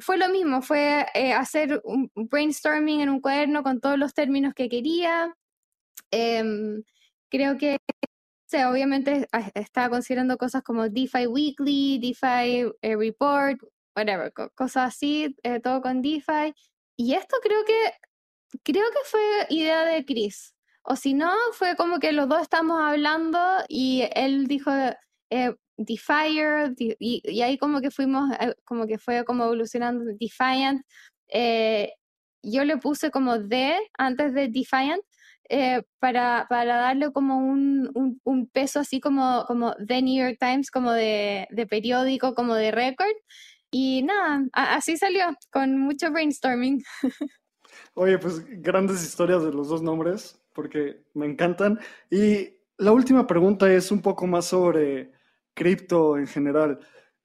fue 0.00 0.16
lo 0.16 0.28
mismo, 0.28 0.62
fue 0.62 1.06
eh, 1.14 1.32
hacer 1.32 1.80
un 1.84 2.10
brainstorming 2.14 3.00
en 3.02 3.10
un 3.10 3.20
cuaderno 3.20 3.62
con 3.62 3.80
todos 3.80 3.98
los 3.98 4.14
términos 4.14 4.54
que 4.54 4.68
quería. 4.68 5.34
Em, 6.10 6.82
creo 7.30 7.58
que, 7.58 7.78
obviamente 8.68 9.28
estaba 9.54 9.90
considerando 9.90 10.36
cosas 10.36 10.62
como 10.62 10.88
DeFi 10.88 11.26
Weekly, 11.26 11.98
DeFi 11.98 12.70
eh, 12.82 12.96
Report, 12.96 13.58
whatever, 13.96 14.32
cosas 14.54 14.94
así, 14.94 15.36
eh, 15.42 15.60
todo 15.60 15.80
con 15.82 16.02
DeFi. 16.02 16.54
Y 16.96 17.14
esto 17.14 17.36
creo 17.42 17.64
que, 17.64 17.92
creo 18.62 18.90
que 18.90 18.98
fue 19.04 19.20
idea 19.50 19.84
de 19.84 20.04
Chris. 20.04 20.54
O 20.84 20.96
si 20.96 21.14
no, 21.14 21.30
fue 21.52 21.76
como 21.76 21.98
que 21.98 22.12
los 22.12 22.28
dos 22.28 22.42
estamos 22.42 22.80
hablando 22.80 23.38
y 23.68 24.04
él 24.14 24.46
dijo 24.46 24.70
eh, 25.30 25.54
Defier, 25.76 26.74
y, 26.78 27.42
ahí 27.42 27.58
como 27.58 27.80
que 27.80 27.90
fuimos, 27.90 28.30
eh, 28.40 28.54
como 28.64 28.86
que 28.86 28.98
fue 28.98 29.24
como 29.24 29.44
evolucionando 29.44 30.04
Defiant. 30.18 30.82
Eh, 31.28 31.92
yo 32.42 32.64
le 32.64 32.76
puse 32.78 33.10
como 33.10 33.38
D 33.38 33.78
antes 33.96 34.34
de 34.34 34.48
Defiant 34.48 35.02
eh, 35.48 35.82
para, 35.98 36.46
para, 36.48 36.76
darle 36.76 37.12
como 37.12 37.38
un, 37.38 37.90
un, 37.94 38.20
un, 38.24 38.48
peso 38.48 38.80
así 38.80 39.00
como, 39.00 39.44
como 39.46 39.74
The 39.74 40.02
New 40.02 40.24
York 40.24 40.38
Times, 40.40 40.70
como 40.70 40.92
de, 40.92 41.46
de 41.50 41.66
periódico, 41.66 42.34
como 42.34 42.54
de 42.54 42.70
récord. 42.70 43.12
Y 43.70 44.02
nada, 44.02 44.44
así 44.52 44.96
salió, 44.96 45.24
con 45.50 45.78
mucho 45.78 46.10
brainstorming. 46.10 46.82
Oye, 47.94 48.18
pues 48.18 48.44
grandes 48.62 49.02
historias 49.02 49.42
de 49.42 49.52
los 49.52 49.68
dos 49.68 49.82
nombres, 49.82 50.41
porque 50.54 51.04
me 51.14 51.26
encantan. 51.26 51.78
Y 52.10 52.56
la 52.78 52.92
última 52.92 53.26
pregunta 53.26 53.72
es 53.72 53.90
un 53.90 54.02
poco 54.02 54.26
más 54.26 54.46
sobre 54.46 55.12
cripto 55.54 56.16
en 56.16 56.26
general. 56.26 56.78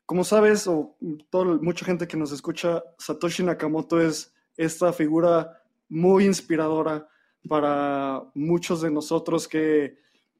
Como 0.05 0.23
sabes, 0.23 0.67
o 0.67 0.97
todo, 1.29 1.61
mucha 1.61 1.85
gente 1.85 2.07
que 2.07 2.17
nos 2.17 2.31
escucha, 2.31 2.83
Satoshi 2.97 3.43
Nakamoto 3.43 3.99
es 3.99 4.33
esta 4.55 4.93
figura 4.93 5.61
muy 5.89 6.25
inspiradora 6.25 7.07
para 7.47 8.23
muchos 8.33 8.81
de 8.81 8.91
nosotros 8.91 9.47
que, 9.47 9.97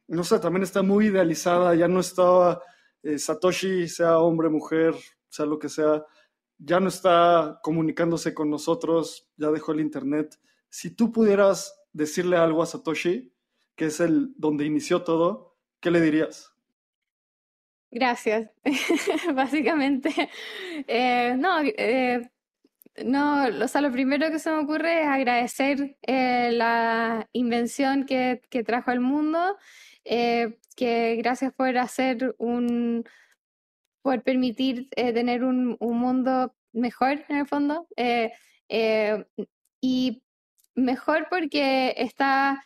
no 0.07 0.23
sé, 0.23 0.39
también 0.39 0.63
está 0.63 0.81
muy 0.81 1.07
idealizada, 1.07 1.75
ya 1.75 1.88
no 1.88 1.99
estaba 1.99 2.61
eh, 3.03 3.17
Satoshi, 3.17 3.88
sea 3.88 4.19
hombre, 4.19 4.49
mujer, 4.49 4.95
sea 5.29 5.45
lo 5.45 5.59
que 5.59 5.69
sea, 5.69 6.03
ya 6.57 6.79
no 6.79 6.88
está 6.88 7.59
comunicándose 7.61 8.33
con 8.33 8.49
nosotros, 8.49 9.27
ya 9.38 9.51
dejó 9.51 9.71
el 9.71 9.81
Internet. 9.81 10.39
Si 10.69 10.91
tú 10.91 11.11
pudieras 11.11 11.73
decirle 11.97 12.37
algo 12.37 12.61
a 12.61 12.67
Satoshi, 12.67 13.33
que 13.75 13.85
es 13.85 13.99
el 13.99 14.33
donde 14.37 14.65
inició 14.65 15.03
todo, 15.03 15.57
¿qué 15.81 15.91
le 15.91 15.99
dirías? 15.99 16.53
Gracias, 17.89 18.49
básicamente. 19.33 20.11
Eh, 20.87 21.35
no, 21.37 21.59
eh, 21.63 22.29
no, 23.03 23.45
o 23.45 23.67
sea, 23.67 23.81
lo 23.81 23.91
primero 23.91 24.29
que 24.29 24.39
se 24.39 24.51
me 24.51 24.57
ocurre 24.57 25.01
es 25.01 25.07
agradecer 25.07 25.97
eh, 26.03 26.51
la 26.51 27.27
invención 27.33 28.05
que, 28.05 28.41
que, 28.49 28.63
trajo 28.63 28.91
al 28.91 28.99
mundo, 28.99 29.57
que 30.03 31.15
gracias 31.17 31.53
por 31.53 31.77
hacer 31.77 32.35
un, 32.37 33.05
por 34.01 34.21
permitir 34.23 34.89
tener 34.89 35.43
un, 35.43 35.77
un, 35.79 35.97
mundo 35.97 36.55
mejor 36.73 37.25
en 37.29 37.37
el 37.37 37.47
fondo 37.47 37.87
y 39.81 40.23
mejor 40.78 41.28
porque 41.30 41.93
está 41.97 42.63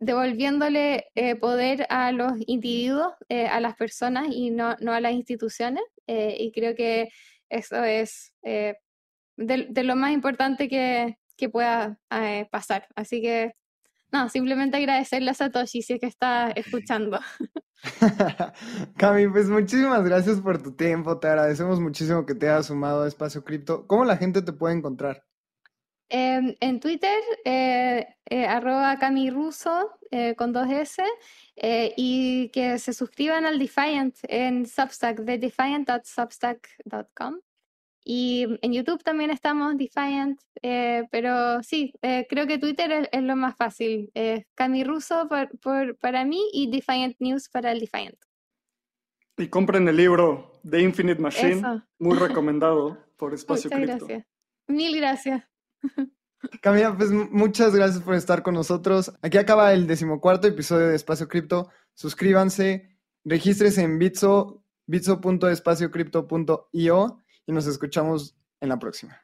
devolviéndole 0.00 1.06
poder 1.40 1.86
a 1.90 2.10
los 2.12 2.32
individuos, 2.46 3.12
a 3.28 3.60
las 3.60 3.76
personas 3.76 4.28
y 4.30 4.50
no, 4.50 4.76
no 4.80 4.92
a 4.92 5.00
las 5.00 5.12
instituciones 5.12 5.84
y 6.06 6.50
creo 6.52 6.74
que 6.74 7.08
eso 7.50 7.84
es 7.84 8.32
de, 8.42 8.76
de, 9.36 9.84
lo 9.84 9.96
más 9.96 10.12
importante 10.12 10.68
que, 10.68 11.18
que 11.36 11.48
pueda 11.48 11.98
pasar. 12.50 12.88
Así 12.96 13.20
que 13.20 13.52
no, 14.14 14.28
simplemente 14.28 14.76
agradecerle 14.76 15.32
a 15.32 15.34
Satoshi 15.34 15.82
si 15.82 15.94
es 15.94 16.00
que 16.00 16.06
está 16.06 16.50
escuchando. 16.52 17.18
Cami, 18.96 19.28
pues 19.28 19.48
muchísimas 19.48 20.04
gracias 20.04 20.40
por 20.40 20.62
tu 20.62 20.72
tiempo. 20.72 21.18
Te 21.18 21.28
agradecemos 21.28 21.80
muchísimo 21.80 22.24
que 22.24 22.34
te 22.34 22.48
hayas 22.48 22.66
sumado 22.66 23.02
a 23.02 23.08
Espacio 23.08 23.44
Cripto. 23.44 23.86
¿Cómo 23.86 24.04
la 24.04 24.16
gente 24.16 24.42
te 24.42 24.52
puede 24.52 24.76
encontrar? 24.76 25.24
Eh, 26.08 26.56
en 26.60 26.80
Twitter, 26.80 27.18
eh, 27.44 28.06
eh, 28.26 28.46
arroba 28.46 28.98
Cami 28.98 29.30
Russo 29.30 29.90
eh, 30.10 30.34
con 30.36 30.52
dos 30.52 30.68
S 30.70 31.02
y 31.96 32.50
que 32.50 32.78
se 32.78 32.92
suscriban 32.92 33.46
al 33.46 33.58
Defiant 33.58 34.14
en 34.24 34.66
Substack 34.66 35.20
de 35.20 35.38
defiant.substack.com. 35.38 37.40
Y 38.06 38.46
en 38.60 38.72
YouTube 38.74 39.02
también 39.02 39.30
estamos, 39.30 39.78
Defiant, 39.78 40.38
pero 41.10 41.62
sí, 41.62 41.94
creo 42.28 42.46
que 42.46 42.58
Twitter 42.58 42.92
es, 42.92 43.08
es, 43.10 43.22
lo 43.22 43.34
más 43.34 43.56
fácil. 43.56 44.12
Cami 44.54 44.84
Russo 44.84 45.26
por, 45.26 45.58
por, 45.58 45.96
para 45.96 46.26
mí 46.26 46.42
y 46.52 46.70
Defiant 46.70 47.16
News 47.18 47.48
para 47.48 47.72
el 47.72 47.80
Defiant. 47.80 48.18
Y 49.38 49.48
compren 49.48 49.88
el 49.88 49.96
libro 49.96 50.60
The 50.68 50.80
Infinite 50.80 51.20
Machine, 51.20 51.52
Eso. 51.52 51.82
muy 51.98 52.18
recomendado 52.18 52.98
por 53.16 53.32
Espacio 53.32 53.70
Muchas 53.70 53.86
Cripto. 53.86 54.06
gracias. 54.06 54.26
Mil 54.66 54.96
gracias. 54.96 55.44
Camila, 56.60 56.96
pues 56.96 57.10
muchas 57.10 57.74
gracias 57.74 58.02
por 58.02 58.14
estar 58.14 58.42
con 58.42 58.54
nosotros. 58.54 59.12
Aquí 59.22 59.38
acaba 59.38 59.72
el 59.72 59.86
decimocuarto 59.86 60.46
episodio 60.46 60.88
de 60.88 60.96
Espacio 60.96 61.28
Cripto. 61.28 61.70
Suscríbanse, 61.94 62.98
regístrese 63.24 63.82
en 63.82 63.98
Bitso, 63.98 64.62
y 67.46 67.52
nos 67.52 67.66
escuchamos 67.66 68.36
en 68.60 68.68
la 68.68 68.78
próxima. 68.78 69.23